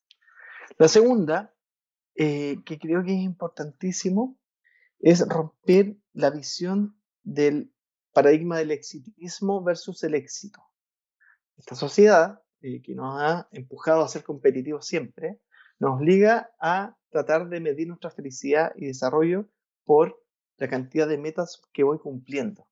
La 0.78 0.88
segunda 0.88 1.54
eh, 2.16 2.58
que 2.66 2.80
creo 2.80 3.04
que 3.04 3.14
es 3.14 3.22
importantísimo 3.22 4.38
es 5.00 5.28
romper 5.28 5.98
la 6.14 6.30
visión 6.30 6.98
del 7.24 7.74
paradigma 8.14 8.58
del 8.58 8.72
exitismo 8.72 9.64
versus 9.64 10.04
el 10.04 10.16
éxito. 10.16 10.62
Esta 11.58 11.76
sociedad, 11.76 12.42
eh, 12.62 12.82
que 12.82 12.96
nos 12.96 13.22
ha 13.22 13.48
empujado 13.52 14.04
a 14.04 14.08
ser 14.08 14.24
competitivos 14.24 14.88
siempre, 14.88 15.42
nos 15.80 15.98
obliga 15.98 16.52
a 16.60 16.98
tratar 17.10 17.50
de 17.50 17.60
medir 17.60 17.88
nuestra 17.88 18.12
felicidad 18.12 18.72
y 18.76 18.88
desarrollo 18.88 19.50
por 19.84 20.24
la 20.58 20.70
cantidad 20.70 21.08
de 21.08 21.18
metas 21.18 21.62
que 21.74 21.84
voy 21.84 22.00
cumpliendo. 22.00 22.68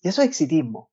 Y 0.00 0.08
eso 0.08 0.22
es 0.22 0.28
exitismo. 0.28 0.90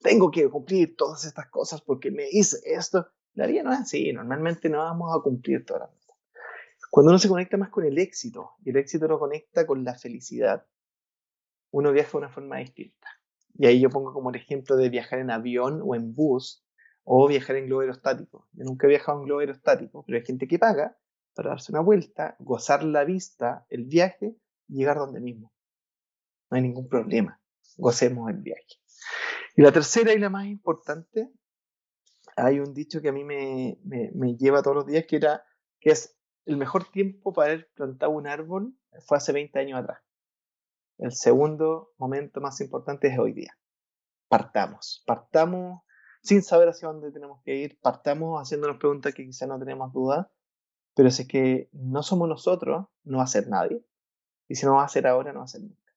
Tengo 0.00 0.30
que 0.30 0.48
cumplir 0.48 0.96
todas 0.96 1.24
estas 1.24 1.48
cosas 1.50 1.80
porque 1.82 2.10
me 2.10 2.28
hice 2.30 2.58
esto. 2.64 3.08
La 3.36 3.46
vida 3.46 3.62
no 3.62 3.72
es 3.72 3.80
así. 3.80 4.12
Normalmente 4.12 4.68
no 4.68 4.78
vamos 4.78 5.16
a 5.16 5.22
cumplir 5.22 5.64
todas 5.64 5.82
las 5.82 5.96
cuando 6.96 7.10
uno 7.10 7.18
se 7.18 7.28
conecta 7.28 7.58
más 7.58 7.68
con 7.68 7.84
el 7.84 7.98
éxito 7.98 8.52
y 8.64 8.70
el 8.70 8.76
éxito 8.76 9.06
lo 9.06 9.18
conecta 9.18 9.66
con 9.66 9.84
la 9.84 9.94
felicidad, 9.94 10.66
uno 11.70 11.92
viaja 11.92 12.12
de 12.12 12.16
una 12.16 12.28
forma 12.30 12.56
distinta. 12.56 13.08
Y 13.58 13.66
ahí 13.66 13.80
yo 13.80 13.90
pongo 13.90 14.14
como 14.14 14.30
el 14.30 14.36
ejemplo 14.36 14.76
de 14.76 14.88
viajar 14.88 15.18
en 15.18 15.30
avión 15.30 15.82
o 15.84 15.94
en 15.94 16.14
bus 16.14 16.64
o 17.04 17.28
viajar 17.28 17.56
en 17.56 17.66
globo 17.66 17.82
aerostático. 17.82 18.48
Yo 18.52 18.64
nunca 18.64 18.86
he 18.86 18.88
viajado 18.88 19.18
en 19.18 19.26
globo 19.26 19.40
aerostático, 19.40 20.04
pero 20.06 20.18
hay 20.18 20.24
gente 20.24 20.48
que 20.48 20.58
paga 20.58 20.96
para 21.34 21.50
darse 21.50 21.70
una 21.70 21.82
vuelta, 21.82 22.36
gozar 22.38 22.82
la 22.82 23.04
vista, 23.04 23.66
el 23.68 23.84
viaje 23.84 24.34
y 24.68 24.76
llegar 24.76 24.96
donde 24.96 25.20
mismo. 25.20 25.52
No 26.50 26.56
hay 26.56 26.62
ningún 26.62 26.88
problema. 26.88 27.40
Gocemos 27.76 28.30
el 28.30 28.38
viaje. 28.38 28.80
Y 29.54 29.60
la 29.60 29.70
tercera 29.70 30.14
y 30.14 30.18
la 30.18 30.30
más 30.30 30.46
importante, 30.46 31.30
hay 32.36 32.60
un 32.60 32.74
dicho 32.74 33.00
que 33.00 33.08
a 33.08 33.12
mí 33.12 33.24
me, 33.24 33.78
me, 33.84 34.10
me 34.14 34.36
lleva 34.36 34.62
todos 34.62 34.76
los 34.76 34.86
días 34.86 35.06
que 35.06 35.16
era 35.16 35.44
que 35.80 35.90
es 35.90 36.16
el 36.44 36.56
mejor 36.56 36.84
tiempo 36.90 37.32
para 37.32 37.52
haber 37.52 37.70
plantado 37.74 38.12
un 38.12 38.26
árbol 38.26 38.74
fue 39.00 39.18
hace 39.18 39.32
20 39.32 39.58
años 39.58 39.80
atrás. 39.80 40.00
El 40.98 41.12
segundo 41.12 41.92
momento 41.98 42.40
más 42.40 42.60
importante 42.60 43.08
es 43.08 43.18
hoy 43.18 43.32
día. 43.32 43.58
Partamos, 44.28 45.02
partamos 45.06 45.82
sin 46.22 46.42
saber 46.42 46.68
hacia 46.68 46.88
dónde 46.88 47.12
tenemos 47.12 47.40
que 47.44 47.54
ir, 47.54 47.78
partamos 47.80 48.40
haciéndonos 48.40 48.78
preguntas 48.78 49.14
que 49.14 49.24
quizás 49.24 49.48
no 49.48 49.58
tenemos 49.58 49.92
dudas, 49.92 50.26
pero 50.94 51.10
si 51.10 51.22
es 51.22 51.28
que 51.28 51.68
no 51.72 52.02
somos 52.02 52.28
nosotros, 52.28 52.86
no 53.04 53.18
va 53.18 53.24
a 53.24 53.28
ser 53.28 53.48
nadie. 53.48 53.84
Y 54.48 54.56
si 54.56 54.66
no 54.66 54.74
va 54.74 54.84
a 54.84 54.88
ser 54.88 55.06
ahora, 55.06 55.32
no 55.32 55.40
va 55.40 55.44
a 55.44 55.48
ser 55.48 55.62
nunca. 55.62 55.92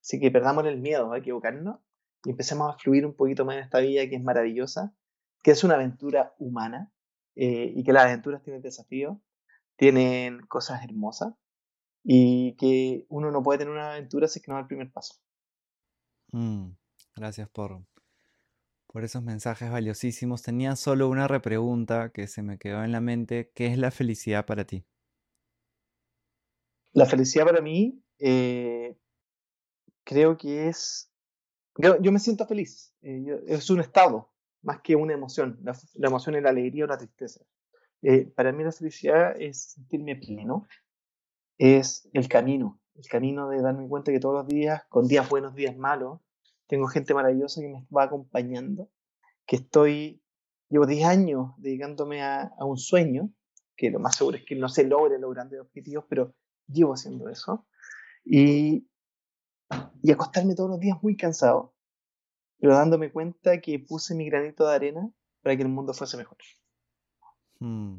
Así 0.00 0.18
que 0.18 0.30
perdamos 0.30 0.66
el 0.66 0.78
miedo 0.78 1.12
a 1.12 1.18
equivocarnos 1.18 1.78
y 2.24 2.30
empecemos 2.30 2.74
a 2.74 2.78
fluir 2.78 3.06
un 3.06 3.14
poquito 3.14 3.44
más 3.44 3.56
en 3.56 3.62
esta 3.62 3.78
vida 3.80 4.08
que 4.08 4.16
es 4.16 4.22
maravillosa, 4.22 4.94
que 5.42 5.52
es 5.52 5.64
una 5.64 5.74
aventura 5.74 6.34
humana 6.38 6.92
eh, 7.34 7.72
y 7.74 7.84
que 7.84 7.92
las 7.92 8.04
aventuras 8.04 8.42
tienen 8.42 8.62
desafíos 8.62 9.16
tienen 9.80 10.42
cosas 10.46 10.84
hermosas 10.84 11.32
y 12.04 12.54
que 12.56 13.06
uno 13.08 13.30
no 13.30 13.42
puede 13.42 13.60
tener 13.60 13.72
una 13.72 13.92
aventura 13.92 14.28
si 14.28 14.38
es 14.38 14.44
que 14.44 14.50
no 14.50 14.56
da 14.56 14.60
el 14.60 14.66
primer 14.66 14.92
paso. 14.92 15.14
Mm, 16.32 16.72
gracias 17.16 17.48
por, 17.48 17.82
por 18.86 19.04
esos 19.04 19.22
mensajes 19.22 19.70
valiosísimos. 19.70 20.42
Tenía 20.42 20.76
solo 20.76 21.08
una 21.08 21.28
repregunta 21.28 22.10
que 22.10 22.26
se 22.26 22.42
me 22.42 22.58
quedó 22.58 22.84
en 22.84 22.92
la 22.92 23.00
mente. 23.00 23.52
¿Qué 23.54 23.68
es 23.68 23.78
la 23.78 23.90
felicidad 23.90 24.44
para 24.44 24.66
ti? 24.66 24.84
La 26.92 27.06
felicidad 27.06 27.46
para 27.46 27.62
mí 27.62 28.04
eh, 28.18 28.98
creo 30.04 30.36
que 30.36 30.68
es... 30.68 31.10
Yo, 31.78 32.12
me 32.12 32.18
siento 32.18 32.46
feliz. 32.46 32.92
Eh, 33.00 33.44
es 33.46 33.70
un 33.70 33.80
estado 33.80 34.30
más 34.62 34.80
que 34.82 34.96
una 34.96 35.14
emoción. 35.14 35.58
La, 35.62 35.76
emoción 36.06 36.36
es 36.36 36.42
la 36.42 36.50
alegría 36.50 36.84
o 36.84 36.88
la 36.88 36.98
tristeza. 36.98 37.40
Eh, 38.02 38.26
para 38.26 38.52
mí 38.52 38.64
la 38.64 38.72
felicidad 38.72 39.34
es 39.40 39.72
sentirme 39.72 40.16
pleno, 40.16 40.66
es 41.58 42.08
el 42.14 42.28
camino, 42.28 42.80
el 42.94 43.06
camino 43.06 43.48
de 43.48 43.60
darme 43.60 43.86
cuenta 43.88 44.12
que 44.12 44.20
todos 44.20 44.34
los 44.34 44.48
días, 44.48 44.84
con 44.88 45.06
días 45.06 45.28
buenos, 45.28 45.54
días 45.54 45.76
malos, 45.76 46.20
tengo 46.66 46.86
gente 46.86 47.12
maravillosa 47.12 47.60
que 47.60 47.68
me 47.68 47.86
va 47.94 48.04
acompañando, 48.04 48.88
que 49.46 49.56
estoy, 49.56 50.22
llevo 50.68 50.86
10 50.86 51.04
años 51.04 51.52
dedicándome 51.58 52.22
a, 52.22 52.52
un 52.60 52.78
sueño, 52.78 53.30
que 53.76 53.90
lo 53.90 53.98
más 53.98 54.16
seguro 54.16 54.36
es 54.36 54.44
que 54.44 54.54
no 54.54 54.68
se 54.68 54.84
logre 54.84 55.18
los 55.18 55.36
objetivos, 55.60 56.04
pero 56.08 56.34
llevo 56.68 56.94
haciendo 56.94 57.28
eso, 57.28 57.66
y, 58.24 58.86
y 60.02 60.12
acostarme 60.12 60.54
todos 60.54 60.70
los 60.70 60.80
días 60.80 60.96
muy 61.02 61.16
cansado, 61.16 61.74
pero 62.60 62.74
dándome 62.74 63.10
cuenta 63.10 63.60
que 63.60 63.78
puse 63.78 64.14
mi 64.14 64.26
granito 64.26 64.68
de 64.68 64.74
arena 64.74 65.10
para 65.42 65.56
que 65.56 65.62
el 65.62 65.68
mundo 65.68 65.94
fuese 65.94 66.16
mejor. 66.16 66.38
Mm, 67.58 67.98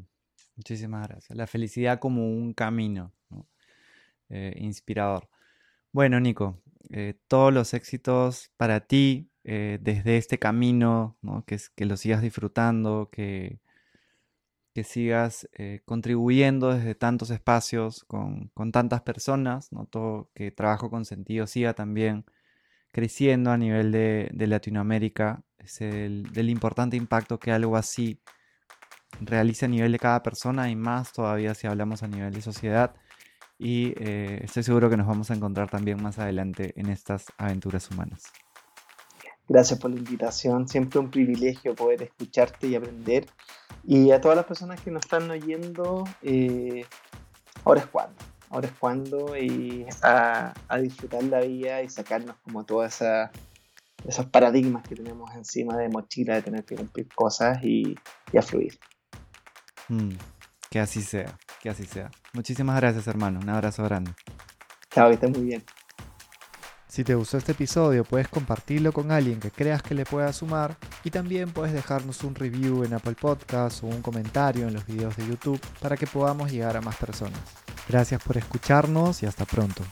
muchísimas 0.56 1.08
gracias. 1.08 1.36
La 1.36 1.46
felicidad 1.46 1.98
como 1.98 2.28
un 2.28 2.54
camino 2.54 3.12
eh, 4.28 4.54
inspirador. 4.56 5.28
Bueno, 5.92 6.18
Nico, 6.20 6.62
eh, 6.90 7.14
todos 7.28 7.52
los 7.52 7.74
éxitos 7.74 8.50
para 8.56 8.80
ti 8.80 9.30
eh, 9.44 9.78
desde 9.82 10.16
este 10.16 10.38
camino, 10.38 11.18
que, 11.46 11.58
que 11.74 11.84
lo 11.84 11.96
sigas 11.98 12.22
disfrutando, 12.22 13.10
que, 13.12 13.60
que 14.72 14.84
sigas 14.84 15.48
contribuyendo 15.84 16.72
desde 16.72 16.94
tantos 16.94 17.30
espacios 17.30 18.04
con, 18.04 18.50
tantas 18.72 19.02
personas, 19.02 19.70
¿no? 19.70 19.84
Todo, 19.86 20.30
que 20.34 20.50
trabajo 20.50 20.88
con 20.88 21.04
sentido 21.04 21.46
siga 21.46 21.74
también 21.74 22.24
creciendo 22.92 23.50
a 23.50 23.56
nivel 23.56 23.90
de, 23.90 24.46
Latinoamérica. 24.46 25.42
Del 25.80 26.48
importante 26.50 26.96
impacto 26.96 27.38
que 27.38 27.52
algo 27.52 27.76
así 27.76 28.20
realiza 29.20 29.66
a 29.66 29.68
nivel 29.68 29.92
de 29.92 29.98
cada 29.98 30.22
persona 30.22 30.70
y 30.70 30.76
más 30.76 31.12
todavía 31.12 31.54
si 31.54 31.66
hablamos 31.66 32.02
a 32.02 32.08
nivel 32.08 32.32
de 32.32 32.42
sociedad. 32.42 32.94
y 33.58 33.94
eh, 33.98 34.40
estoy 34.42 34.64
seguro 34.64 34.90
que 34.90 34.96
nos 34.96 35.06
vamos 35.06 35.30
a 35.30 35.34
encontrar 35.34 35.70
también 35.70 36.02
más 36.02 36.18
adelante 36.18 36.72
en 36.76 36.88
estas 36.88 37.26
aventuras 37.38 37.88
humanas. 37.90 38.24
Gracias 39.48 39.78
por 39.78 39.90
la 39.90 39.98
invitación, 39.98 40.66
siempre 40.68 40.98
un 40.98 41.10
privilegio 41.10 41.74
poder 41.74 42.02
escucharte 42.02 42.68
y 42.68 42.74
aprender. 42.74 43.26
Y 43.84 44.10
a 44.12 44.20
todas 44.20 44.36
las 44.36 44.46
personas 44.46 44.80
que 44.80 44.90
nos 44.90 45.04
están 45.04 45.30
oyendo, 45.30 46.04
eh, 46.22 46.86
ahora 47.64 47.80
es 47.80 47.86
cuando, 47.86 48.16
ahora 48.52 48.68
es 48.68 48.74
cuando 48.78 49.36
y 49.36 49.86
a, 50.02 50.52
disfrutar 50.80 51.24
la 51.24 51.40
vida 51.40 51.82
y 51.82 51.88
sacarnos 51.88 52.36
como 52.44 52.64
todas 52.64 53.02
esos 54.06 54.26
paradigmas 54.26 54.86
que 54.86 54.94
tenemos 54.94 55.34
encima 55.34 55.76
de 55.76 55.88
mochila, 55.88 56.34
de 56.34 56.42
tener 56.42 56.64
que 56.64 56.76
cumplir 56.76 57.08
cosas 57.14 57.58
y, 57.64 57.96
a 58.36 58.42
fluir. 58.42 58.78
Mm, 59.88 60.12
que 60.70 60.80
así 60.80 61.02
sea, 61.02 61.36
que 61.60 61.70
así 61.70 61.84
sea. 61.84 62.10
Muchísimas 62.34 62.76
gracias 62.76 63.06
hermano, 63.06 63.40
un 63.40 63.48
abrazo 63.48 63.82
grande. 63.84 64.12
Chao, 64.90 65.08
que 65.08 65.14
estés 65.14 65.30
muy 65.30 65.46
bien. 65.46 65.64
Si 66.88 67.04
te 67.04 67.14
gustó 67.14 67.38
este 67.38 67.52
episodio, 67.52 68.04
puedes 68.04 68.28
compartirlo 68.28 68.92
con 68.92 69.12
alguien 69.12 69.40
que 69.40 69.50
creas 69.50 69.82
que 69.82 69.94
le 69.94 70.04
pueda 70.04 70.30
sumar 70.34 70.76
y 71.04 71.10
también 71.10 71.50
puedes 71.50 71.72
dejarnos 71.72 72.22
un 72.22 72.34
review 72.34 72.84
en 72.84 72.92
Apple 72.92 73.16
Podcasts 73.18 73.82
o 73.82 73.86
un 73.86 74.02
comentario 74.02 74.68
en 74.68 74.74
los 74.74 74.84
videos 74.84 75.16
de 75.16 75.26
YouTube 75.26 75.60
para 75.80 75.96
que 75.96 76.06
podamos 76.06 76.52
llegar 76.52 76.76
a 76.76 76.82
más 76.82 76.96
personas. 76.96 77.61
Gracias 77.88 78.22
por 78.22 78.36
escucharnos 78.36 79.22
y 79.22 79.26
hasta 79.26 79.44
pronto. 79.44 79.82